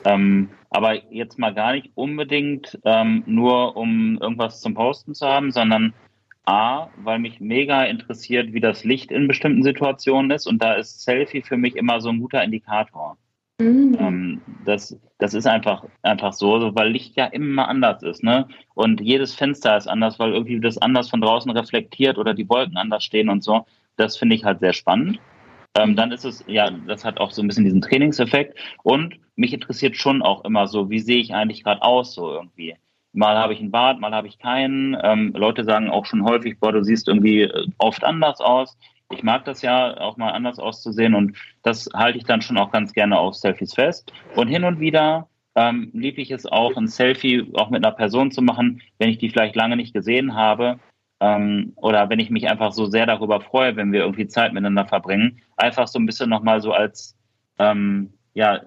[0.05, 5.53] Ähm, aber jetzt mal gar nicht unbedingt ähm, nur, um irgendwas zum Posten zu haben,
[5.53, 5.95] sondern
[6.47, 10.47] A, weil mich mega interessiert, wie das Licht in bestimmten Situationen ist.
[10.47, 13.17] Und da ist Selfie für mich immer so ein guter Indikator.
[13.61, 13.97] Mhm.
[13.99, 18.23] Ähm, das, das ist einfach, einfach so, weil Licht ja immer anders ist.
[18.23, 18.49] Ne?
[18.75, 22.77] Und jedes Fenster ist anders, weil irgendwie das anders von draußen reflektiert oder die Wolken
[22.77, 23.65] anders stehen und so.
[23.97, 25.19] Das finde ich halt sehr spannend.
[25.77, 28.59] Ähm, dann ist es, ja, das hat auch so ein bisschen diesen Trainingseffekt.
[28.83, 32.77] Und mich interessiert schon auch immer so, wie sehe ich eigentlich gerade aus, so irgendwie.
[33.13, 34.97] Mal habe ich einen Bart, mal habe ich keinen.
[35.03, 38.77] Ähm, Leute sagen auch schon häufig, boah, du siehst irgendwie äh, oft anders aus.
[39.13, 42.73] Ich mag das ja, auch mal anders auszusehen und das halte ich dann schon auch
[42.73, 44.13] ganz gerne auf Selfies fest.
[44.35, 48.31] Und hin und wieder ähm, liebe ich es auch, ein Selfie auch mit einer Person
[48.31, 50.81] zu machen, wenn ich die vielleicht lange nicht gesehen habe,
[51.21, 54.87] ähm, oder wenn ich mich einfach so sehr darüber freue, wenn wir irgendwie Zeit miteinander
[54.87, 57.17] verbringen, einfach so ein bisschen nochmal so als
[57.59, 58.61] ähm, ja,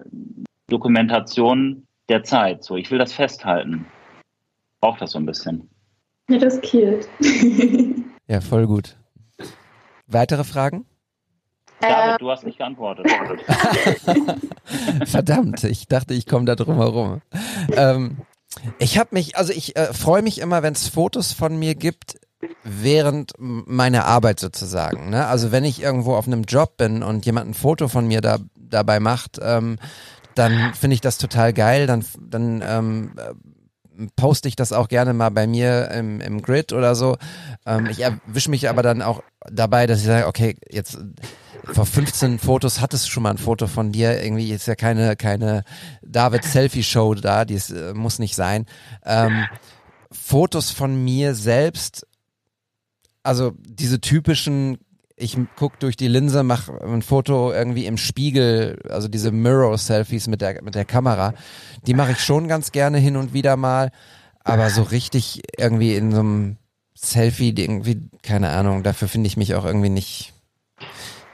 [0.68, 2.64] Dokumentation der Zeit.
[2.64, 3.86] So, ich will das festhalten.
[4.80, 5.68] Braucht das so ein bisschen.
[6.28, 7.08] Ja, das killt.
[8.28, 8.96] ja, voll gut.
[10.06, 10.86] Weitere Fragen?
[11.80, 13.06] David, äh, du hast nicht geantwortet.
[15.06, 17.20] Verdammt, ich dachte, ich komme da drum herum.
[17.72, 18.18] Ähm,
[18.78, 22.18] ich habe mich, also ich äh, freue mich immer, wenn es Fotos von mir gibt,
[22.62, 25.10] während meiner Arbeit sozusagen.
[25.10, 25.26] Ne?
[25.26, 28.38] Also wenn ich irgendwo auf einem Job bin und jemand ein Foto von mir da,
[28.56, 29.78] dabei macht, ähm,
[30.34, 31.86] dann finde ich das total geil.
[31.86, 33.12] Dann, dann ähm,
[34.16, 37.16] poste ich das auch gerne mal bei mir im, im Grid oder so.
[37.66, 40.98] Ähm, ich erwische mich aber dann auch dabei, dass ich sage, okay, jetzt
[41.64, 44.22] vor 15 Fotos hattest du schon mal ein Foto von dir.
[44.22, 45.64] Irgendwie ist ja keine, keine
[46.02, 48.66] David-Selfie-Show da, die ist, äh, muss nicht sein.
[49.04, 49.46] Ähm,
[50.10, 52.06] Fotos von mir selbst
[53.22, 54.78] also diese typischen,
[55.16, 60.40] ich guck durch die Linse, mach ein Foto irgendwie im Spiegel, also diese Mirror-Selfies mit
[60.40, 61.34] der, mit der Kamera,
[61.86, 63.90] die mache ich schon ganz gerne hin und wieder mal,
[64.44, 66.56] aber so richtig irgendwie in so einem
[66.94, 70.32] Selfie, irgendwie, keine Ahnung, dafür finde ich mich auch irgendwie nicht,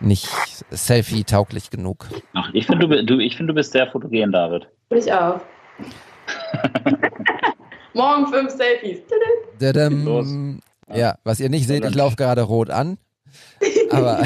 [0.00, 0.28] nicht
[0.70, 2.08] Selfie-tauglich genug.
[2.34, 4.66] Ach, ich finde, du, du, find, du bist sehr fotogen, David.
[4.90, 5.40] Ich auch.
[7.94, 8.98] Morgen fünf Selfies.
[10.04, 10.34] Los.
[10.92, 12.98] Ja, was ihr nicht seht, ich laufe gerade rot an.
[13.90, 14.22] Aber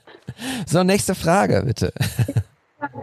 [0.66, 1.92] so, nächste Frage, bitte.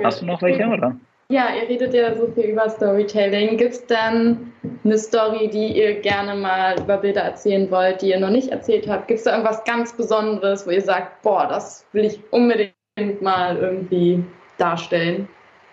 [0.03, 0.95] Hast du noch welche, oder?
[1.29, 3.57] Ja, ihr redet ja so viel über Storytelling.
[3.57, 4.53] Gibt es dann
[4.83, 8.87] eine Story, die ihr gerne mal über Bilder erzählen wollt, die ihr noch nicht erzählt
[8.87, 9.07] habt?
[9.07, 13.57] Gibt es da irgendwas ganz Besonderes, wo ihr sagt, boah, das will ich unbedingt mal
[13.57, 14.23] irgendwie
[14.59, 15.27] darstellen?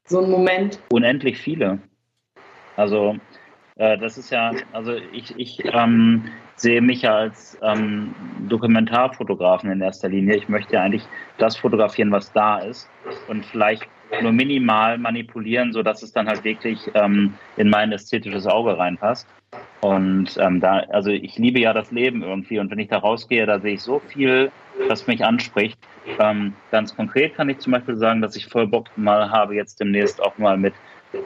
[0.07, 0.79] So ein Moment?
[0.91, 1.79] Unendlich viele.
[2.77, 3.17] Also,
[3.77, 6.31] äh, das ist ja, also ich, ich ähm,
[6.63, 8.15] sehe mich ja als ähm,
[8.49, 10.37] Dokumentarfotografen in erster Linie.
[10.37, 11.07] Ich möchte ja eigentlich
[11.39, 12.89] das fotografieren, was da ist
[13.29, 13.87] und vielleicht
[14.23, 19.27] nur minimal manipulieren, sodass es dann halt wirklich ähm, in mein ästhetisches Auge reinpasst.
[19.81, 23.45] Und ähm, da, also ich liebe ja das Leben irgendwie und wenn ich da rausgehe,
[23.45, 24.53] da sehe ich so viel,
[24.89, 25.79] was mich anspricht.
[26.21, 29.81] Ähm, ganz konkret kann ich zum Beispiel sagen, dass ich voll Bock mal habe, jetzt
[29.81, 30.75] demnächst auch mal mit,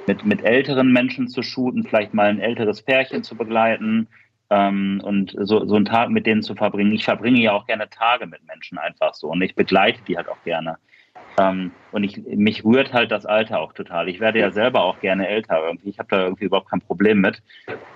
[0.07, 4.09] mit, mit älteren Menschen zu shooten, vielleicht mal ein älteres Pärchen zu begleiten,
[4.51, 6.93] ähm, und so, so einen Tag mit denen zu verbringen.
[6.93, 10.29] Ich verbringe ja auch gerne Tage mit Menschen einfach so und ich begleite die halt
[10.29, 10.79] auch gerne.
[11.39, 14.09] Ähm, und ich, mich rührt halt das Alter auch total.
[14.09, 15.91] Ich werde ja selber auch gerne älter irgendwie.
[15.91, 17.43] Ich habe da irgendwie überhaupt kein Problem mit.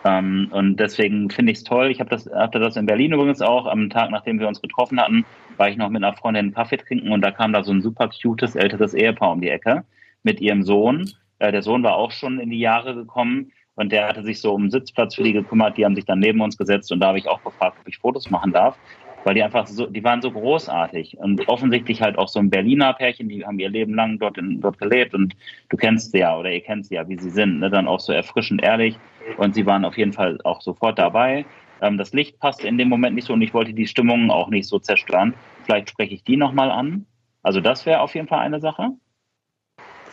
[0.04, 1.90] Ähm, und deswegen finde ich es toll.
[1.90, 3.66] Ich habe das, hatte das in Berlin übrigens auch.
[3.66, 5.24] Am Tag, nachdem wir uns getroffen hatten,
[5.56, 7.82] war ich noch mit einer Freundin einen Kaffee trinken und da kam da so ein
[7.82, 9.84] super cutes älteres Ehepaar um die Ecke
[10.22, 11.10] mit ihrem Sohn.
[11.38, 14.52] Äh, der Sohn war auch schon in die Jahre gekommen und der hatte sich so
[14.52, 15.78] um Sitzplatz für die gekümmert.
[15.78, 17.96] Die haben sich dann neben uns gesetzt und da habe ich auch gefragt, ob ich
[17.96, 18.76] Fotos machen darf,
[19.24, 22.92] weil die einfach so, die waren so großartig und offensichtlich halt auch so ein Berliner
[22.92, 25.34] Pärchen, die haben ihr Leben lang dort, in, dort gelebt und
[25.70, 27.70] du kennst sie ja oder ihr kennt sie ja, wie sie sind, ne?
[27.70, 28.98] dann auch so erfrischend ehrlich
[29.38, 31.46] und sie waren auf jeden Fall auch sofort dabei.
[31.80, 34.50] Ähm, das Licht passte in dem Moment nicht so und ich wollte die Stimmung auch
[34.50, 35.32] nicht so zerstören.
[35.64, 37.06] Vielleicht spreche ich die nochmal an.
[37.42, 38.90] Also das wäre auf jeden Fall eine Sache.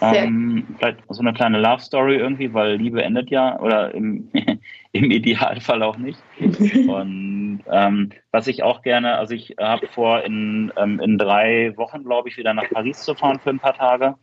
[0.01, 4.29] Ähm, vielleicht so eine kleine Love Story irgendwie, weil Liebe endet ja oder im,
[4.91, 6.19] im Idealfall auch nicht.
[6.39, 12.03] Und ähm, was ich auch gerne, also ich habe vor, in, ähm, in drei Wochen,
[12.03, 14.15] glaube ich, wieder nach Paris zu fahren für ein paar Tage.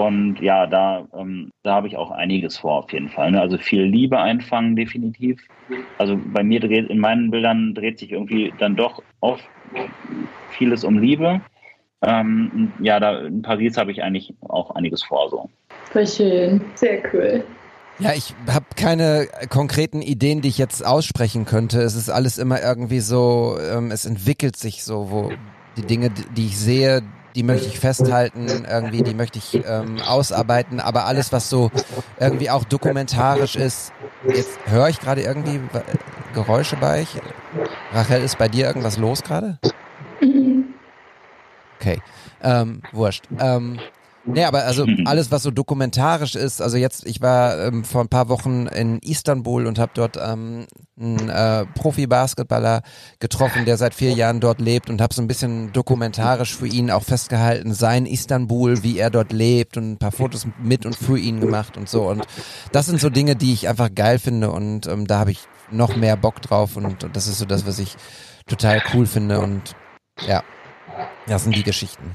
[0.00, 3.30] Und ja, da, ähm, da habe ich auch einiges vor, auf jeden Fall.
[3.30, 3.40] Ne?
[3.40, 5.46] Also viel Liebe einfangen, definitiv.
[5.98, 9.48] Also bei mir dreht, in meinen Bildern dreht sich irgendwie dann doch oft
[10.50, 11.40] vieles um Liebe.
[12.02, 15.28] Ähm, ja, da in Paris habe ich eigentlich auch einiges vor.
[15.30, 15.48] So.
[15.92, 16.60] Voll schön.
[16.74, 17.44] Sehr cool.
[17.98, 21.80] Ja, ich habe keine konkreten Ideen, die ich jetzt aussprechen könnte.
[21.82, 25.30] Es ist alles immer irgendwie so, ähm, es entwickelt sich so, wo
[25.76, 27.02] die Dinge, die ich sehe,
[27.34, 31.70] die möchte ich festhalten, irgendwie, die möchte ich ähm, ausarbeiten, aber alles, was so
[32.20, 33.92] irgendwie auch dokumentarisch ist,
[34.28, 35.60] jetzt höre ich gerade irgendwie
[36.34, 37.08] Geräusche bei euch.
[37.92, 39.58] Rachel, ist bei dir irgendwas los gerade?
[41.82, 42.00] Okay,
[42.42, 43.24] ähm, wurscht.
[43.40, 43.78] Ähm,
[44.24, 48.08] Nee, aber also alles, was so dokumentarisch ist, also jetzt, ich war ähm, vor ein
[48.08, 52.82] paar Wochen in Istanbul und habe dort ähm, einen äh, Profi-Basketballer
[53.18, 56.92] getroffen, der seit vier Jahren dort lebt und habe so ein bisschen dokumentarisch für ihn
[56.92, 61.18] auch festgehalten, sein Istanbul, wie er dort lebt und ein paar Fotos mit und für
[61.18, 62.08] ihn gemacht und so.
[62.08, 62.24] Und
[62.70, 65.40] das sind so Dinge, die ich einfach geil finde und ähm, da habe ich
[65.72, 67.96] noch mehr Bock drauf und, und das ist so das, was ich
[68.46, 69.74] total cool finde und
[70.28, 70.44] ja,
[71.26, 72.14] das sind die Geschichten.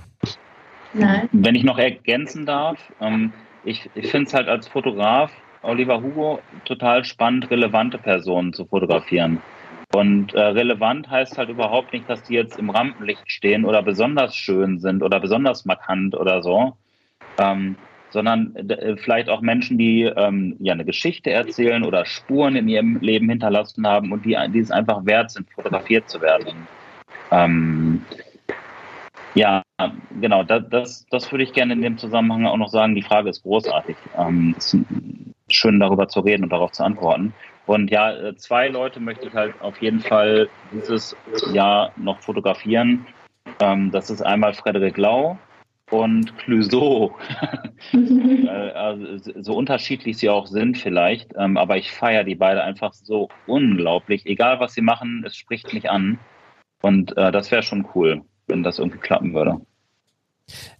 [0.94, 1.30] Nein.
[1.32, 3.34] Wenn ich noch ergänzen darf, ähm,
[3.64, 5.32] ich, ich finde es halt als Fotograf,
[5.62, 9.42] Oliver Hugo, total spannend, relevante Personen zu fotografieren.
[9.94, 14.36] Und äh, relevant heißt halt überhaupt nicht, dass die jetzt im Rampenlicht stehen oder besonders
[14.36, 16.76] schön sind oder besonders markant oder so,
[17.40, 17.76] ähm,
[18.10, 22.98] sondern äh, vielleicht auch Menschen, die ähm, ja eine Geschichte erzählen oder Spuren in ihrem
[23.00, 26.68] Leben hinterlassen haben und die, die es einfach wert sind, fotografiert zu werden.
[27.32, 28.06] Ähm,
[29.38, 29.62] ja,
[30.20, 32.96] genau, das, das, das würde ich gerne in dem Zusammenhang auch noch sagen.
[32.96, 33.96] Die Frage ist großartig.
[34.18, 34.76] Ähm, ist
[35.50, 37.34] schön darüber zu reden und darauf zu antworten.
[37.68, 41.16] Und ja, äh, zwei Leute möchte ich halt auf jeden Fall dieses
[41.52, 43.06] Jahr noch fotografieren.
[43.60, 45.38] Ähm, das ist einmal Frederik Lau
[45.92, 47.16] und Clouseau.
[47.94, 52.92] Äh, also, so unterschiedlich sie auch sind vielleicht, ähm, aber ich feiere die beide einfach
[52.94, 54.26] so unglaublich.
[54.26, 56.18] Egal was sie machen, es spricht mich an.
[56.82, 59.62] Und äh, das wäre schon cool wenn das irgendwie klappen würde.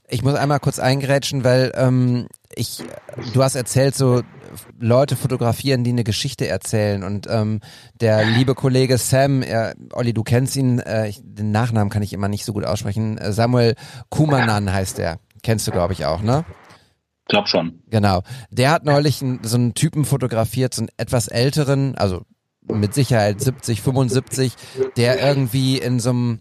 [0.10, 2.82] Ich muss einmal kurz eingrätschen, weil ähm, ich,
[3.34, 4.22] du hast erzählt, so
[4.80, 7.04] Leute fotografieren, die eine Geschichte erzählen.
[7.04, 7.60] Und ähm,
[8.00, 12.14] der liebe Kollege Sam, er, Olli, du kennst ihn, äh, ich, den Nachnamen kann ich
[12.14, 13.18] immer nicht so gut aussprechen.
[13.18, 13.76] Äh, Samuel
[14.10, 15.20] Kumanan heißt er.
[15.44, 16.46] Kennst du, glaube ich, auch, ne?
[17.22, 17.84] Ich glaube schon.
[17.90, 18.22] Genau.
[18.50, 22.24] Der hat neulich einen, so einen Typen fotografiert, so einen etwas älteren, also
[22.62, 24.54] mit Sicherheit 70, 75,
[24.96, 26.40] der irgendwie in so einem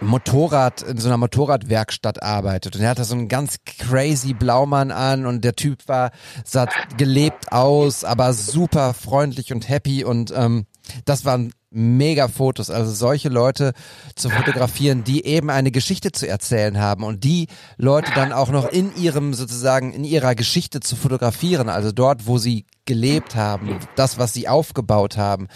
[0.00, 2.76] Motorrad, in so einer Motorradwerkstatt arbeitet.
[2.76, 6.10] Und er hatte so einen ganz crazy Blaumann an und der Typ war,
[6.44, 10.66] sah gelebt aus, aber super freundlich und happy und ähm,
[11.04, 12.70] das waren mega Fotos.
[12.70, 13.72] Also solche Leute
[14.14, 18.68] zu fotografieren, die eben eine Geschichte zu erzählen haben und die Leute dann auch noch
[18.68, 21.68] in ihrem sozusagen, in ihrer Geschichte zu fotografieren.
[21.68, 25.48] Also dort, wo sie gelebt haben, das, was sie aufgebaut haben.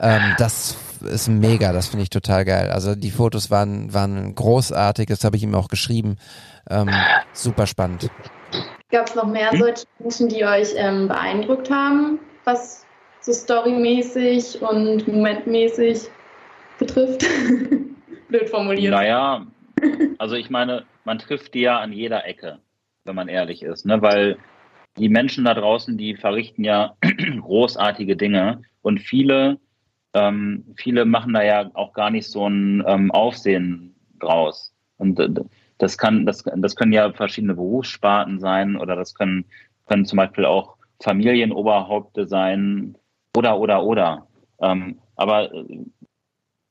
[0.00, 2.70] Ähm, das ist mega, das finde ich total geil.
[2.70, 6.16] Also die Fotos waren, waren großartig, das habe ich ihm auch geschrieben.
[6.68, 6.90] Ähm,
[7.32, 8.10] super spannend.
[8.90, 12.86] Gab es noch mehr solche Menschen, die euch ähm, beeindruckt haben, was
[13.20, 16.08] so storymäßig und momentmäßig
[16.78, 17.26] betrifft?
[18.28, 18.92] Blöd formuliert.
[18.92, 19.46] Naja,
[20.18, 22.58] also ich meine, man trifft die ja an jeder Ecke,
[23.04, 24.00] wenn man ehrlich ist, ne?
[24.02, 24.38] weil
[24.96, 26.96] die Menschen da draußen, die verrichten ja
[27.40, 29.58] großartige Dinge und viele
[30.14, 34.74] ähm, viele machen da ja auch gar nicht so ein ähm, Aufsehen draus.
[34.96, 35.28] Und äh,
[35.78, 39.44] das kann, das, das können ja verschiedene Berufssparten sein oder das können,
[39.86, 42.96] können zum Beispiel auch Familienoberhaupte sein
[43.36, 44.26] oder oder oder.
[44.60, 45.84] Ähm, aber äh,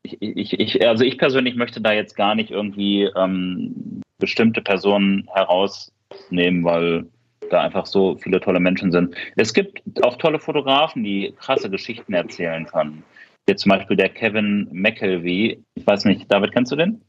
[0.03, 5.28] ich, ich, ich, also ich persönlich möchte da jetzt gar nicht irgendwie ähm, bestimmte Personen
[5.34, 7.06] herausnehmen, weil
[7.49, 9.16] da einfach so viele tolle Menschen sind.
[9.36, 13.03] Es gibt auch tolle Fotografen, die krasse Geschichten erzählen können.
[13.50, 15.64] Jetzt zum Beispiel der Kevin McKelvey.
[15.74, 17.02] Ich weiß nicht, David, kennst du den?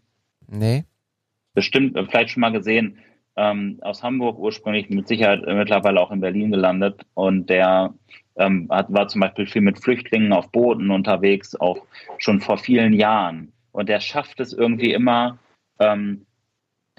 [0.48, 0.84] Nee.
[1.52, 2.98] Bestimmt, äh, vielleicht schon mal gesehen.
[3.36, 7.02] Ähm, aus Hamburg ursprünglich, mit Sicherheit mittlerweile auch in Berlin gelandet.
[7.12, 7.92] Und der
[8.36, 11.84] ähm, hat, war zum Beispiel viel mit Flüchtlingen auf Booten unterwegs, auch
[12.16, 13.52] schon vor vielen Jahren.
[13.72, 15.38] Und der schafft es irgendwie immer,
[15.78, 16.24] ähm,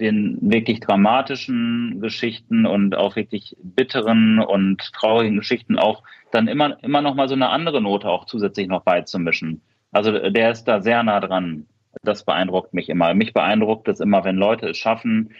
[0.02, 6.02] den wirklich dramatischen Geschichten und auch wirklich bitteren und traurigen Geschichten auch
[6.32, 9.62] dann immer, immer noch mal so eine andere Note auch zusätzlich noch beizumischen.
[9.92, 11.66] Also der ist da sehr nah dran.
[12.02, 13.14] Das beeindruckt mich immer.
[13.14, 15.30] Mich beeindruckt es immer, wenn Leute es schaffen,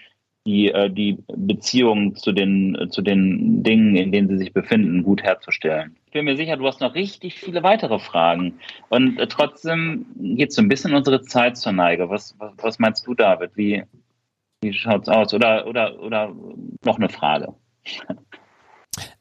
[0.44, 5.22] die, äh, die Beziehung zu den, zu den Dingen, in denen sie sich befinden, gut
[5.22, 5.96] herzustellen.
[6.06, 8.58] Ich bin mir sicher, du hast noch richtig viele weitere Fragen.
[8.88, 12.10] Und äh, trotzdem geht so ein bisschen unsere Zeit zur Neige.
[12.10, 13.52] Was, was, was meinst du, David?
[13.54, 13.84] Wie,
[14.62, 15.34] wie schaut's aus?
[15.34, 16.32] Oder, oder, oder
[16.84, 17.54] noch eine Frage?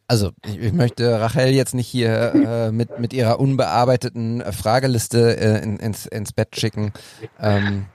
[0.07, 5.63] Also ich, ich möchte Rachel jetzt nicht hier äh, mit, mit ihrer unbearbeiteten Frageliste äh,
[5.63, 6.93] in, ins, ins Bett schicken.
[7.39, 7.85] Ähm,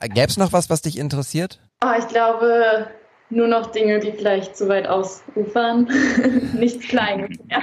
[0.00, 1.60] Gäbe es noch was, was dich interessiert?
[1.80, 2.86] Ah, ich glaube,
[3.34, 5.88] nur noch Dinge, die vielleicht zu weit ausufern.
[6.58, 7.36] Nichts Kleines.
[7.50, 7.62] Ja.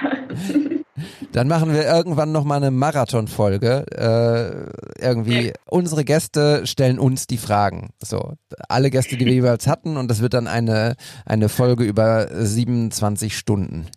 [1.32, 3.86] Dann machen wir irgendwann noch mal eine Marathonfolge.
[3.92, 5.54] Äh, irgendwie Ja.
[5.70, 7.90] unsere Gäste stellen uns die Fragen.
[8.04, 8.34] So
[8.70, 10.96] alle Gäste, die wir jeweils hatten, und das wird dann eine
[11.26, 13.88] eine Folge über 27 Stunden.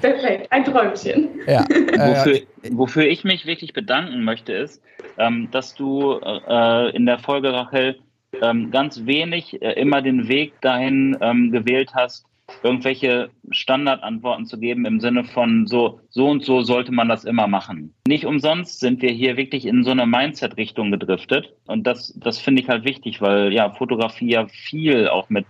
[0.00, 1.28] Perfekt, ein Träumchen.
[1.46, 1.64] Ja.
[1.94, 2.40] Äh, Wofür,
[2.72, 4.82] wofür ich mich wirklich bedanken möchte, ist,
[5.16, 7.96] ähm, dass du äh, in der Folge, Rachel,
[8.42, 12.26] ähm, ganz wenig äh, immer den Weg dahin ähm, gewählt hast,
[12.62, 17.46] irgendwelche Standardantworten zu geben im Sinne von so, so und so sollte man das immer
[17.46, 17.94] machen.
[18.06, 21.54] Nicht umsonst sind wir hier wirklich in so eine Mindset-Richtung gedriftet.
[21.66, 25.46] Und das, das finde ich halt wichtig, weil ja Fotografie ja viel auch mit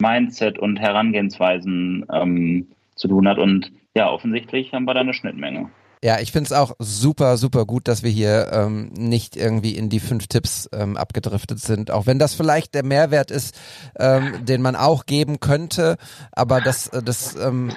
[0.00, 3.38] Mindset und Herangehensweisen ähm, zu tun hat.
[3.38, 5.70] Und ja, offensichtlich haben wir da eine Schnittmenge.
[6.02, 9.98] Ja, ich find's auch super, super gut, dass wir hier ähm, nicht irgendwie in die
[9.98, 11.90] fünf Tipps ähm, abgedriftet sind.
[11.90, 13.56] Auch wenn das vielleicht der Mehrwert ist,
[13.98, 15.96] ähm, den man auch geben könnte.
[16.30, 17.72] Aber das, äh, das ähm,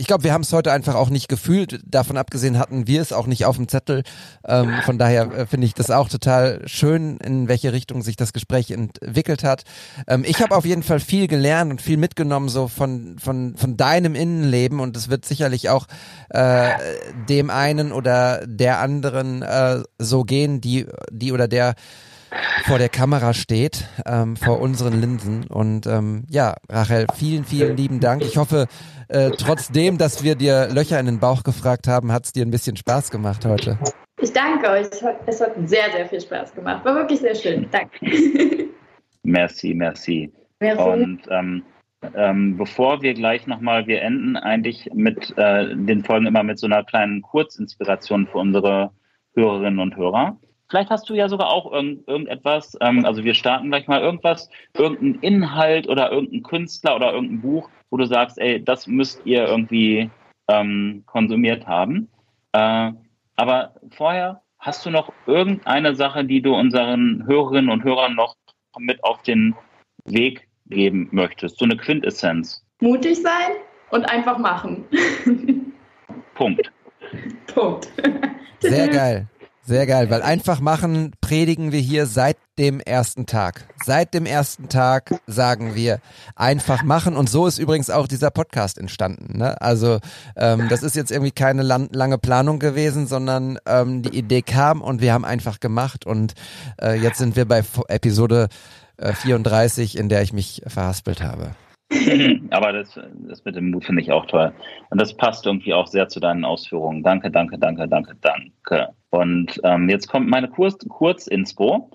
[0.00, 1.78] ich glaube, wir haben es heute einfach auch nicht gefühlt.
[1.84, 4.02] Davon abgesehen hatten wir es auch nicht auf dem Zettel.
[4.46, 8.32] Ähm, von daher äh, finde ich das auch total schön, in welche Richtung sich das
[8.32, 9.64] Gespräch entwickelt hat.
[10.08, 13.76] Ähm, ich habe auf jeden Fall viel gelernt und viel mitgenommen so von von von
[13.76, 15.86] deinem Innenleben und es wird sicherlich auch
[16.30, 16.70] äh,
[17.28, 21.74] dem einen oder der anderen äh, so gehen, die die oder der
[22.64, 25.46] vor der Kamera steht, ähm, vor unseren Linsen.
[25.48, 28.22] Und ähm, ja, Rachel, vielen, vielen lieben Dank.
[28.22, 28.66] Ich hoffe,
[29.08, 32.50] äh, trotzdem, dass wir dir Löcher in den Bauch gefragt haben, hat es dir ein
[32.50, 33.78] bisschen Spaß gemacht heute.
[34.20, 34.86] Ich danke euch.
[35.26, 36.84] Es hat sehr, sehr viel Spaß gemacht.
[36.84, 37.66] War wirklich sehr schön.
[37.70, 38.06] Danke.
[39.22, 40.32] Merci, merci.
[40.60, 40.82] Merci.
[40.82, 41.62] Und ähm,
[42.14, 46.66] ähm, bevor wir gleich nochmal, wir enden eigentlich mit äh, den Folgen immer mit so
[46.66, 48.92] einer kleinen Kurzinspiration für unsere
[49.34, 50.38] Hörerinnen und Hörer.
[50.70, 54.48] Vielleicht hast du ja sogar auch irgend, irgendetwas, ähm, also wir starten gleich mal irgendwas,
[54.74, 59.44] irgendein Inhalt oder irgendein Künstler oder irgendein Buch, wo du sagst, ey, das müsst ihr
[59.46, 60.08] irgendwie
[60.48, 62.08] ähm, konsumiert haben.
[62.52, 62.92] Äh,
[63.34, 68.36] aber vorher hast du noch irgendeine Sache, die du unseren Hörerinnen und Hörern noch
[68.78, 69.56] mit auf den
[70.04, 71.58] Weg geben möchtest?
[71.58, 72.64] So eine Quintessenz.
[72.80, 73.56] Mutig sein
[73.90, 74.84] und einfach machen.
[76.34, 76.70] Punkt.
[77.52, 77.92] Punkt.
[78.60, 79.26] Sehr geil.
[79.62, 83.66] Sehr geil, weil einfach machen predigen wir hier seit dem ersten Tag.
[83.84, 86.00] Seit dem ersten Tag sagen wir
[86.34, 89.38] einfach machen und so ist übrigens auch dieser Podcast entstanden.
[89.38, 89.60] Ne?
[89.60, 89.98] Also
[90.36, 94.80] ähm, das ist jetzt irgendwie keine lan lange Planung gewesen, sondern ähm, die Idee kam
[94.80, 96.34] und wir haben einfach gemacht und
[96.80, 98.48] äh, jetzt sind wir bei Episode
[98.96, 101.54] äh, 34, in der ich mich verhaspelt habe.
[102.50, 104.52] Aber das, das mit dem Mut finde ich auch toll.
[104.90, 107.02] Und das passt irgendwie auch sehr zu deinen Ausführungen.
[107.02, 108.94] Danke, danke, danke, danke, danke.
[109.10, 111.90] Und ähm, jetzt kommt meine Kurz Kurzinspo.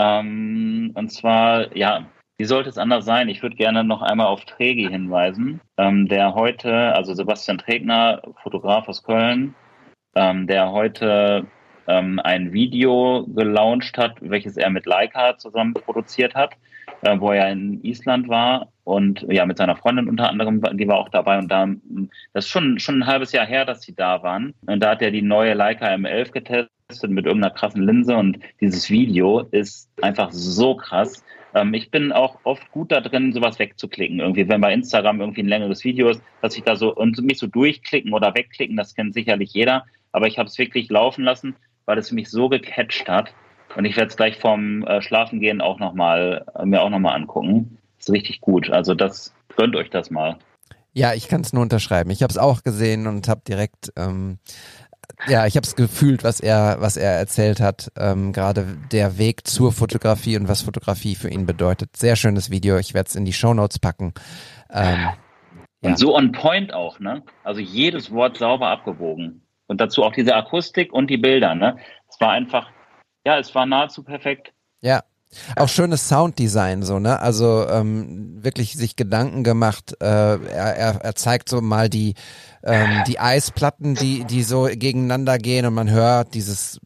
[0.00, 3.28] Ähm, und zwar, ja, wie sollte es anders sein?
[3.28, 8.88] Ich würde gerne noch einmal auf Tregi hinweisen, ähm, der heute, also Sebastian Tregner, Fotograf
[8.88, 9.54] aus Köln,
[10.14, 11.46] ähm, der heute
[11.88, 16.54] ähm, ein Video gelauncht hat, welches er mit Leica zusammen produziert hat,
[17.02, 20.98] äh, wo er in Island war und ja mit seiner Freundin unter anderem, die war
[20.98, 21.68] auch dabei und da,
[22.32, 25.02] das ist schon schon ein halbes Jahr her, dass sie da waren und da hat
[25.02, 30.30] er die neue Leica M11 getestet mit irgendeiner krassen Linse und dieses Video ist einfach
[30.32, 31.22] so krass.
[31.54, 34.20] Ähm, ich bin auch oft gut da drin, sowas wegzuklicken.
[34.20, 37.38] Irgendwie, wenn bei Instagram irgendwie ein längeres Video ist, dass ich da so und mich
[37.38, 39.84] so durchklicken oder wegklicken, das kennt sicherlich jeder.
[40.12, 43.32] Aber ich habe es wirklich laufen lassen, weil es mich so gecatcht hat.
[43.78, 47.14] Und ich werde es gleich vorm äh, Schlafengehen auch noch mal, äh, mir auch nochmal
[47.14, 47.78] angucken.
[47.96, 48.70] Ist richtig gut.
[48.70, 50.36] Also das gönnt euch das mal.
[50.94, 52.10] Ja, ich kann es nur unterschreiben.
[52.10, 54.38] Ich habe es auch gesehen und habe direkt, ähm,
[55.28, 57.92] ja, ich habe es gefühlt, was er, was er erzählt hat.
[57.96, 61.96] Ähm, Gerade der Weg zur Fotografie und was Fotografie für ihn bedeutet.
[61.96, 62.78] Sehr schönes Video.
[62.78, 64.12] Ich werde es in die Shownotes packen.
[64.72, 65.10] Ähm,
[65.82, 65.96] Und Ja.
[65.96, 67.22] so on point auch, ne?
[67.44, 69.42] Also jedes Wort sauber abgewogen.
[69.68, 71.76] Und dazu auch diese Akustik und die Bilder, ne?
[72.08, 72.72] Es war einfach,
[73.28, 74.54] ja, es war nahezu perfekt.
[74.80, 75.02] Ja.
[75.56, 77.20] Auch schönes Sounddesign, so, ne?
[77.20, 79.94] Also ähm, wirklich sich Gedanken gemacht.
[80.00, 82.14] Äh, er, er, zeigt so mal die,
[82.64, 86.80] ähm, die Eisplatten, die, die so gegeneinander gehen und man hört dieses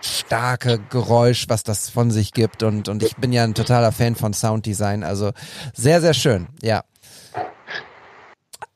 [0.00, 4.16] starke Geräusch, was das von sich gibt und, und ich bin ja ein totaler Fan
[4.16, 5.30] von Sounddesign, also
[5.72, 6.82] sehr, sehr schön, ja.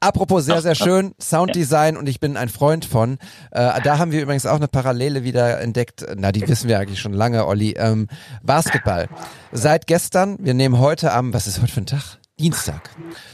[0.00, 3.18] Apropos sehr, sehr schön, Sounddesign und ich bin ein Freund von.
[3.50, 6.06] Äh, da haben wir übrigens auch eine Parallele wieder entdeckt.
[6.16, 7.74] Na, die wissen wir eigentlich schon lange, Olli.
[7.76, 8.08] Ähm,
[8.42, 9.08] Basketball.
[9.52, 12.18] Seit gestern, wir nehmen heute am, was ist heute für ein Tag?
[12.40, 12.88] Dienstag.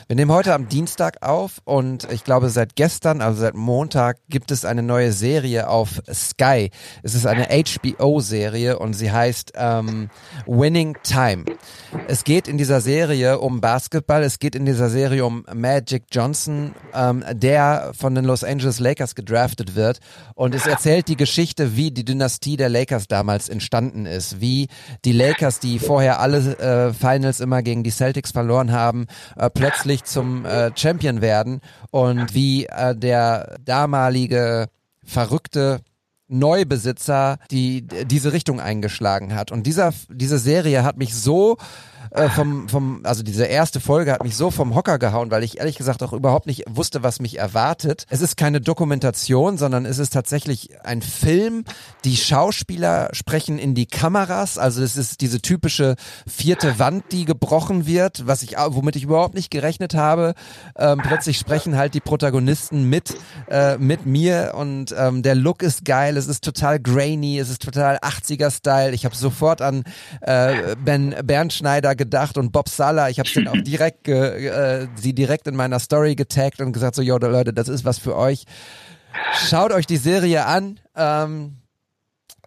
[0.09, 4.51] Wir nehmen heute am Dienstag auf und ich glaube seit gestern, also seit Montag, gibt
[4.51, 6.71] es eine neue Serie auf Sky.
[7.05, 10.11] Es ist eine HBO-Serie und sie heißt ähm,
[10.47, 11.45] Winning Time.
[12.09, 16.75] Es geht in dieser Serie um Basketball, es geht in dieser Serie um Magic Johnson,
[16.93, 20.01] ähm, der von den Los Angeles Lakers gedraftet wird
[20.35, 24.67] und es erzählt die Geschichte, wie die Dynastie der Lakers damals entstanden ist, wie
[25.05, 29.07] die Lakers, die vorher alle äh, Finals immer gegen die Celtics verloren haben, haben,
[29.37, 31.61] äh, plötzlich zum äh, Champion werden
[31.91, 34.67] und wie äh, der damalige
[35.05, 35.81] verrückte
[36.29, 39.53] Neubesitzer die diese Richtung eingeschlagen hat.
[39.53, 41.57] Und dieser diese Serie hat mich so
[42.17, 45.59] äh, vom, vom, also diese erste Folge hat mich so vom Hocker gehauen, weil ich
[45.59, 48.07] ehrlich gesagt auch überhaupt nicht wusste, was mich erwartet.
[48.09, 51.65] Es ist keine Dokumentation, sondern es ist tatsächlich ein Film.
[52.05, 57.87] Die Schauspieler sprechen in die Kameras, also es ist diese typische vierte Wand, die gebrochen
[57.87, 60.33] wird, was ich, womit ich überhaupt nicht gerechnet habe.
[60.77, 63.15] Ähm, plötzlich sprechen halt die Protagonisten mit,
[63.51, 67.61] äh, mit mir und ähm, der Look ist geil, es ist total grainy, es ist
[67.61, 68.93] total 80er-Style.
[68.95, 69.85] Ich habe sofort an
[70.23, 72.06] äh, Ben Bernschneider gedacht
[72.39, 76.61] und Bob Sala, ich habe sie auch direkt äh, sie direkt in meiner Story getaggt
[76.61, 78.45] und gesagt so, yo Leute, das ist was für euch.
[79.49, 80.81] Schaut euch die Serie an.
[80.95, 81.57] Ähm,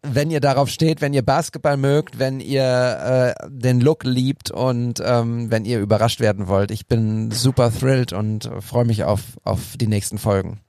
[0.01, 5.01] wenn ihr darauf steht, wenn ihr Basketball mögt, wenn ihr äh, den Look liebt und
[5.03, 6.71] ähm, wenn ihr überrascht werden wollt.
[6.71, 10.61] Ich bin super thrilled und freue mich auf, auf die nächsten Folgen.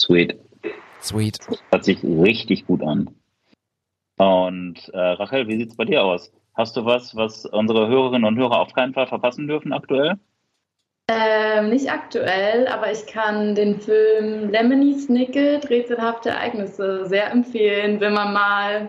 [0.00, 0.36] Sweet.
[1.02, 1.38] Sweet.
[1.70, 3.10] Hört sich richtig gut an.
[4.16, 6.32] Und äh, Rachel, wie sieht's bei dir aus?
[6.58, 10.18] Hast du was, was unsere Hörerinnen und Hörer auf keinen Fall verpassen dürfen aktuell?
[11.08, 18.12] Ähm, nicht aktuell, aber ich kann den Film Lemony Snicket, Rätselhafte Ereignisse, sehr empfehlen, wenn
[18.12, 18.88] man mal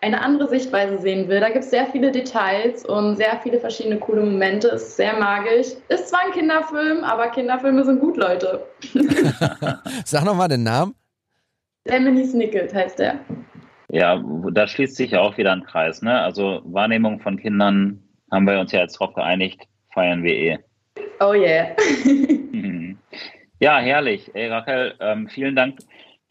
[0.00, 1.40] eine andere Sichtweise sehen will.
[1.40, 4.68] Da gibt es sehr viele Details und sehr viele verschiedene coole Momente.
[4.68, 5.72] Ist sehr magisch.
[5.88, 8.64] Ist zwar ein Kinderfilm, aber Kinderfilme sind gut, Leute.
[10.04, 10.94] Sag nochmal den Namen.
[11.88, 13.18] Lemony Snicket heißt der.
[13.92, 14.22] Ja,
[14.52, 16.02] da schließt sich ja auch wieder ein Kreis.
[16.02, 16.20] Ne?
[16.20, 19.62] Also Wahrnehmung von Kindern haben wir uns ja jetzt drauf geeinigt,
[19.92, 20.58] feiern wir eh.
[21.18, 21.74] Oh yeah.
[23.60, 24.30] ja, herrlich.
[24.34, 25.78] Ey, Rachel, ähm, vielen Dank,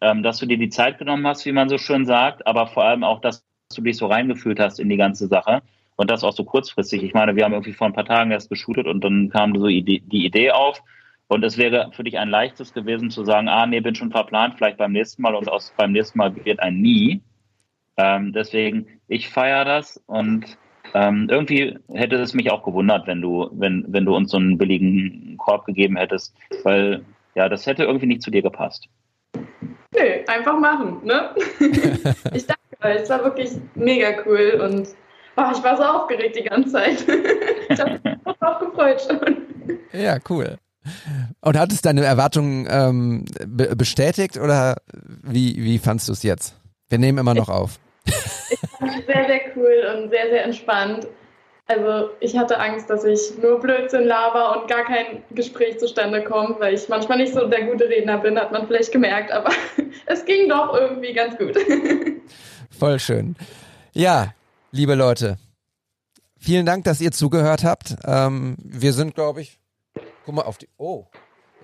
[0.02, 2.86] ähm, dass du dir die Zeit genommen hast, wie man so schön sagt, aber vor
[2.86, 3.45] allem auch, dass
[3.76, 5.61] du dich so reingefühlt hast in die ganze Sache
[5.98, 7.03] und das auch so kurzfristig.
[7.03, 9.68] Ich meine, wir haben irgendwie vor ein paar Tagen erst geshootet und dann kam so
[9.68, 10.81] die Idee auf.
[11.27, 14.56] Und es wäre für dich ein leichtes gewesen zu sagen, ah, nee, bin schon verplant,
[14.57, 17.22] vielleicht beim nächsten Mal und aus, beim nächsten Mal wird ein Nie.
[18.00, 20.58] Ähm, deswegen, ich feiere das und
[20.94, 24.58] ähm, irgendwie hätte es mich auch gewundert, wenn du, wenn, wenn du uns so einen
[24.58, 27.04] billigen Korb gegeben hättest, weil
[27.36, 28.88] ja, das hätte irgendwie nicht zu dir gepasst.
[29.94, 31.36] Nee, einfach machen, ne?
[32.34, 34.88] ich danke euch, es war wirklich mega cool und
[35.36, 37.06] oh, ich war so aufgeregt die ganze Zeit.
[37.70, 39.80] ich habe mich auch gefreut schon.
[39.92, 40.58] Ja, cool.
[41.42, 44.78] Und hat es deine Erwartungen ähm, be bestätigt oder
[45.22, 46.56] wie, wie fandst du es jetzt?
[46.88, 47.78] Wir nehmen immer noch auf.
[48.49, 51.07] Ich fand es sehr, sehr cool und sehr, sehr entspannt.
[51.69, 56.60] Also ich hatte Angst, dass ich nur Blödsinn laber und gar kein Gespräch zustande kommt,
[56.60, 59.52] weil ich manchmal nicht so der gute Redner bin, hat man vielleicht gemerkt, aber
[60.07, 61.56] es ging doch irgendwie ganz gut.
[62.72, 63.36] Voll schön.
[63.94, 64.34] Ja,
[64.72, 65.38] liebe Leute,
[66.40, 67.95] vielen Dank, dass ihr zugehört habt.
[68.03, 69.60] Ähm, wir sind, glaube ich,
[70.26, 70.69] guck mal auf die.
[70.77, 71.06] Oh,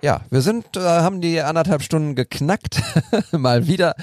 [0.02, 2.80] ja, wir sind, äh, haben die anderthalb Stunden geknackt.
[3.32, 3.94] Mal wieder.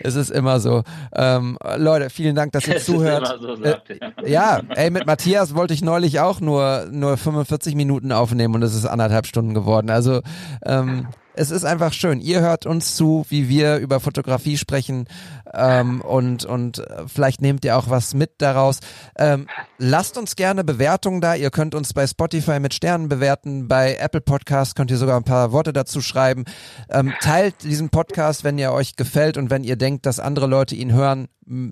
[0.00, 0.82] Es ist immer so.
[1.14, 3.38] Ähm, Leute, vielen Dank, dass ihr es zuhört.
[3.40, 4.58] So, sagt, äh, ja.
[4.58, 8.74] ja, ey, mit Matthias wollte ich neulich auch nur, nur 45 Minuten aufnehmen und es
[8.74, 9.90] ist anderthalb Stunden geworden.
[9.90, 10.22] Also,
[10.64, 12.20] ähm, es ist einfach schön.
[12.20, 15.06] Ihr hört uns zu, wie wir über Fotografie sprechen
[15.52, 18.80] ähm, und, und vielleicht nehmt ihr auch was mit daraus.
[19.16, 19.46] Ähm,
[19.78, 21.34] lasst uns gerne Bewertungen da.
[21.34, 23.68] Ihr könnt uns bei Spotify mit Sternen bewerten.
[23.68, 26.44] Bei Apple Podcast könnt ihr sogar ein paar Worte dazu schreiben.
[26.90, 30.74] Ähm, teilt diesen Podcast, wenn ihr euch gefällt und wenn ihr denkt, dass andere Leute
[30.74, 31.28] ihn hören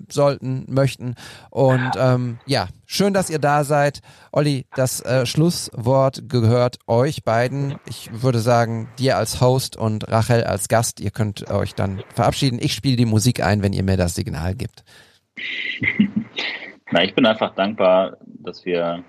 [0.09, 1.15] sollten, möchten.
[1.49, 4.01] Und ähm, ja, schön, dass ihr da seid.
[4.31, 7.75] Olli, das äh, Schlusswort gehört euch beiden.
[7.87, 10.99] Ich würde sagen, dir als Host und Rachel als Gast.
[10.99, 12.59] Ihr könnt euch dann verabschieden.
[12.61, 14.83] Ich spiele die Musik ein, wenn ihr mir das Signal gibt.
[16.91, 19.03] Na, ich bin einfach dankbar, dass wir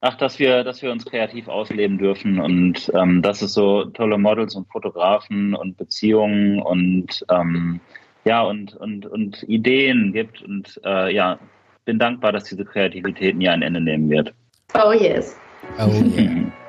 [0.00, 4.16] Ach, dass wir, dass wir uns kreativ ausleben dürfen und ähm, dass es so tolle
[4.16, 7.80] Models und Fotografen und Beziehungen und ähm,
[8.24, 10.42] ja, und, und, und Ideen gibt.
[10.42, 11.38] Und äh, ja,
[11.84, 14.34] bin dankbar, dass diese Kreativität nie ein Ende nehmen wird.
[14.74, 15.36] Oh yes.
[15.78, 16.52] Oh yeah.